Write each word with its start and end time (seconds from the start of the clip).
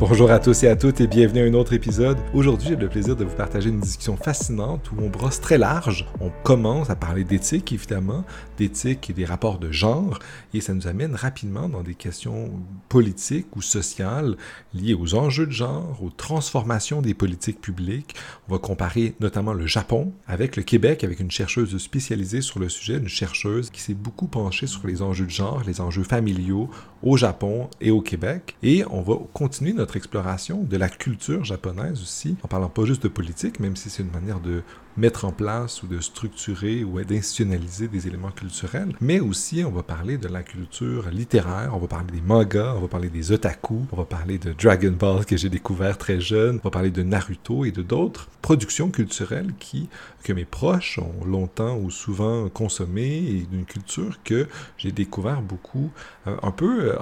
Bonjour 0.00 0.30
à 0.30 0.38
tous 0.38 0.62
et 0.62 0.68
à 0.68 0.76
toutes 0.76 1.02
et 1.02 1.06
bienvenue 1.06 1.42
à 1.42 1.44
un 1.44 1.52
autre 1.52 1.74
épisode. 1.74 2.16
Aujourd'hui, 2.32 2.68
j'ai 2.68 2.76
le 2.76 2.88
plaisir 2.88 3.16
de 3.16 3.24
vous 3.26 3.36
partager 3.36 3.68
une 3.68 3.80
discussion 3.80 4.16
fascinante 4.16 4.90
où 4.92 4.94
on 4.98 5.10
brosse 5.10 5.42
très 5.42 5.58
large. 5.58 6.06
On 6.22 6.30
commence 6.42 6.88
à 6.88 6.96
parler 6.96 7.22
d'éthique, 7.22 7.70
évidemment, 7.70 8.24
d'éthique 8.56 9.10
et 9.10 9.12
des 9.12 9.26
rapports 9.26 9.58
de 9.58 9.70
genre, 9.70 10.18
et 10.54 10.62
ça 10.62 10.72
nous 10.72 10.86
amène 10.86 11.14
rapidement 11.14 11.68
dans 11.68 11.82
des 11.82 11.94
questions 11.94 12.50
politiques 12.88 13.54
ou 13.56 13.60
sociales 13.60 14.38
liées 14.72 14.94
aux 14.94 15.16
enjeux 15.16 15.44
de 15.44 15.52
genre, 15.52 16.02
aux 16.02 16.08
transformations 16.08 17.02
des 17.02 17.12
politiques 17.12 17.60
publiques. 17.60 18.14
On 18.48 18.54
va 18.54 18.58
comparer 18.58 19.14
notamment 19.20 19.52
le 19.52 19.66
Japon 19.66 20.14
avec 20.26 20.56
le 20.56 20.62
Québec, 20.62 21.04
avec 21.04 21.20
une 21.20 21.30
chercheuse 21.30 21.76
spécialisée 21.76 22.40
sur 22.40 22.58
le 22.58 22.70
sujet, 22.70 22.96
une 22.96 23.08
chercheuse 23.08 23.68
qui 23.68 23.82
s'est 23.82 23.92
beaucoup 23.92 24.28
penchée 24.28 24.66
sur 24.66 24.86
les 24.86 25.02
enjeux 25.02 25.26
de 25.26 25.30
genre, 25.30 25.62
les 25.66 25.82
enjeux 25.82 26.04
familiaux 26.04 26.70
au 27.02 27.18
Japon 27.18 27.68
et 27.82 27.90
au 27.90 28.00
Québec. 28.00 28.56
Et 28.62 28.82
on 28.90 29.02
va 29.02 29.16
continuer 29.34 29.74
notre 29.74 29.89
exploration 29.96 30.62
de 30.62 30.76
la 30.76 30.88
culture 30.88 31.44
japonaise 31.44 32.00
aussi, 32.02 32.36
en 32.42 32.48
parlant 32.48 32.68
pas 32.68 32.84
juste 32.84 33.02
de 33.02 33.08
politique, 33.08 33.60
même 33.60 33.76
si 33.76 33.90
c'est 33.90 34.02
une 34.02 34.10
manière 34.10 34.40
de 34.40 34.62
mettre 34.96 35.24
en 35.24 35.32
place 35.32 35.82
ou 35.82 35.86
de 35.86 36.00
structurer 36.00 36.84
ou 36.84 37.02
d'institutionnaliser 37.02 37.88
des 37.88 38.06
éléments 38.06 38.30
culturels, 38.30 38.94
mais 39.00 39.20
aussi 39.20 39.64
on 39.64 39.70
va 39.70 39.82
parler 39.82 40.18
de 40.18 40.28
la 40.28 40.42
culture 40.42 41.10
littéraire, 41.10 41.72
on 41.74 41.78
va 41.78 41.86
parler 41.86 42.12
des 42.12 42.20
mangas, 42.20 42.74
on 42.76 42.80
va 42.80 42.88
parler 42.88 43.08
des 43.08 43.32
otaku, 43.32 43.86
on 43.92 43.96
va 43.96 44.04
parler 44.04 44.38
de 44.38 44.52
Dragon 44.52 44.94
Ball 44.98 45.24
que 45.24 45.36
j'ai 45.36 45.48
découvert 45.48 45.98
très 45.98 46.20
jeune, 46.20 46.60
on 46.62 46.68
va 46.68 46.70
parler 46.70 46.90
de 46.90 47.02
Naruto 47.02 47.64
et 47.64 47.70
de 47.70 47.82
d'autres 47.82 48.28
productions 48.42 48.90
culturelles 48.90 49.52
qui 49.58 49.88
que 50.22 50.32
mes 50.32 50.44
proches 50.44 50.98
ont 50.98 51.24
longtemps 51.24 51.76
ou 51.78 51.90
souvent 51.90 52.48
consommé 52.48 53.06
et 53.06 53.46
d'une 53.50 53.64
culture 53.64 54.22
que 54.22 54.46
j'ai 54.76 54.92
découvert 54.92 55.40
beaucoup 55.40 55.90
euh, 56.26 56.36
un 56.42 56.50
peu 56.50 56.92
euh, 56.92 56.98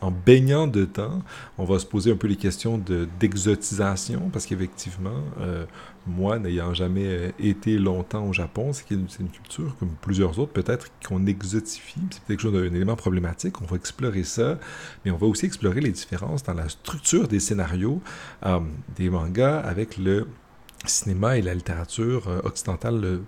en, 0.00 0.10
baignant 0.10 0.66
dedans. 0.66 1.22
On 1.58 1.64
va 1.64 1.78
se 1.78 1.86
poser 1.86 2.12
un 2.12 2.16
peu 2.16 2.28
les 2.28 2.36
questions 2.36 2.82
d'exotisation 3.20 4.30
parce 4.32 4.46
qu'effectivement 4.46 5.10
euh, 5.40 5.64
moi, 6.06 6.38
n'ayant 6.38 6.74
jamais 6.74 7.06
euh, 7.06 7.30
été 7.38 7.78
longtemps 7.78 8.26
au 8.26 8.32
Japon, 8.32 8.72
c'est 8.72 8.90
une, 8.90 9.06
culture, 9.06 9.76
comme 9.78 9.90
plusieurs 10.00 10.38
autres, 10.38 10.52
peut-être 10.52 10.88
qu'on 11.06 11.26
exotifie. 11.26 12.00
C'est 12.10 12.22
peut-être 12.22 12.40
chose 12.40 12.52
d'un 12.52 12.74
élément 12.74 12.96
problématique. 12.96 13.60
On 13.62 13.66
va 13.66 13.76
explorer 13.76 14.24
ça, 14.24 14.58
mais 15.04 15.10
on 15.10 15.16
va 15.16 15.26
aussi 15.26 15.46
explorer 15.46 15.80
les 15.80 15.92
différences 15.92 16.42
dans 16.42 16.54
la 16.54 16.68
structure 16.68 17.28
des 17.28 17.40
scénarios 17.40 18.00
euh, 18.44 18.60
des 18.96 19.10
mangas 19.10 19.60
avec 19.60 19.96
le 19.96 20.28
cinéma 20.84 21.38
et 21.38 21.42
la 21.42 21.54
littérature 21.54 22.28
euh, 22.28 22.40
occidentale 22.44 23.20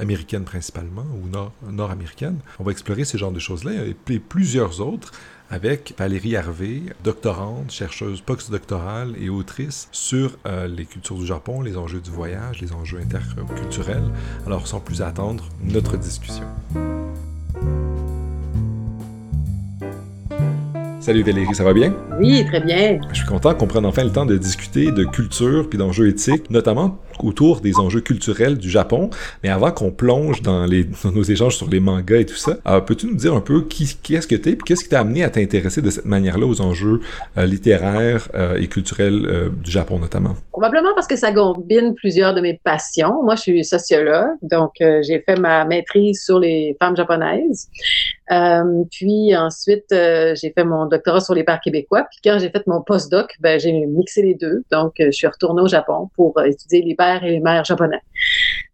américaine 0.00 0.44
principalement, 0.44 1.04
ou 1.22 1.70
nord-américaine. 1.70 2.38
on 2.58 2.64
va 2.64 2.72
explorer 2.72 3.04
ce 3.04 3.18
genre 3.18 3.30
de 3.30 3.38
choses-là 3.38 3.72
et 3.84 4.18
plusieurs 4.18 4.80
autres 4.80 5.12
avec 5.50 5.94
Valérie 5.96 6.34
Hervé, 6.34 6.82
doctorante, 7.04 7.70
chercheuse 7.70 8.20
postdoctorale 8.20 9.14
et 9.20 9.28
autrice 9.28 9.88
sur 9.92 10.36
euh, 10.46 10.66
les 10.66 10.84
cultures 10.84 11.16
du 11.16 11.26
Japon, 11.26 11.62
les 11.62 11.76
enjeux 11.76 12.00
du 12.00 12.10
voyage, 12.10 12.60
les 12.60 12.72
enjeux 12.72 12.98
interculturels. 12.98 14.10
Alors, 14.46 14.66
sans 14.66 14.80
plus 14.80 15.02
attendre, 15.02 15.44
notre 15.62 15.96
discussion. 15.96 16.46
Salut 21.06 21.22
Valérie, 21.22 21.54
ça 21.54 21.62
va 21.62 21.72
bien? 21.72 21.94
Oui, 22.18 22.44
très 22.46 22.60
bien. 22.60 22.98
Je 23.12 23.18
suis 23.18 23.26
content 23.26 23.54
qu'on 23.54 23.68
prenne 23.68 23.86
enfin 23.86 24.02
le 24.02 24.10
temps 24.10 24.26
de 24.26 24.36
discuter 24.36 24.90
de 24.90 25.04
culture 25.04 25.68
puis 25.68 25.78
d'enjeux 25.78 26.08
éthiques, 26.08 26.50
notamment 26.50 26.98
autour 27.22 27.60
des 27.60 27.78
enjeux 27.78 28.00
culturels 28.00 28.58
du 28.58 28.70
Japon. 28.70 29.10
Mais 29.42 29.48
avant 29.48 29.70
qu'on 29.70 29.90
plonge 29.90 30.42
dans, 30.42 30.66
nos 30.66 31.22
échanges 31.22 31.56
sur 31.56 31.68
les 31.68 31.80
mangas 31.80 32.18
et 32.18 32.26
tout 32.26 32.36
ça, 32.36 32.56
euh, 32.66 32.80
peux-tu 32.80 33.06
nous 33.06 33.16
dire 33.16 33.34
un 33.34 33.40
peu 33.40 33.64
qui, 33.64 33.98
qui 34.02 34.14
est-ce 34.14 34.26
que 34.26 34.34
tu 34.34 34.50
es 34.50 34.56
puis 34.56 34.64
qu'est-ce 34.66 34.84
qui 34.84 34.90
t'a 34.90 35.00
amené 35.00 35.22
à 35.24 35.30
t'intéresser 35.30 35.82
de 35.82 35.90
cette 35.90 36.04
manière-là 36.04 36.46
aux 36.46 36.60
enjeux 36.60 37.00
euh, 37.38 37.46
littéraires 37.46 38.28
euh, 38.34 38.56
et 38.56 38.66
culturels 38.68 39.50
du 39.62 39.70
Japon 39.70 39.98
notamment? 39.98 40.34
Probablement 40.52 40.94
parce 40.94 41.06
que 41.06 41.16
ça 41.16 41.32
combine 41.32 41.94
plusieurs 41.94 42.34
de 42.34 42.40
mes 42.40 42.60
passions. 42.62 43.22
Moi, 43.22 43.34
je 43.36 43.42
suis 43.42 43.64
sociologue, 43.64 44.36
donc 44.42 44.72
j'ai 44.78 45.22
fait 45.24 45.38
ma 45.38 45.64
maîtrise 45.64 46.22
sur 46.24 46.38
les 46.38 46.76
femmes 46.80 46.96
japonaises. 46.96 47.68
puis 48.90 49.36
ensuite, 49.36 49.86
j'ai 49.90 50.52
fait 50.54 50.64
mon 50.64 50.86
doctorat 50.86 51.20
sur 51.20 51.34
les 51.34 51.44
parcs 51.44 51.64
québécois. 51.64 52.06
Puis 52.10 52.20
quand 52.24 52.38
j'ai 52.38 52.50
fait 52.50 52.66
mon 52.66 52.82
postdoc, 52.82 53.34
ben, 53.40 53.58
j'ai 53.60 53.72
mixé 53.72 54.22
les 54.22 54.34
deux. 54.34 54.64
Donc, 54.70 54.94
je 54.98 55.10
suis 55.10 55.26
retournée 55.26 55.62
au 55.62 55.68
Japon 55.68 56.10
pour 56.14 56.40
étudier 56.42 56.82
les 56.82 56.94
et 57.14 57.30
les 57.30 57.40
mères 57.40 57.64
japonais. 57.64 58.00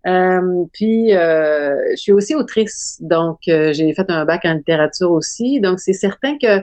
Euh, 0.07 0.65
puis, 0.73 1.15
euh, 1.15 1.75
je 1.93 1.97
suis 1.97 2.13
aussi 2.13 2.35
autrice. 2.35 2.99
Donc, 3.01 3.39
j'ai 3.47 3.93
fait 3.95 4.11
un 4.11 4.25
bac 4.25 4.45
en 4.45 4.55
littérature 4.55 5.11
aussi. 5.11 5.61
Donc, 5.61 5.81
c'est 5.81 5.93
certain 5.93 6.37
que 6.39 6.63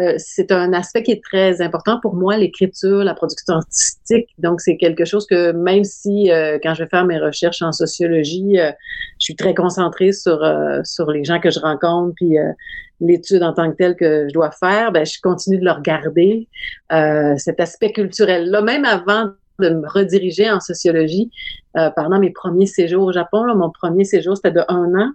euh, 0.00 0.14
c'est 0.16 0.50
un 0.52 0.72
aspect 0.72 1.02
qui 1.02 1.12
est 1.12 1.22
très 1.22 1.60
important 1.60 2.00
pour 2.00 2.14
moi, 2.14 2.38
l'écriture, 2.38 3.04
la 3.04 3.14
production 3.14 3.56
artistique. 3.56 4.28
Donc, 4.38 4.62
c'est 4.62 4.78
quelque 4.78 5.04
chose 5.04 5.26
que 5.26 5.52
même 5.52 5.84
si 5.84 6.30
euh, 6.30 6.58
quand 6.62 6.72
je 6.74 6.84
vais 6.84 6.88
faire 6.88 7.04
mes 7.04 7.18
recherches 7.18 7.60
en 7.60 7.72
sociologie, 7.72 8.58
euh, 8.58 8.72
je 9.20 9.24
suis 9.24 9.36
très 9.36 9.54
concentrée 9.54 10.12
sur 10.12 10.40
sur 10.84 11.10
les 11.10 11.24
gens 11.24 11.40
que 11.40 11.50
je 11.50 11.60
rencontre, 11.60 12.14
puis 12.16 12.36
l'étude 13.00 13.42
en 13.42 13.52
tant 13.52 13.70
que 13.70 13.76
telle 13.76 13.96
que 13.96 14.26
je 14.28 14.32
dois 14.32 14.50
faire, 14.50 14.92
ben, 14.92 15.04
je 15.04 15.20
continue 15.22 15.58
de 15.58 15.64
le 15.64 15.72
regarder, 15.72 16.48
cet 17.36 17.60
aspect 17.60 17.92
culturel-là, 17.92 18.62
même 18.62 18.84
avant 18.84 19.30
de 19.62 19.74
me 19.74 19.88
rediriger 19.88 20.50
en 20.50 20.60
sociologie 20.60 21.30
pendant 21.96 22.18
mes 22.18 22.30
premiers 22.30 22.66
séjours 22.66 23.04
au 23.04 23.12
Japon. 23.12 23.44
Mon 23.54 23.70
premier 23.70 24.04
séjour, 24.04 24.36
c'était 24.36 24.52
de 24.52 24.62
un 24.68 24.94
an. 24.94 25.12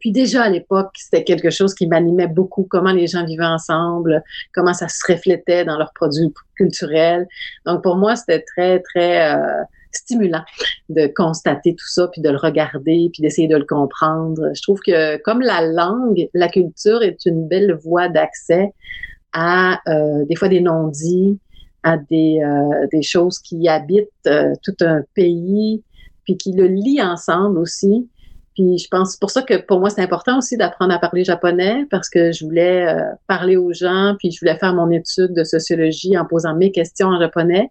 Puis 0.00 0.12
déjà 0.12 0.44
à 0.44 0.50
l'époque, 0.50 0.90
c'était 0.94 1.24
quelque 1.24 1.50
chose 1.50 1.74
qui 1.74 1.86
m'animait 1.86 2.28
beaucoup, 2.28 2.66
comment 2.68 2.92
les 2.92 3.06
gens 3.06 3.24
vivaient 3.24 3.44
ensemble, 3.44 4.22
comment 4.54 4.74
ça 4.74 4.88
se 4.88 5.00
reflétait 5.10 5.64
dans 5.64 5.78
leurs 5.78 5.92
produits 5.94 6.32
culturels. 6.54 7.26
Donc 7.64 7.82
pour 7.82 7.96
moi, 7.96 8.14
c'était 8.14 8.42
très, 8.42 8.80
très 8.80 9.34
euh, 9.34 9.62
stimulant 9.92 10.44
de 10.90 11.06
constater 11.06 11.74
tout 11.74 11.88
ça, 11.88 12.08
puis 12.08 12.20
de 12.20 12.28
le 12.28 12.36
regarder, 12.36 13.08
puis 13.12 13.22
d'essayer 13.22 13.48
de 13.48 13.56
le 13.56 13.64
comprendre. 13.64 14.50
Je 14.54 14.62
trouve 14.62 14.80
que 14.80 15.16
comme 15.22 15.40
la 15.40 15.62
langue, 15.62 16.28
la 16.34 16.48
culture 16.48 17.02
est 17.02 17.24
une 17.24 17.48
belle 17.48 17.72
voie 17.72 18.08
d'accès 18.08 18.72
à 19.32 19.80
euh, 19.88 20.24
des 20.26 20.36
fois 20.36 20.48
des 20.48 20.60
non-dits, 20.60 21.38
à 21.86 21.98
des, 21.98 22.40
euh, 22.42 22.86
des 22.90 23.02
choses 23.02 23.38
qui 23.38 23.68
habitent 23.68 24.28
tout 24.64 24.74
un 24.80 25.02
pays, 25.14 25.84
puis 26.24 26.36
qui 26.36 26.52
le 26.52 26.66
lient 26.66 27.00
ensemble 27.00 27.58
aussi. 27.58 28.08
Puis 28.54 28.78
je 28.78 28.88
pense 28.88 29.16
pour 29.16 29.30
ça 29.30 29.42
que 29.42 29.54
pour 29.62 29.78
moi 29.78 29.88
c'est 29.88 30.02
important 30.02 30.38
aussi 30.38 30.56
d'apprendre 30.56 30.92
à 30.92 30.98
parler 30.98 31.22
japonais 31.22 31.86
parce 31.90 32.08
que 32.10 32.32
je 32.32 32.44
voulais 32.44 32.88
euh, 32.88 33.02
parler 33.28 33.56
aux 33.56 33.72
gens, 33.72 34.16
puis 34.18 34.32
je 34.32 34.40
voulais 34.40 34.58
faire 34.58 34.74
mon 34.74 34.90
étude 34.90 35.32
de 35.32 35.44
sociologie 35.44 36.18
en 36.18 36.24
posant 36.24 36.56
mes 36.56 36.72
questions 36.72 37.08
en 37.08 37.20
japonais 37.20 37.70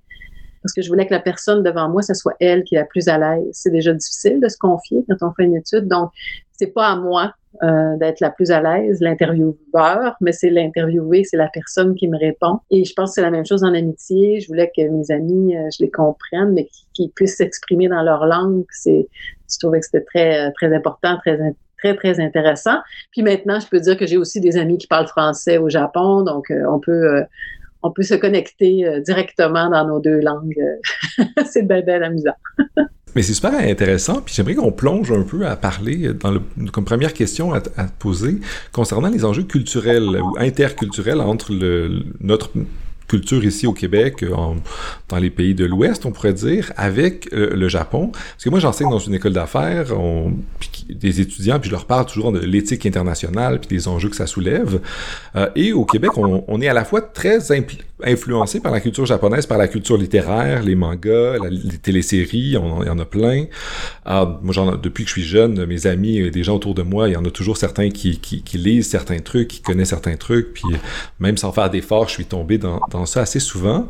parce 0.62 0.74
que 0.74 0.82
je 0.82 0.88
voulais 0.88 1.06
que 1.06 1.14
la 1.14 1.20
personne 1.20 1.62
devant 1.62 1.90
moi, 1.90 2.02
ce 2.02 2.14
soit 2.14 2.36
elle 2.40 2.64
qui 2.64 2.76
est 2.76 2.80
la 2.80 2.86
plus 2.86 3.08
à 3.08 3.18
l'aise. 3.18 3.50
C'est 3.52 3.70
déjà 3.70 3.94
difficile 3.94 4.40
de 4.40 4.48
se 4.48 4.58
confier 4.58 5.04
quand 5.08 5.28
on 5.28 5.34
fait 5.34 5.44
une 5.44 5.58
étude, 5.58 5.88
donc 5.88 6.10
c'est 6.58 6.68
pas 6.68 6.88
à 6.88 6.96
moi 6.96 7.34
euh, 7.64 7.96
d'être 7.98 8.20
la 8.20 8.32
plus 8.32 8.52
à 8.52 8.62
l'aise, 8.62 9.00
l'intervieweur, 9.00 10.16
mais 10.20 10.32
c'est 10.32 10.50
l'interviewé, 10.50 11.24
c'est 11.24 11.38
la 11.38 11.48
personne 11.48 11.96
qui 11.96 12.08
me 12.08 12.18
répond. 12.18 12.60
Et 12.70 12.84
je 12.84 12.94
pense 12.94 13.12
que 13.12 13.16
c'est 13.16 13.22
la 13.22 13.32
même 13.32 13.46
chose 13.46 13.64
en 13.64 13.74
amitié. 13.74 14.42
Je 14.42 14.48
voulais 14.48 14.72
que 14.76 14.82
mes 14.90 15.12
amis, 15.12 15.56
euh, 15.56 15.70
je 15.72 15.84
les 15.84 15.90
comprenne, 15.90 16.54
mais 16.54 16.68
qu'ils 16.94 17.12
puissent 17.12 17.38
s'exprimer 17.38 17.88
dans 17.88 18.04
leur 18.04 18.26
langue. 18.26 18.66
C'est, 18.72 19.08
je 19.50 19.58
trouvais 19.60 19.80
que 19.80 19.86
c'était 19.86 20.04
très, 20.04 20.52
très 20.54 20.74
important, 20.76 21.18
très, 21.20 21.38
très, 21.78 21.96
très 21.96 22.20
intéressant. 22.20 22.78
Puis 23.12 23.22
maintenant, 23.22 23.60
je 23.60 23.68
peux 23.68 23.80
dire 23.80 23.96
que 23.96 24.06
j'ai 24.06 24.18
aussi 24.18 24.42
des 24.42 24.58
amis 24.58 24.78
qui 24.78 24.88
parlent 24.88 25.08
français 25.08 25.58
au 25.58 25.70
Japon, 25.70 26.24
donc 26.24 26.52
euh, 26.52 26.66
on 26.70 26.80
peut, 26.80 27.24
on 27.86 27.92
peut 27.92 28.04
se 28.04 28.16
connecter 28.16 28.84
directement 29.06 29.70
dans 29.70 29.86
nos 29.88 30.00
deux 30.00 30.20
langues. 30.20 30.56
c'est 31.46 31.68
bien, 31.68 31.82
bien 31.82 32.02
amusant. 32.02 32.36
Mais 33.16 33.22
c'est 33.22 33.34
super 33.34 33.54
intéressant, 33.54 34.22
puis 34.22 34.34
j'aimerais 34.36 34.56
qu'on 34.56 34.74
plonge 34.74 35.12
un 35.12 35.22
peu 35.22 35.46
à 35.46 35.56
parler 35.56 36.10
le, 36.10 36.70
comme 36.70 36.84
première 36.84 37.14
question 37.14 37.54
à, 37.54 37.60
à 37.78 37.86
poser 37.86 38.40
concernant 38.74 39.10
les 39.10 39.24
enjeux 39.24 39.44
culturels 39.44 40.20
ou 40.22 40.36
interculturels 40.38 41.22
entre 41.22 41.54
notre 42.20 42.50
culture 43.08 43.44
ici 43.44 43.68
au 43.68 43.74
Québec, 43.74 44.24
euh, 44.24 44.36
dans 45.10 45.18
les 45.18 45.30
pays 45.30 45.54
de 45.54 45.66
l'Ouest, 45.66 46.06
on 46.06 46.12
pourrait 46.12 46.34
dire, 46.34 46.72
avec 46.78 47.32
euh, 47.34 47.56
le 47.56 47.68
Japon. 47.68 48.12
Parce 48.12 48.44
que 48.44 48.50
moi, 48.50 48.60
j'enseigne 48.60 48.90
dans 48.90 49.00
une 49.00 49.14
école 49.14 49.34
d'affaires, 49.34 49.88
des 50.90 51.22
étudiants, 51.22 51.60
puis 51.60 51.70
je 51.70 51.76
leur 51.76 51.86
parle 51.86 52.06
toujours 52.06 52.32
de 52.32 52.40
l'éthique 52.40 52.86
internationale, 52.86 53.60
puis 53.60 53.70
des 53.70 53.88
enjeux 53.88 54.10
que 54.10 54.16
ça 54.16 54.28
soulève. 54.28 54.80
Euh, 55.36 55.50
et 55.56 55.74
au 55.74 55.86
Québec, 55.86 56.18
on, 56.18 56.44
on, 56.48 56.62
est 56.62 56.68
à 56.68 56.74
la 56.74 56.86
fois 56.86 57.02
très 57.02 57.52
influencé 58.06 58.60
par 58.60 58.72
la 58.72 58.80
culture 58.80 59.06
japonaise, 59.06 59.46
par 59.46 59.58
la 59.58 59.68
culture 59.68 59.98
littéraire, 59.98 60.64
les 60.64 60.76
mangas, 60.76 61.38
les 61.50 61.78
téléséries, 61.78 62.38
il 62.38 62.54
y 62.54 62.58
en 62.58 63.00
a 63.00 63.06
plein. 63.06 63.46
Ah, 64.06 64.40
moi, 64.42 64.54
genre, 64.54 64.78
depuis 64.78 65.04
que 65.04 65.10
je 65.10 65.14
suis 65.14 65.24
jeune, 65.24 65.66
mes 65.66 65.88
amis, 65.88 66.30
des 66.32 66.44
gens 66.44 66.56
autour 66.56 66.76
de 66.76 66.84
moi, 66.84 67.10
il 67.10 67.14
y 67.14 67.18
en 67.18 67.26
a 67.26 67.32
toujours 67.32 67.58
certains 67.58 67.90
qui, 67.90 68.20
qui, 68.20 68.44
qui 68.44 68.58
lisent 68.58 68.90
certains 68.90 69.20
trucs, 69.20 69.48
qui 69.48 69.62
connaissent 69.62 69.90
certains 69.90 70.16
trucs, 70.16 70.54
puis 70.54 70.76
même 71.20 71.38
sans 71.38 71.52
faire 71.52 71.70
d'efforts, 71.70 72.08
je 72.08 72.14
suis 72.14 72.26
tombé 72.26 72.58
dans 72.58 73.06
ça 73.06 73.22
assez 73.22 73.40
souvent. 73.40 73.88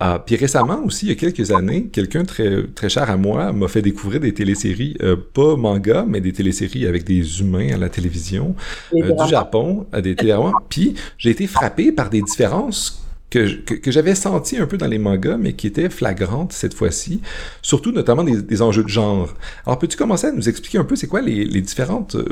Euh, 0.00 0.18
puis 0.24 0.36
récemment 0.36 0.80
aussi, 0.84 1.06
il 1.06 1.08
y 1.08 1.12
a 1.12 1.16
quelques 1.16 1.50
années, 1.50 1.88
quelqu'un 1.92 2.24
très, 2.24 2.64
très 2.74 2.88
cher 2.88 3.10
à 3.10 3.16
moi 3.16 3.52
m'a 3.52 3.66
fait 3.66 3.82
découvrir 3.82 4.20
des 4.20 4.32
téléséries, 4.32 4.96
euh, 5.02 5.16
pas 5.16 5.56
manga, 5.56 6.04
mais 6.06 6.20
des 6.20 6.32
téléséries 6.32 6.86
avec 6.86 7.04
des 7.04 7.40
humains 7.40 7.74
à 7.74 7.76
la 7.76 7.88
télévision 7.88 8.54
euh, 8.94 9.10
du 9.10 9.28
Japon, 9.28 9.86
à 9.92 10.00
des 10.00 10.14
télérois. 10.14 10.52
Puis 10.68 10.94
j'ai 11.16 11.30
été 11.30 11.48
frappé 11.48 11.90
par 11.90 12.10
des 12.10 12.22
différences 12.22 13.04
que, 13.30 13.90
j'avais 13.90 14.14
senti 14.14 14.56
un 14.56 14.66
peu 14.66 14.78
dans 14.78 14.86
les 14.86 14.98
mangas, 14.98 15.36
mais 15.36 15.52
qui 15.52 15.66
était 15.66 15.90
flagrante 15.90 16.52
cette 16.52 16.74
fois-ci, 16.74 17.20
surtout 17.62 17.92
notamment 17.92 18.24
des, 18.24 18.62
enjeux 18.62 18.82
de 18.82 18.88
genre. 18.88 19.34
Alors, 19.66 19.78
peux-tu 19.78 19.96
commencer 19.96 20.28
à 20.28 20.32
nous 20.32 20.48
expliquer 20.48 20.78
un 20.78 20.84
peu 20.84 20.96
c'est 20.96 21.06
quoi 21.06 21.20
les, 21.20 21.44
les 21.44 21.60
différentes 21.60 22.14
euh, 22.14 22.26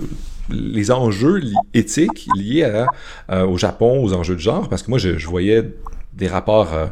les 0.49 0.91
enjeux 0.91 1.43
éthiques 1.75 2.29
liés 2.37 2.85
euh, 3.31 3.47
au 3.47 3.59
Japon, 3.59 4.03
aux 4.03 4.13
enjeux 4.15 4.37
de 4.37 4.41
genre? 4.41 4.69
Parce 4.69 4.83
que 4.83 4.91
moi, 4.91 4.99
je, 4.99 5.27
voyais 5.27 5.65
des 6.15 6.29
rapports 6.29 6.73
euh, 6.73 6.87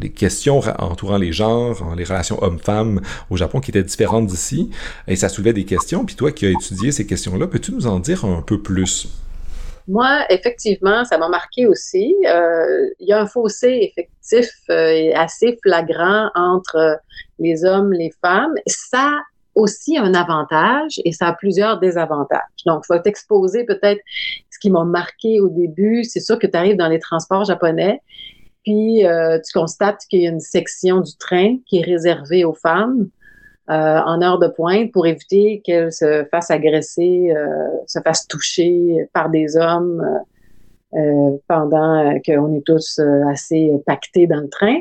des, 0.00 0.10
questions 0.10 0.60
entourant 0.78 1.16
les 1.16 1.32
genres, 1.32 1.94
les 1.96 2.04
relations 2.04 2.42
hommes-femmes 2.42 3.00
au 3.30 3.36
Japon 3.36 3.60
qui 3.60 3.70
étaient 3.70 3.82
différentes 3.82 4.26
d'ici, 4.26 4.70
et 5.08 5.16
ça 5.16 5.28
soulevait 5.28 5.52
des 5.52 5.64
questions. 5.64 6.04
Puis 6.04 6.16
toi 6.16 6.32
qui 6.32 6.44
as 6.44 6.50
étudié 6.50 6.92
ces 6.92 7.06
questions-là, 7.06 7.46
peux-tu 7.46 7.72
nous 7.72 7.86
en 7.86 7.98
dire 7.98 8.24
un 8.24 8.42
peu 8.42 8.60
plus? 8.60 9.08
Moi, 9.86 10.24
effectivement, 10.30 11.04
ça 11.04 11.18
m'a 11.18 11.28
marqué 11.28 11.66
aussi. 11.66 12.14
Euh, 12.26 12.88
il 13.00 13.08
y 13.08 13.12
a 13.12 13.20
un 13.20 13.26
fossé 13.26 13.78
effectif 13.82 14.50
euh, 14.70 15.10
assez 15.14 15.58
flagrant 15.62 16.30
entre 16.34 16.98
les 17.38 17.64
hommes, 17.64 17.92
les 17.92 18.12
femmes. 18.22 18.54
Ça 18.66 19.08
a 19.08 19.20
aussi 19.54 19.98
un 19.98 20.14
avantage 20.14 21.00
et 21.04 21.12
ça 21.12 21.28
a 21.28 21.32
plusieurs 21.34 21.78
désavantages. 21.78 22.40
Donc, 22.66 22.84
il 22.84 22.94
faut 22.94 22.98
t'exposer 22.98 23.64
peut-être 23.64 24.00
ce 24.50 24.58
qui 24.58 24.70
m'a 24.70 24.84
marqué 24.84 25.40
au 25.40 25.48
début. 25.48 26.02
C'est 26.04 26.20
sûr 26.20 26.38
que 26.38 26.46
tu 26.46 26.56
arrives 26.56 26.76
dans 26.76 26.88
les 26.88 26.98
transports 26.98 27.44
japonais 27.44 28.00
puis 28.64 29.06
euh, 29.06 29.38
tu 29.38 29.52
constates 29.52 30.00
qu'il 30.08 30.22
y 30.22 30.26
a 30.26 30.30
une 30.30 30.40
section 30.40 31.00
du 31.00 31.16
train 31.16 31.58
qui 31.66 31.78
est 31.78 31.84
réservée 31.84 32.44
aux 32.44 32.54
femmes 32.54 33.02
euh, 33.02 33.23
en 33.68 34.20
heure 34.22 34.38
de 34.38 34.48
pointe 34.48 34.92
pour 34.92 35.06
éviter 35.06 35.62
qu'elles 35.64 35.92
se 35.92 36.24
fassent 36.30 36.50
agresser, 36.50 37.32
euh, 37.34 37.68
se 37.86 37.98
fassent 38.00 38.26
toucher 38.28 39.08
par 39.12 39.30
des 39.30 39.56
hommes 39.56 40.02
pendant 41.48 42.20
qu'on 42.24 42.54
est 42.54 42.64
tous 42.64 43.00
assez 43.28 43.72
pactés 43.84 44.28
dans 44.28 44.42
le 44.42 44.48
train. 44.48 44.78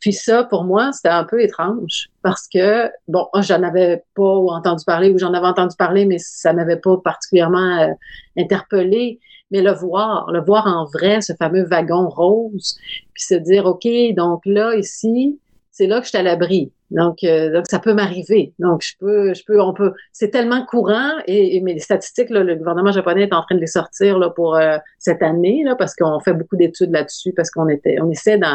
puis 0.00 0.14
ça, 0.14 0.44
pour 0.44 0.64
moi, 0.64 0.92
c'était 0.92 1.10
un 1.10 1.24
peu 1.24 1.42
étrange 1.42 2.08
parce 2.22 2.48
que, 2.48 2.90
bon, 3.06 3.26
j'en 3.40 3.62
avais 3.62 4.02
pas 4.14 4.22
entendu 4.22 4.82
parler 4.86 5.10
ou 5.10 5.18
j'en 5.18 5.34
avais 5.34 5.46
entendu 5.46 5.76
parler, 5.76 6.06
mais 6.06 6.16
ça 6.18 6.54
m'avait 6.54 6.78
pas 6.78 6.96
particulièrement 7.04 7.94
interpellé 8.38 9.20
mais 9.50 9.62
le 9.62 9.72
voir, 9.72 10.30
le 10.32 10.40
voir 10.40 10.66
en 10.66 10.84
vrai, 10.86 11.20
ce 11.20 11.32
fameux 11.34 11.64
wagon 11.64 12.08
rose, 12.08 12.78
puis 13.14 13.22
se 13.22 13.34
dire, 13.34 13.66
OK, 13.66 13.86
donc 14.14 14.42
là, 14.44 14.74
ici, 14.76 15.38
c'est 15.70 15.86
là 15.86 15.98
que 15.98 16.04
je 16.04 16.10
suis 16.10 16.18
à 16.18 16.22
l'abri. 16.22 16.72
Donc, 16.90 17.24
euh, 17.24 17.52
donc 17.52 17.64
ça 17.68 17.78
peut 17.78 17.94
m'arriver. 17.94 18.52
Donc, 18.58 18.82
je 18.82 18.94
peux, 18.98 19.34
je 19.34 19.44
peux, 19.44 19.60
on 19.60 19.74
peut. 19.74 19.92
C'est 20.12 20.30
tellement 20.30 20.64
courant 20.64 21.10
et, 21.26 21.60
mais 21.60 21.74
les 21.74 21.80
statistiques, 21.80 22.30
le 22.30 22.54
gouvernement 22.54 22.92
japonais 22.92 23.22
est 23.24 23.34
en 23.34 23.42
train 23.42 23.56
de 23.56 23.60
les 23.60 23.66
sortir 23.66 24.18
là, 24.18 24.30
pour 24.30 24.56
euh, 24.56 24.78
cette 24.98 25.22
année 25.22 25.64
parce 25.78 25.94
qu'on 25.94 26.20
fait 26.20 26.34
beaucoup 26.34 26.56
d'études 26.56 26.92
là-dessus, 26.92 27.32
parce 27.32 27.50
qu'on 27.50 27.68
était, 27.68 27.98
on 28.00 28.10
essaie 28.10 28.38
de, 28.38 28.46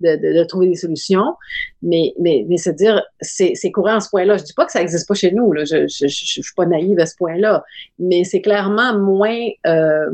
de, 0.00 0.44
trouver 0.44 0.68
des 0.68 0.74
solutions. 0.74 1.34
Mais, 1.88 2.12
mais, 2.18 2.44
mais 2.48 2.56
se 2.56 2.70
dire, 2.70 3.00
c'est, 3.20 3.54
courant 3.70 3.96
à 3.96 4.00
ce 4.00 4.10
point-là. 4.10 4.36
Je 4.36 4.42
dis 4.44 4.54
pas 4.54 4.66
que 4.66 4.72
ça 4.72 4.82
existe 4.82 5.06
pas 5.06 5.14
chez 5.14 5.30
nous. 5.30 5.52
Là. 5.52 5.64
Je, 5.64 5.86
je, 5.86 6.08
je, 6.08 6.42
suis 6.42 6.54
pas 6.56 6.66
naïve 6.66 6.98
à 6.98 7.06
ce 7.06 7.14
point-là, 7.16 7.64
mais 7.98 8.24
c'est 8.24 8.40
clairement 8.40 8.98
moins, 8.98 9.46
euh, 9.66 10.10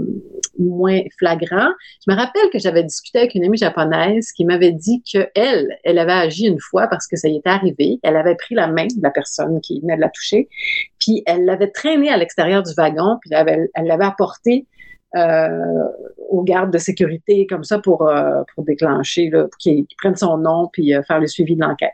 moins 0.58 1.00
flagrant. 1.18 1.70
Je 2.06 2.12
me 2.12 2.16
rappelle 2.16 2.50
que 2.52 2.58
j'avais 2.58 2.82
discuté 2.84 3.20
avec 3.20 3.34
une 3.34 3.44
amie 3.44 3.56
japonaise 3.56 4.32
qui 4.32 4.44
m'avait 4.44 4.72
dit 4.72 5.02
que 5.10 5.28
elle, 5.34 5.78
elle 5.84 5.98
avait 5.98 6.12
agi 6.12 6.46
une 6.46 6.60
fois 6.60 6.88
parce 6.88 7.06
que 7.06 7.16
ça 7.16 7.28
y 7.28 7.36
était 7.36 7.48
arrivée, 7.48 7.98
elle 8.02 8.16
avait 8.16 8.36
pris 8.36 8.54
la 8.54 8.66
main 8.66 8.86
de 8.86 9.02
la 9.02 9.10
personne 9.10 9.60
qui 9.62 9.80
venait 9.80 9.96
de 9.96 10.00
la 10.02 10.10
toucher, 10.10 10.48
puis 10.98 11.22
elle 11.26 11.46
l'avait 11.46 11.70
traînée 11.70 12.10
à 12.10 12.18
l'extérieur 12.18 12.62
du 12.62 12.72
wagon, 12.74 13.18
puis 13.20 13.30
elle 13.32 13.86
l'avait 13.86 14.04
apporté 14.04 14.42
euh, 14.52 14.81
aux 15.14 16.42
gardes 16.42 16.72
de 16.72 16.78
sécurité 16.78 17.46
comme 17.46 17.64
ça 17.64 17.78
pour, 17.78 18.08
euh, 18.08 18.42
pour 18.54 18.64
déclencher, 18.64 19.30
pour 19.30 19.56
qu'ils 19.58 19.86
prennent 19.98 20.16
son 20.16 20.38
nom 20.38 20.68
puis 20.72 20.94
euh, 20.94 21.02
faire 21.02 21.20
le 21.20 21.26
suivi 21.26 21.54
de 21.54 21.60
l'enquête. 21.60 21.92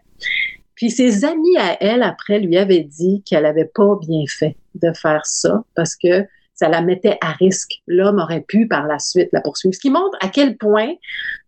Puis 0.77 0.91
ses 0.91 1.25
amis 1.25 1.57
à 1.59 1.77
elle, 1.83 2.05
après, 2.05 2.39
lui 2.39 2.57
avaient 2.57 2.85
dit 2.85 3.23
qu'elle 3.27 3.47
avait 3.47 3.71
pas 3.75 3.97
bien 4.01 4.23
fait 4.29 4.57
de 4.77 4.93
faire 4.93 5.27
ça 5.27 5.65
parce 5.75 5.97
que 5.97 6.25
ça 6.55 6.69
la 6.69 6.83
mettait 6.83 7.19
à 7.21 7.33
risque. 7.33 7.83
L'homme 7.89 8.19
aurait 8.19 8.45
pu 8.47 8.69
par 8.69 8.87
la 8.87 8.99
suite 8.99 9.29
la 9.33 9.41
poursuivre. 9.41 9.75
Ce 9.75 9.81
qui 9.81 9.91
montre 9.91 10.17
à 10.21 10.29
quel 10.29 10.57
point 10.57 10.93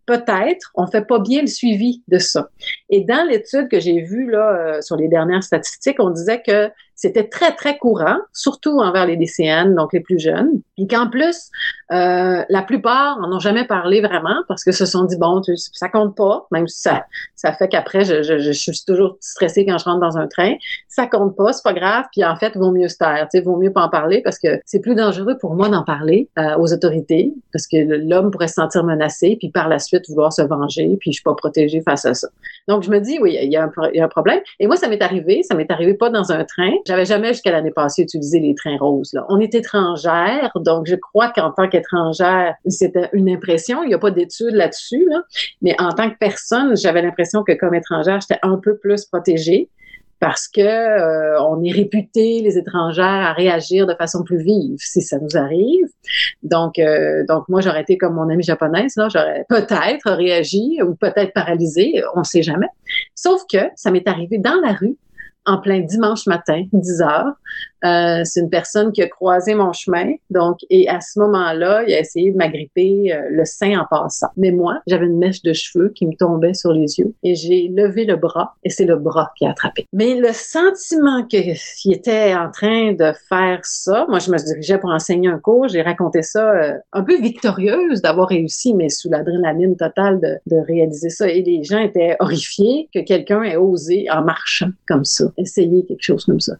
peut-être 0.07 0.71
on 0.75 0.87
fait 0.87 1.07
pas 1.07 1.19
bien 1.19 1.43
le 1.43 1.47
suivi 1.47 2.03
de 2.09 2.19
ça. 2.19 2.51
Et 2.89 3.05
dans 3.05 3.27
l'étude 3.29 3.69
que 3.69 3.81
j'ai 3.81 4.03
vue 4.03 4.31
là 4.31 4.53
euh, 4.53 4.81
sur 4.81 4.97
les 4.97 5.09
dernières 5.09 5.43
statistiques, 5.43 5.97
on 6.01 6.11
disait 6.11 6.43
que 6.43 6.71
c'était 7.01 7.29
très, 7.29 7.53
très 7.53 7.79
courant, 7.79 8.19
surtout 8.35 8.79
envers 8.79 9.07
les 9.07 9.17
lycéennes, 9.17 9.75
donc 9.75 9.95
les 9.95 10.01
plus 10.01 10.19
jeunes. 10.19 10.61
Puis 10.77 10.87
qu'en 10.87 11.09
plus, 11.09 11.49
euh, 11.93 12.45
la 12.47 12.63
plupart 12.63 13.19
n'en 13.21 13.37
ont 13.37 13.39
jamais 13.39 13.67
parlé 13.67 14.03
vraiment 14.03 14.37
parce 14.49 14.65
que 14.65 14.71
se 14.71 14.85
sont 14.85 15.05
dit, 15.05 15.17
bon, 15.17 15.41
ça 15.57 15.89
compte 15.89 16.15
pas, 16.15 16.47
même 16.51 16.69
si 16.69 16.83
ça, 16.83 17.07
ça 17.37 17.55
fait 17.55 17.69
qu'après, 17.69 18.05
je, 18.05 18.23
je, 18.23 18.39
je, 18.39 18.53
suis 18.53 18.85
toujours 18.87 19.17
stressée 19.21 19.65
quand 19.65 19.79
je 19.79 19.85
rentre 19.87 20.01
dans 20.01 20.19
un 20.19 20.27
train. 20.27 20.57
Ça 20.89 21.07
compte 21.07 21.35
pas, 21.37 21.55
c'est 21.55 21.65
pas 21.65 21.73
grave. 21.73 22.05
Puis 22.13 22.23
en 22.23 22.37
fait, 22.37 22.55
vaut 22.55 22.71
mieux 22.71 22.89
se 22.89 22.99
taire, 22.99 23.27
tu 23.33 23.39
sais, 23.39 23.41
vaut 23.43 23.57
mieux 23.57 23.73
pas 23.73 23.85
en 23.85 23.89
parler 23.89 24.21
parce 24.23 24.39
que 24.39 24.61
c'est 24.67 24.81
plus 24.81 24.95
dangereux 24.95 25.39
pour 25.39 25.55
moi 25.55 25.71
d'en 25.71 25.85
parler 25.85 26.29
euh, 26.39 26.59
aux 26.59 26.71
autorités 26.71 27.33
parce 27.51 27.67
que 27.67 27.79
l'homme 27.79 28.31
pourrait 28.31 28.49
se 28.49 28.55
sentir 28.55 28.85
menacé 28.85 29.37
puis 29.41 29.51
par 29.51 29.69
la 29.69 29.79
suite 29.79 29.90
vouloir 30.09 30.33
se 30.33 30.43
venger 30.43 30.97
puis 31.01 31.13
je 31.13 31.17
suis 31.17 31.23
pas 31.23 31.35
protégée 31.35 31.81
face 31.81 32.05
à 32.05 32.15
ça. 32.15 32.29
Donc 32.69 32.83
je 32.83 32.91
me 32.91 32.99
dis, 33.01 33.19
oui, 33.21 33.37
il 33.41 33.51
y 33.51 33.57
a 33.57 33.65
un, 33.65 34.09
problème. 34.09 34.41
Et 34.59 34.67
moi, 34.67 34.77
ça 34.77 34.89
m'est 34.89 35.03
arrivé, 35.03 35.43
ça 35.43 35.55
m'est 35.55 35.71
arrivé 35.71 35.95
pas 35.95 36.11
dans 36.11 36.33
un 36.33 36.45
train. 36.45 36.73
J'avais 36.87 37.05
jamais 37.05 37.29
jusqu'à 37.29 37.51
l'année 37.51 37.71
passée 37.71 38.03
utilisé 38.03 38.41
les 38.41 38.55
trains 38.55 38.77
roses. 38.79 39.13
Là. 39.13 39.25
On 39.29 39.41
est 39.41 39.55
étrangère, 39.55 40.51
donc 40.57 40.87
je 40.87 40.97
crois 40.97 41.31
qu'en 41.31 41.51
tant 41.51 41.69
qu'étrangère, 41.69 42.55
c'était 42.67 43.09
une 43.13 43.29
impression. 43.29 43.83
Il 43.83 43.89
n'y 43.89 43.95
a 43.95 43.99
pas 43.99 44.11
d'études 44.11 44.55
là-dessus, 44.55 45.07
là. 45.09 45.23
mais 45.63 45.75
en 45.81 45.91
tant 45.91 46.11
que 46.11 46.17
personne, 46.19 46.77
j'avais 46.77 47.03
l'impression 47.03 47.43
que 47.43 47.53
comme 47.53 47.75
étrangère, 47.75 48.21
j'étais 48.21 48.41
un 48.43 48.57
peu 48.57 48.77
plus 48.77 49.05
protégée 49.05 49.69
parce 50.21 50.49
que 50.49 50.61
euh, 50.61 51.43
on 51.43 51.63
est 51.65 51.73
réputé 51.73 52.43
les 52.43 52.59
étrangères 52.59 53.05
à 53.05 53.33
réagir 53.33 53.87
de 53.87 53.95
façon 53.95 54.23
plus 54.23 54.43
vive 54.43 54.79
si 54.79 55.01
ça 55.01 55.19
nous 55.19 55.37
arrive. 55.37 55.87
Donc 56.43 56.79
euh, 56.79 57.25
donc 57.27 57.49
moi 57.49 57.61
j'aurais 57.63 57.83
été 57.83 57.97
comme 57.97 58.15
mon 58.15 58.29
amie 58.29 58.43
japonaise 58.43 58.95
là, 58.97 59.09
j'aurais 59.11 59.47
peut-être 59.49 60.13
réagi 60.13 60.79
ou 60.83 60.95
peut-être 60.95 61.33
paralysé, 61.33 62.03
on 62.15 62.23
sait 62.23 62.43
jamais. 62.43 62.69
Sauf 63.15 63.43
que 63.51 63.59
ça 63.77 63.91
m'est 63.91 64.07
arrivé 64.07 64.39
dans 64.39 64.61
la 64.63 64.73
rue 64.73 64.97
en 65.47 65.59
plein 65.59 65.81
dimanche 65.81 66.27
matin, 66.27 66.65
10 66.73 67.03
heures. 67.03 67.33
Euh, 67.85 68.23
c'est 68.25 68.41
une 68.41 68.51
personne 68.51 68.93
qui 68.93 69.03
a 69.03 69.09
croisé 69.09 69.55
mon 69.55 69.73
chemin, 69.73 70.15
donc, 70.31 70.59
et 70.71 70.89
à 70.89 71.01
ce 71.01 71.19
moment-là, 71.21 71.83
il 71.87 71.95
a 71.95 72.01
essayé 72.01 72.31
de 72.31 72.37
m'agripper 72.37 73.13
euh, 73.13 73.23
le 73.31 73.45
sein 73.45 73.79
en 73.79 73.87
passant. 73.89 74.29
Mais 74.37 74.51
moi, 74.51 74.81
j'avais 74.87 75.07
une 75.07 75.19
mèche 75.19 75.43
de 75.43 75.53
cheveux 75.53 75.91
qui 75.95 76.07
me 76.07 76.15
tombait 76.15 76.55
sur 76.55 76.73
les 76.73 76.99
yeux 76.99 77.15
et 77.23 77.35
j'ai 77.35 77.69
levé 77.69 78.05
le 78.05 78.17
bras 78.17 78.55
et 78.65 78.71
c'est 78.71 78.85
le 78.85 78.97
bras 78.97 79.33
qui 79.37 79.47
a 79.47 79.51
attrapé. 79.51 79.87
Mais 79.93 80.15
le 80.15 80.33
sentiment 80.33 81.25
qu'il 81.25 81.57
était 81.93 82.35
en 82.35 82.51
train 82.51 82.93
de 82.93 83.13
faire 83.29 83.61
ça, 83.63 84.07
moi, 84.09 84.19
je 84.19 84.31
me 84.31 84.37
dirigeais 84.37 84.79
pour 84.79 84.91
enseigner 84.91 85.29
un 85.29 85.39
cours, 85.39 85.69
j'ai 85.69 85.83
raconté 85.83 86.23
ça 86.23 86.51
euh, 86.51 86.73
un 86.93 87.03
peu 87.03 87.21
victorieuse 87.21 88.03
d'avoir 88.03 88.29
réussi, 88.29 88.75
mais 88.75 88.89
sous 88.89 89.11
l'adrénaline 89.11 89.77
totale 89.77 90.21
de, 90.21 90.37
de 90.47 90.61
réaliser 90.61 91.11
ça. 91.11 91.29
Et 91.29 91.43
les 91.43 91.65
gens 91.65 91.81
étaient 91.81 92.17
horrifiés 92.21 92.89
que 92.95 93.01
quelqu'un 93.01 93.43
ait 93.43 93.57
osé 93.57 94.07
en 94.11 94.23
marchant 94.23 94.71
comme 94.87 95.05
ça 95.05 95.25
essayer 95.37 95.85
quelque 95.85 96.03
chose 96.03 96.25
comme 96.25 96.41
ça. 96.41 96.55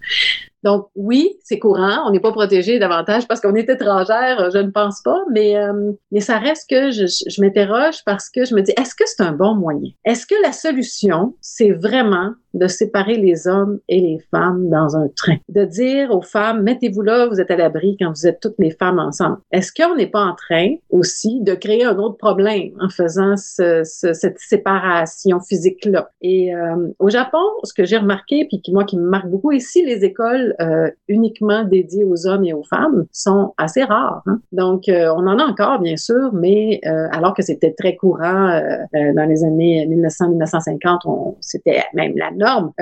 Donc 0.63 0.89
oui, 0.95 1.39
c'est 1.43 1.59
courant, 1.59 2.07
on 2.07 2.11
n'est 2.11 2.21
pas 2.21 2.33
protégé 2.33 2.79
davantage 2.79 3.27
parce 3.27 3.41
qu'on 3.41 3.55
est 3.55 3.69
étrangère, 3.69 4.51
je 4.51 4.59
ne 4.59 4.71
pense 4.71 5.01
pas, 5.03 5.19
mais 5.33 5.57
euh, 5.57 5.93
mais 6.13 6.21
ça 6.21 6.39
reste 6.39 6.69
que 6.69 6.91
je, 6.91 7.07
je 7.07 7.41
m'interroge 7.41 8.05
parce 8.05 8.29
que 8.29 8.45
je 8.45 8.55
me 8.55 8.63
dis 8.63 8.73
est-ce 8.79 8.95
que 8.95 9.05
c'est 9.07 9.23
un 9.23 9.33
bon 9.33 9.55
moyen? 9.55 9.91
Est-ce 10.05 10.27
que 10.27 10.35
la 10.43 10.53
solution 10.53 11.35
c'est 11.41 11.71
vraiment 11.71 12.33
de 12.55 12.67
séparer 12.67 13.17
les 13.17 13.47
hommes 13.47 13.79
et 13.89 14.01
les 14.01 14.19
femmes 14.31 14.69
dans 14.69 14.97
un 14.97 15.09
train, 15.09 15.37
de 15.49 15.65
dire 15.65 16.11
aux 16.11 16.23
femmes 16.23 16.63
mettez-vous 16.63 17.03
là, 17.03 17.27
vous 17.29 17.41
êtes 17.41 17.51
à 17.51 17.57
l'abri 17.57 17.97
quand 17.99 18.11
vous 18.11 18.27
êtes 18.27 18.41
toutes 18.41 18.59
les 18.59 18.71
femmes 18.71 18.99
ensemble. 18.99 19.39
Est-ce 19.53 19.73
qu'on 19.73 19.97
n'est 19.97 20.07
pas 20.07 20.25
en 20.25 20.35
train 20.35 20.75
aussi 20.91 21.41
de 21.41 21.55
créer 21.55 21.85
un 21.85 21.99
autre 21.99 22.17
problème 22.17 22.71
en 22.81 22.89
faisant 22.89 23.37
ce, 23.37 23.83
ce, 23.85 24.13
cette 24.13 24.39
séparation 24.39 25.41
physique 25.41 25.85
là 25.85 26.11
Et 26.23 26.55
euh, 26.55 26.89
au 26.99 27.09
Japon, 27.09 27.39
ce 27.65 27.75
que 27.75 27.85
j'ai 27.85 27.99
remarqué 27.99 28.47
puis 28.47 28.61
qui 28.61 28.73
moi 28.73 28.85
qui 28.85 28.97
me 28.97 29.09
marque 29.09 29.29
beaucoup 29.29 29.53
ici, 29.53 29.85
les 29.85 30.05
écoles 30.05 30.55
euh, 30.61 30.91
uniquement 31.09 31.65
dédiées 31.65 32.05
aux 32.05 32.27
hommes 32.27 32.45
et 32.45 32.53
aux 32.53 32.63
femmes 32.63 33.07
sont 33.13 33.55
assez 33.59 33.85
rares. 33.85 34.23
Hein? 34.27 34.41
Donc, 34.53 34.89
euh, 34.89 35.13
on 35.15 35.27
en 35.27 35.39
a 35.39 35.45
encore, 35.45 35.81
bien 35.81 35.97
sûr, 35.97 36.33
mais 36.33 36.81
euh, 36.87 37.09
alors 37.13 37.35
que 37.35 37.43
c'était 37.43 37.73
très 37.73 37.97
courant 37.97 38.61
dans 38.93 39.29
les 39.29 39.45
années 39.45 39.87
1900-1950, 39.89 41.37
c'était 41.41 41.83
même 41.95 42.17
la 42.17 42.31
norme. 42.41 42.73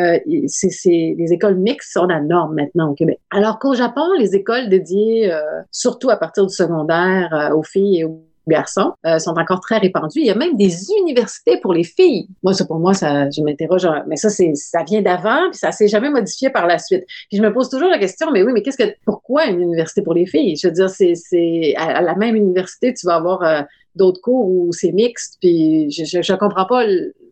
c'est, 0.47 1.15
les 1.19 1.33
écoles 1.33 1.57
mixtes 1.57 1.93
sont 1.93 2.07
la 2.07 2.21
norme 2.21 2.55
maintenant 2.55 2.91
au 2.91 2.95
Québec. 2.95 3.21
Alors 3.31 3.59
qu'au 3.59 3.75
Japon, 3.75 4.07
les 4.19 4.35
écoles 4.35 4.69
dédiées, 4.69 5.31
surtout 5.71 6.11
à 6.11 6.17
partir 6.17 6.47
du 6.47 6.55
secondaire, 6.55 7.53
aux 7.55 7.63
filles 7.63 8.01
et 8.01 8.05
aux 8.05 8.28
garçons 8.49 8.93
euh, 9.07 9.19
sont 9.19 9.37
encore 9.39 9.61
très 9.61 9.79
répandus. 9.79 10.21
Il 10.21 10.27
y 10.27 10.31
a 10.31 10.35
même 10.35 10.57
des 10.57 10.91
universités 11.01 11.59
pour 11.61 11.73
les 11.73 11.85
filles. 11.85 12.29
Moi, 12.43 12.55
ça 12.55 12.65
pour 12.65 12.79
moi, 12.79 12.95
ça, 12.95 13.31
je 13.31 13.43
m'interroge, 13.43 13.87
mais 14.07 14.17
ça, 14.17 14.29
ça 14.31 14.83
vient 14.85 15.03
d'avant, 15.03 15.51
puis 15.51 15.59
ça 15.59 15.73
s'est 15.73 15.89
jamais 15.89 16.11
modifié 16.11 16.51
par 16.51 16.67
la 16.67 16.79
suite. 16.79 17.05
Puis 17.29 17.39
je 17.39 17.43
me 17.43 17.53
pose 17.53 17.69
toujours 17.69 17.89
la 17.89 17.99
question, 17.99 18.31
mais 18.33 18.43
oui, 18.43 18.53
mais 18.53 18.63
qu'est-ce 18.63 18.79
que, 18.79 18.95
pourquoi 19.05 19.47
une 19.47 19.61
université 19.61 20.03
pour 20.03 20.15
les 20.15 20.27
filles? 20.27 20.57
Je 20.57 20.69
veux 20.69 20.75
dire, 20.75 20.91
c'est, 20.91 21.15
c'est 21.15 21.75
à, 21.77 22.01
la 22.01 22.15
même 22.15 22.37
université, 22.37 22.93
tu 22.95 23.07
vas 23.07 23.17
avoir 23.17 23.43
euh, 23.43 23.63
d'autres 23.95 24.21
cours 24.21 24.49
où 24.49 24.73
c'est 24.73 24.93
mixte, 24.93 25.39
puis 25.41 25.91
je, 25.91 26.05
je, 26.05 26.23
je 26.23 26.33
comprends 26.35 26.67
pas 26.67 26.85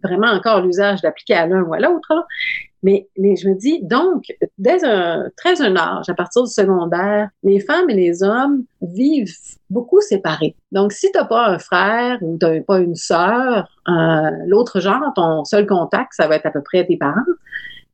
vraiment 0.03 0.29
encore 0.29 0.61
l'usage 0.61 1.01
d'appliquer 1.01 1.35
à 1.35 1.47
l'un 1.47 1.63
ou 1.63 1.75
à 1.75 1.79
l'autre. 1.79 2.13
Mais, 2.83 3.09
mais 3.19 3.37
je 3.37 3.49
me 3.49 3.55
dis, 3.55 3.81
donc, 3.83 4.25
dès 4.59 4.85
un 4.85 5.29
très 5.37 5.57
jeune 5.57 5.77
âge, 5.77 6.09
à 6.09 6.15
partir 6.15 6.43
du 6.45 6.51
secondaire, 6.51 7.31
les 7.43 7.61
femmes 7.61 7.89
et 7.91 7.95
les 7.95 8.23
hommes 8.23 8.65
vivent 8.83 9.35
beaucoup 9.71 10.01
séparés. 10.01 10.55
Donc, 10.73 10.93
si 10.93 11.11
tu 11.11 11.19
n'as 11.19 11.25
pas 11.25 11.49
un 11.49 11.59
frère 11.59 12.19
ou 12.23 12.39
tu 12.39 12.47
n'as 12.47 12.61
pas 12.61 12.79
une 12.79 12.95
sœur, 12.95 13.69
euh, 13.89 14.31
l'autre 14.47 14.81
genre, 14.81 15.13
ton 15.15 15.45
seul 15.45 15.67
contact, 15.67 16.13
ça 16.13 16.29
va 16.29 16.37
être 16.37 16.47
à 16.47 16.51
peu 16.51 16.63
près 16.63 16.87
tes 16.87 16.97
parents. 16.97 17.21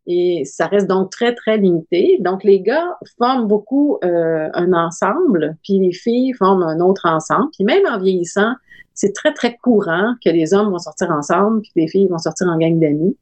Et 0.06 0.44
ça 0.44 0.66
reste 0.66 0.88
donc 0.88 1.10
très, 1.10 1.34
très 1.34 1.58
limité. 1.58 2.18
Donc, 2.20 2.42
les 2.42 2.60
gars 2.60 2.98
forment 3.18 3.46
beaucoup 3.46 3.98
euh, 4.04 4.48
un 4.52 4.72
ensemble, 4.72 5.56
puis 5.62 5.78
les 5.78 5.92
filles 5.92 6.32
forment 6.32 6.64
un 6.64 6.80
autre 6.80 7.06
ensemble. 7.06 7.50
Puis 7.52 7.64
même 7.64 7.86
en 7.86 7.98
vieillissant, 7.98 8.54
c'est 8.94 9.14
très, 9.14 9.32
très 9.32 9.56
courant 9.56 10.14
que 10.24 10.28
les 10.28 10.52
hommes 10.52 10.70
vont 10.70 10.78
sortir 10.78 11.10
ensemble, 11.12 11.62
puis 11.62 11.72
les 11.76 11.88
filles 11.88 12.08
vont 12.08 12.18
sortir 12.18 12.48
en 12.48 12.58
gang 12.58 12.78
d'amis 12.78 13.16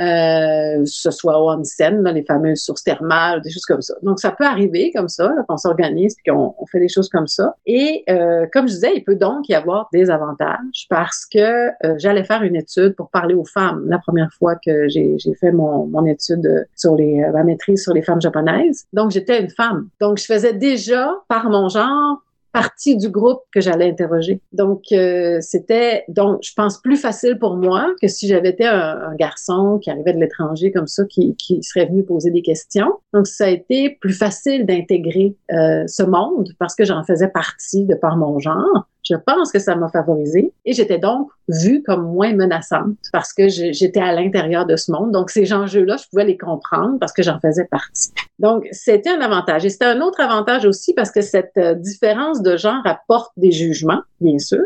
euh, 0.00 0.82
ce 0.84 1.10
soit 1.10 1.38
au 1.40 1.50
onsen, 1.50 2.02
les 2.04 2.24
fameuses 2.24 2.62
sources 2.62 2.82
thermales, 2.82 3.42
des 3.42 3.50
choses 3.50 3.66
comme 3.66 3.82
ça. 3.82 3.94
Donc, 4.02 4.20
ça 4.20 4.30
peut 4.30 4.44
arriver 4.44 4.92
comme 4.94 5.08
ça, 5.08 5.32
qu'on 5.48 5.56
s'organise 5.56 6.16
et 6.24 6.30
qu'on 6.30 6.54
on 6.58 6.66
fait 6.66 6.80
des 6.80 6.88
choses 6.88 7.08
comme 7.08 7.26
ça. 7.26 7.54
Et 7.66 8.04
euh, 8.08 8.46
comme 8.52 8.68
je 8.68 8.74
disais, 8.74 8.92
il 8.96 9.04
peut 9.04 9.16
donc 9.16 9.48
y 9.48 9.54
avoir 9.54 9.88
des 9.92 10.10
avantages 10.10 10.86
parce 10.88 11.26
que 11.26 11.68
euh, 11.86 11.94
j'allais 11.98 12.24
faire 12.24 12.42
une 12.42 12.56
étude 12.56 12.94
pour 12.96 13.10
parler 13.10 13.34
aux 13.34 13.44
femmes 13.44 13.84
la 13.88 13.98
première 13.98 14.32
fois 14.32 14.54
que 14.56 14.88
j'ai 14.88 15.18
fait 15.40 15.52
mon, 15.52 15.86
mon 15.86 16.06
étude 16.06 16.66
sur 16.76 16.96
les, 16.96 17.24
ma 17.32 17.44
maîtrise 17.44 17.82
sur 17.82 17.92
les 17.92 18.02
femmes 18.02 18.20
japonaises. 18.20 18.86
Donc, 18.92 19.10
j'étais 19.10 19.40
une 19.40 19.50
femme. 19.50 19.88
Donc, 20.00 20.18
je 20.18 20.24
faisais 20.24 20.52
déjà, 20.52 21.14
par 21.28 21.48
mon 21.48 21.68
genre, 21.68 22.22
partie 22.52 22.96
du 22.96 23.08
groupe 23.08 23.40
que 23.52 23.60
j'allais 23.60 23.88
interroger. 23.88 24.40
Donc, 24.52 24.84
euh, 24.92 25.38
c'était, 25.40 26.04
donc, 26.08 26.40
je 26.42 26.52
pense, 26.54 26.78
plus 26.78 26.96
facile 26.96 27.38
pour 27.38 27.56
moi 27.56 27.94
que 28.00 28.08
si 28.08 28.28
j'avais 28.28 28.50
été 28.50 28.66
un, 28.66 29.14
garçon 29.18 29.78
qui 29.82 29.90
arrivait 29.90 30.12
de 30.12 30.20
l'étranger 30.20 30.72
comme 30.72 30.86
ça, 30.86 31.04
qui, 31.04 31.34
qui, 31.36 31.62
serait 31.62 31.86
venu 31.86 32.04
poser 32.04 32.30
des 32.30 32.42
questions. 32.42 32.94
Donc, 33.12 33.26
ça 33.26 33.44
a 33.44 33.48
été 33.48 33.90
plus 34.00 34.12
facile 34.12 34.66
d'intégrer 34.66 35.34
euh, 35.52 35.84
ce 35.86 36.02
monde 36.02 36.50
parce 36.58 36.74
que 36.74 36.84
j'en 36.84 37.02
faisais 37.04 37.28
partie 37.28 37.84
de 37.84 37.94
par 37.94 38.16
mon 38.16 38.38
genre. 38.38 38.88
Je 39.02 39.16
pense 39.16 39.50
que 39.50 39.58
ça 39.58 39.74
m'a 39.74 39.88
favorisée 39.88 40.52
et 40.64 40.72
j'étais 40.72 40.98
donc 40.98 41.28
vue 41.48 41.82
comme 41.82 42.12
moins 42.12 42.34
menaçante 42.34 42.96
parce 43.12 43.32
que 43.32 43.48
j'étais 43.48 44.00
à 44.00 44.12
l'intérieur 44.12 44.64
de 44.64 44.76
ce 44.76 44.92
monde. 44.92 45.10
Donc, 45.10 45.30
ces 45.30 45.52
enjeux-là, 45.52 45.96
je 45.96 46.08
pouvais 46.08 46.24
les 46.24 46.38
comprendre 46.38 46.98
parce 47.00 47.12
que 47.12 47.22
j'en 47.22 47.40
faisais 47.40 47.64
partie. 47.64 48.12
Donc, 48.38 48.66
c'était 48.70 49.10
un 49.10 49.20
avantage. 49.20 49.64
Et 49.64 49.70
c'était 49.70 49.86
un 49.86 50.00
autre 50.00 50.20
avantage 50.20 50.64
aussi 50.64 50.94
parce 50.94 51.10
que 51.10 51.20
cette 51.20 51.56
euh, 51.58 51.74
différence 51.74 52.42
de 52.42 52.56
genre 52.56 52.82
apporte 52.84 53.32
des 53.36 53.50
jugements, 53.50 54.02
bien 54.20 54.38
sûr. 54.38 54.62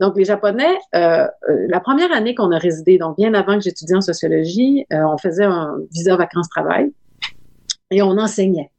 Donc, 0.00 0.16
les 0.16 0.24
Japonais, 0.24 0.76
euh, 0.94 1.26
euh 1.48 1.66
la 1.68 1.80
première 1.80 2.12
année 2.12 2.34
qu'on 2.34 2.52
a 2.52 2.58
résidé, 2.58 2.98
donc 2.98 3.16
bien 3.16 3.34
avant 3.34 3.54
que 3.54 3.62
j'étudie 3.62 3.94
en 3.94 4.00
sociologie, 4.00 4.86
euh, 4.92 5.02
on 5.06 5.18
faisait 5.18 5.44
un 5.44 5.76
visa 5.90 6.16
vacances-travail 6.16 6.92
et 7.90 8.02
on 8.02 8.18
enseignait. 8.18 8.70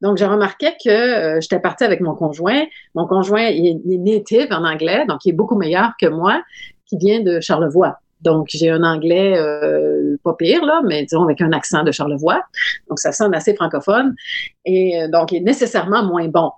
Donc, 0.00 0.18
j'ai 0.18 0.26
remarqué 0.26 0.70
que 0.84 0.90
euh, 0.90 1.40
j'étais 1.40 1.58
partie 1.58 1.84
avec 1.84 2.00
mon 2.00 2.14
conjoint. 2.14 2.64
Mon 2.94 3.06
conjoint, 3.06 3.46
il 3.48 3.80
est, 3.90 3.98
native 3.98 4.48
en 4.50 4.64
anglais, 4.64 5.04
donc 5.08 5.24
il 5.24 5.30
est 5.30 5.36
beaucoup 5.36 5.56
meilleur 5.56 5.92
que 6.00 6.06
moi, 6.06 6.42
qui 6.86 6.96
vient 6.96 7.20
de 7.20 7.40
Charlevoix. 7.40 7.98
Donc, 8.20 8.46
j'ai 8.50 8.70
un 8.70 8.84
anglais 8.84 9.36
euh, 9.36 10.16
pas 10.22 10.34
pire, 10.34 10.64
là, 10.64 10.80
mais 10.86 11.02
disons 11.02 11.24
avec 11.24 11.40
un 11.40 11.52
accent 11.52 11.82
de 11.82 11.90
Charlevoix. 11.90 12.40
Donc, 12.88 13.00
ça 13.00 13.10
sonne 13.10 13.34
assez 13.34 13.54
francophone. 13.54 14.14
Et 14.64 15.02
euh, 15.02 15.08
donc, 15.08 15.32
il 15.32 15.38
est 15.38 15.40
nécessairement 15.40 16.04
moins 16.04 16.28
bon. 16.28 16.52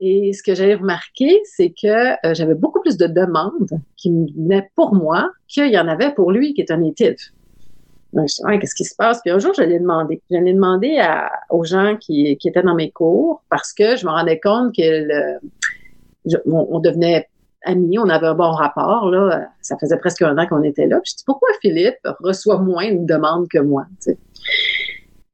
Et 0.00 0.32
ce 0.32 0.42
que 0.42 0.54
j'avais 0.54 0.74
remarqué, 0.74 1.40
c'est 1.44 1.70
que 1.70 2.34
j'avais 2.34 2.54
beaucoup 2.54 2.82
plus 2.82 2.98
de 2.98 3.06
demandes 3.06 3.80
qui 3.96 4.10
venaient 4.36 4.68
pour 4.74 4.94
moi 4.94 5.30
qu'il 5.48 5.72
y 5.72 5.78
en 5.78 5.88
avait 5.88 6.12
pour 6.12 6.32
lui, 6.32 6.52
qui 6.52 6.60
est 6.60 6.70
un 6.70 6.78
native. 6.78 7.16
Donc, 8.16 8.28
je 8.28 8.34
dis, 8.34 8.58
qu'est-ce 8.60 8.74
qui 8.74 8.84
se 8.84 8.94
passe? 8.96 9.20
Puis 9.20 9.30
un 9.30 9.38
jour, 9.38 9.52
je 9.54 9.62
l'ai 9.62 9.78
demandé. 9.78 10.22
Je 10.30 10.38
demandé 10.38 10.98
à, 10.98 11.30
aux 11.50 11.64
gens 11.64 11.96
qui, 12.00 12.36
qui, 12.38 12.48
étaient 12.48 12.62
dans 12.62 12.74
mes 12.74 12.90
cours 12.90 13.42
parce 13.50 13.74
que 13.74 13.96
je 13.96 14.06
me 14.06 14.10
rendais 14.10 14.40
compte 14.40 14.74
que 14.74 15.38
on, 16.46 16.80
devenait 16.80 17.28
amis, 17.62 17.98
on 17.98 18.08
avait 18.08 18.28
un 18.28 18.34
bon 18.34 18.52
rapport. 18.52 19.10
Là. 19.10 19.48
Ça 19.60 19.76
faisait 19.78 19.98
presque 19.98 20.22
un 20.22 20.38
an 20.38 20.46
qu'on 20.46 20.62
était 20.62 20.86
là. 20.86 20.98
Puis 21.04 21.12
je 21.12 21.16
dis, 21.18 21.24
pourquoi 21.26 21.50
Philippe 21.60 21.98
reçoit 22.20 22.58
moins 22.58 22.90
de 22.90 23.04
demandes 23.04 23.48
que 23.48 23.58
moi? 23.58 23.84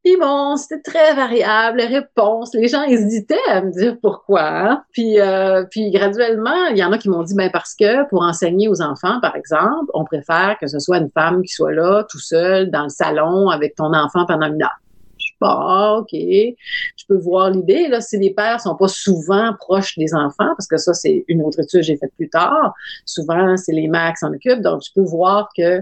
Puis 0.04 0.16
bon, 0.20 0.56
c'était 0.56 0.80
très 0.80 1.14
variable, 1.14 1.78
les 1.78 1.86
réponses. 1.86 2.52
Les 2.54 2.66
gens 2.66 2.82
hésitaient 2.82 3.36
à 3.48 3.62
me 3.62 3.70
dire 3.70 3.96
pourquoi. 4.02 4.42
Hein. 4.42 4.84
Puis, 4.90 5.20
euh, 5.20 5.64
puis 5.70 5.92
graduellement, 5.92 6.66
il 6.70 6.78
y 6.78 6.84
en 6.84 6.90
a 6.90 6.98
qui 6.98 7.08
m'ont 7.08 7.22
dit, 7.22 7.34
ben 7.34 7.50
parce 7.52 7.74
que 7.76 8.08
pour 8.08 8.22
enseigner 8.22 8.68
aux 8.68 8.82
enfants, 8.82 9.20
par 9.20 9.36
exemple, 9.36 9.90
on 9.94 10.04
préfère 10.04 10.56
que 10.60 10.66
ce 10.66 10.80
soit 10.80 10.98
une 10.98 11.10
femme 11.10 11.42
qui 11.42 11.52
soit 11.52 11.72
là, 11.72 12.04
tout 12.10 12.18
seul, 12.18 12.70
dans 12.70 12.82
le 12.82 12.88
salon, 12.88 13.48
avec 13.48 13.76
ton 13.76 13.94
enfant 13.94 14.26
pendant 14.26 14.46
une 14.46 14.62
heure. 14.62 14.80
Je 15.18 15.26
suis 15.26 15.36
pas, 15.38 15.98
OK, 15.98 16.10
je 16.12 17.04
peux 17.08 17.18
voir 17.18 17.50
l'idée. 17.50 17.86
Là, 17.86 18.00
si 18.00 18.18
les 18.18 18.34
pères 18.34 18.60
sont 18.60 18.74
pas 18.74 18.88
souvent 18.88 19.54
proches 19.56 19.96
des 19.96 20.14
enfants, 20.14 20.50
parce 20.56 20.66
que 20.66 20.78
ça, 20.78 20.94
c'est 20.94 21.24
une 21.28 21.42
autre 21.42 21.60
étude 21.60 21.78
que 21.78 21.86
j'ai 21.86 21.96
faite 21.96 22.12
plus 22.16 22.28
tard. 22.28 22.74
Souvent, 23.04 23.56
c'est 23.56 23.72
les 23.72 23.86
mères 23.86 24.14
qui 24.14 24.18
s'en 24.18 24.32
occupent. 24.32 24.62
Donc, 24.62 24.82
je 24.84 24.90
peux 24.92 25.06
voir 25.06 25.48
que 25.56 25.80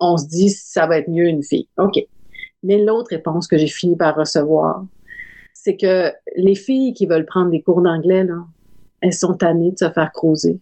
on 0.00 0.16
se 0.16 0.26
dit, 0.26 0.48
ça 0.48 0.86
va 0.86 0.96
être 0.96 1.08
mieux 1.08 1.26
une 1.26 1.42
fille. 1.42 1.68
OK. 1.76 2.02
Mais 2.62 2.78
l'autre 2.78 3.10
réponse 3.10 3.46
que 3.46 3.58
j'ai 3.58 3.66
fini 3.66 3.96
par 3.96 4.16
recevoir, 4.16 4.84
c'est 5.52 5.76
que 5.76 6.12
les 6.36 6.54
filles 6.54 6.94
qui 6.94 7.06
veulent 7.06 7.26
prendre 7.26 7.50
des 7.50 7.62
cours 7.62 7.82
d'anglais, 7.82 8.26
elles 9.00 9.12
sont 9.12 9.34
tannées 9.34 9.72
de 9.72 9.78
se 9.78 9.90
faire 9.90 10.12
creuser. 10.12 10.58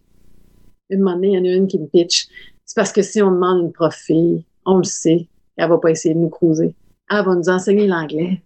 Une 0.89 1.01
moment 1.01 1.21
il 1.23 1.31
y 1.31 1.37
en 1.37 1.45
a 1.45 1.55
une 1.55 1.67
qui 1.67 1.79
me 1.79 1.87
pitch. 1.87 2.27
C'est 2.65 2.75
parce 2.75 2.91
que 2.91 3.01
si 3.01 3.21
on 3.21 3.31
demande 3.31 3.63
une 3.63 3.71
prof 3.71 3.95
fille, 3.95 4.45
on 4.65 4.77
le 4.77 4.83
sait, 4.83 5.27
elle 5.57 5.69
va 5.69 5.77
pas 5.77 5.91
essayer 5.91 6.13
de 6.13 6.19
nous 6.19 6.29
creuser. 6.29 6.75
Elle 7.09 7.25
va 7.25 7.35
nous 7.35 7.49
enseigner 7.49 7.87
l'anglais. 7.87 8.41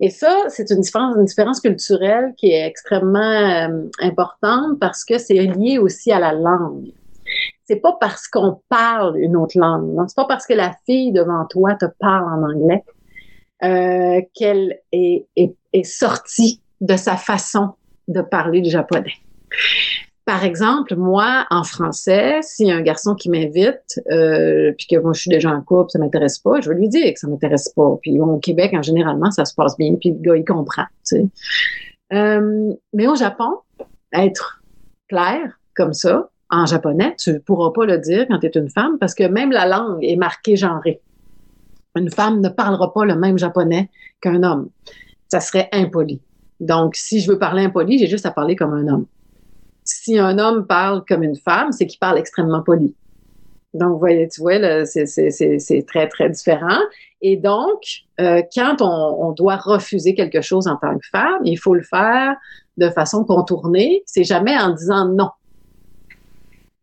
Et 0.00 0.10
ça, 0.10 0.44
c'est 0.48 0.70
une 0.70 0.80
différence, 0.80 1.16
une 1.16 1.24
différence 1.24 1.60
culturelle 1.60 2.34
qui 2.36 2.50
est 2.50 2.66
extrêmement 2.66 3.20
euh, 3.20 3.84
importante 4.00 4.80
parce 4.80 5.04
que 5.04 5.18
c'est 5.18 5.34
lié 5.34 5.78
aussi 5.78 6.10
à 6.10 6.18
la 6.18 6.32
langue 6.32 6.90
c'est 7.70 7.76
pas 7.76 7.96
parce 8.00 8.26
qu'on 8.26 8.60
parle 8.68 9.16
une 9.20 9.36
autre 9.36 9.56
langue, 9.56 9.96
c'est 10.08 10.16
pas 10.16 10.24
parce 10.24 10.44
que 10.44 10.54
la 10.54 10.72
fille 10.86 11.12
devant 11.12 11.44
toi 11.48 11.76
te 11.76 11.86
parle 12.00 12.24
en 12.24 12.50
anglais 12.50 12.82
euh, 13.62 14.20
qu'elle 14.34 14.80
est, 14.90 15.24
sortie 15.84 16.60
de 16.80 16.96
sa 16.96 17.16
façon 17.16 17.74
de 18.08 18.22
parler 18.22 18.60
du 18.60 18.70
japonais. 18.70 19.14
Par 20.24 20.44
exemple, 20.44 20.96
moi, 20.96 21.46
en 21.50 21.62
français, 21.62 22.40
s'il 22.42 22.66
y 22.66 22.72
a 22.72 22.74
un 22.74 22.82
garçon 22.82 23.14
qui 23.14 23.30
m'invite, 23.30 24.00
euh, 24.10 24.72
puis 24.76 24.88
que 24.88 24.96
je 24.96 25.20
suis 25.20 25.30
déjà 25.30 25.50
en 25.50 25.62
couple, 25.62 25.90
ça 25.90 26.00
m'intéresse 26.00 26.38
pas, 26.40 26.60
je 26.60 26.70
vais 26.70 26.74
lui 26.74 26.88
dire 26.88 27.14
que 27.14 27.20
ça 27.20 27.28
m'intéresse 27.28 27.68
pas. 27.68 27.98
Puis 28.02 28.18
au 28.18 28.38
Québec, 28.38 28.72
en 28.74 28.82
généralement, 28.82 29.30
ça 29.30 29.44
se 29.44 29.54
passe 29.54 29.76
bien, 29.76 29.94
puis 29.94 30.10
le 30.10 30.18
gars 30.18 30.36
il 30.36 30.44
comprend. 30.44 30.86
Euh, 32.12 32.72
mais 32.92 33.06
au 33.06 33.14
Japon, 33.14 33.58
être 34.12 34.60
clair 35.08 35.60
comme 35.76 35.92
ça, 35.92 36.30
en 36.50 36.66
japonais, 36.66 37.14
tu 37.18 37.32
ne 37.32 37.38
pourras 37.38 37.70
pas 37.70 37.86
le 37.86 37.98
dire 37.98 38.26
quand 38.28 38.38
tu 38.38 38.46
es 38.46 38.50
une 38.50 38.68
femme 38.68 38.98
parce 38.98 39.14
que 39.14 39.24
même 39.24 39.52
la 39.52 39.66
langue 39.66 40.02
est 40.02 40.16
marquée 40.16 40.56
genrée. 40.56 41.00
Une 41.96 42.10
femme 42.10 42.40
ne 42.40 42.48
parlera 42.48 42.92
pas 42.92 43.04
le 43.04 43.16
même 43.16 43.38
japonais 43.38 43.90
qu'un 44.20 44.42
homme. 44.42 44.70
Ça 45.28 45.40
serait 45.40 45.68
impoli. 45.72 46.20
Donc, 46.60 46.94
si 46.94 47.20
je 47.20 47.30
veux 47.30 47.38
parler 47.38 47.64
impoli, 47.64 47.98
j'ai 47.98 48.06
juste 48.06 48.26
à 48.26 48.30
parler 48.30 48.54
comme 48.54 48.74
un 48.74 48.86
homme. 48.88 49.06
Si 49.84 50.18
un 50.18 50.38
homme 50.38 50.66
parle 50.66 51.04
comme 51.08 51.22
une 51.22 51.36
femme, 51.36 51.72
c'est 51.72 51.86
qu'il 51.86 51.98
parle 51.98 52.18
extrêmement 52.18 52.62
poli. 52.62 52.94
Donc, 53.72 53.98
voyez, 53.98 54.28
tu 54.28 54.40
vois, 54.40 54.84
c'est 54.84 55.84
très, 55.86 56.08
très 56.08 56.30
différent. 56.30 56.80
Et 57.22 57.36
donc, 57.36 57.82
euh, 58.20 58.42
quand 58.54 58.82
on, 58.82 59.28
on, 59.28 59.32
doit 59.32 59.56
refuser 59.56 60.14
quelque 60.14 60.40
chose 60.40 60.66
en 60.66 60.76
tant 60.76 60.96
que 60.98 61.06
femme, 61.10 61.40
il 61.44 61.56
faut 61.56 61.74
le 61.74 61.82
faire 61.82 62.34
de 62.76 62.90
façon 62.90 63.24
contournée. 63.24 64.02
C'est 64.06 64.24
jamais 64.24 64.58
en 64.58 64.70
disant 64.74 65.06
non. 65.06 65.30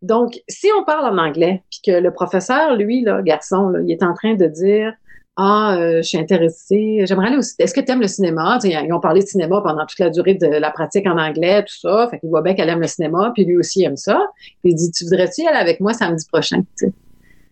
Donc, 0.01 0.39
si 0.48 0.68
on 0.80 0.84
parle 0.84 1.06
en 1.13 1.18
anglais, 1.18 1.63
puis 1.72 1.80
que 1.86 2.00
le 2.00 2.12
professeur, 2.12 2.75
lui, 2.75 3.01
là, 3.01 3.22
garçon, 3.22 3.74
il 3.86 3.92
est 3.92 4.04
en 4.04 4.13
train 4.13 4.36
de 4.36 4.46
dire 4.46 4.94
Ah, 5.38 5.75
euh, 5.77 5.98
je 5.98 6.08
suis 6.08 6.18
intéressé, 6.18 7.01
j'aimerais 7.06 7.27
aller 7.27 7.38
au 7.38 7.42
Est-ce 7.60 7.74
que 7.74 7.82
tu 7.82 7.92
aimes 7.92 8.01
le 8.01 8.08
cinéma? 8.08 8.60
ils 8.63 8.94
ont 8.94 9.00
parlé 9.00 9.22
de 9.22 9.27
cinéma 9.27 9.62
pendant 9.62 9.86
toute 9.86 10.00
la 10.00 10.10
durée 10.10 10.36
de 10.36 10.48
la 10.48 10.72
pratique 10.72 11.08
en 11.08 11.18
anglais, 11.18 11.63
tout 11.63 11.80
ça. 11.80 12.08
Fait 12.10 12.20
qu'il 12.20 12.30
voit 12.30 12.42
bien 12.42 12.54
qu'elle 12.54 12.70
aime 12.70 12.82
le 12.82 12.88
cinéma, 12.88 13.32
puis 13.34 13.46
lui 13.46 13.58
aussi 13.58 13.84
aime 13.84 13.98
ça. 13.98 14.27
Puis 14.62 14.72
il 14.72 14.75
dit 14.75 14.92
Tu 14.92 15.04
voudrais-tu 15.06 15.46
aller 15.48 15.58
avec 15.58 15.80
moi 15.80 15.94
samedi 15.94 16.25
prochain? 16.32 16.63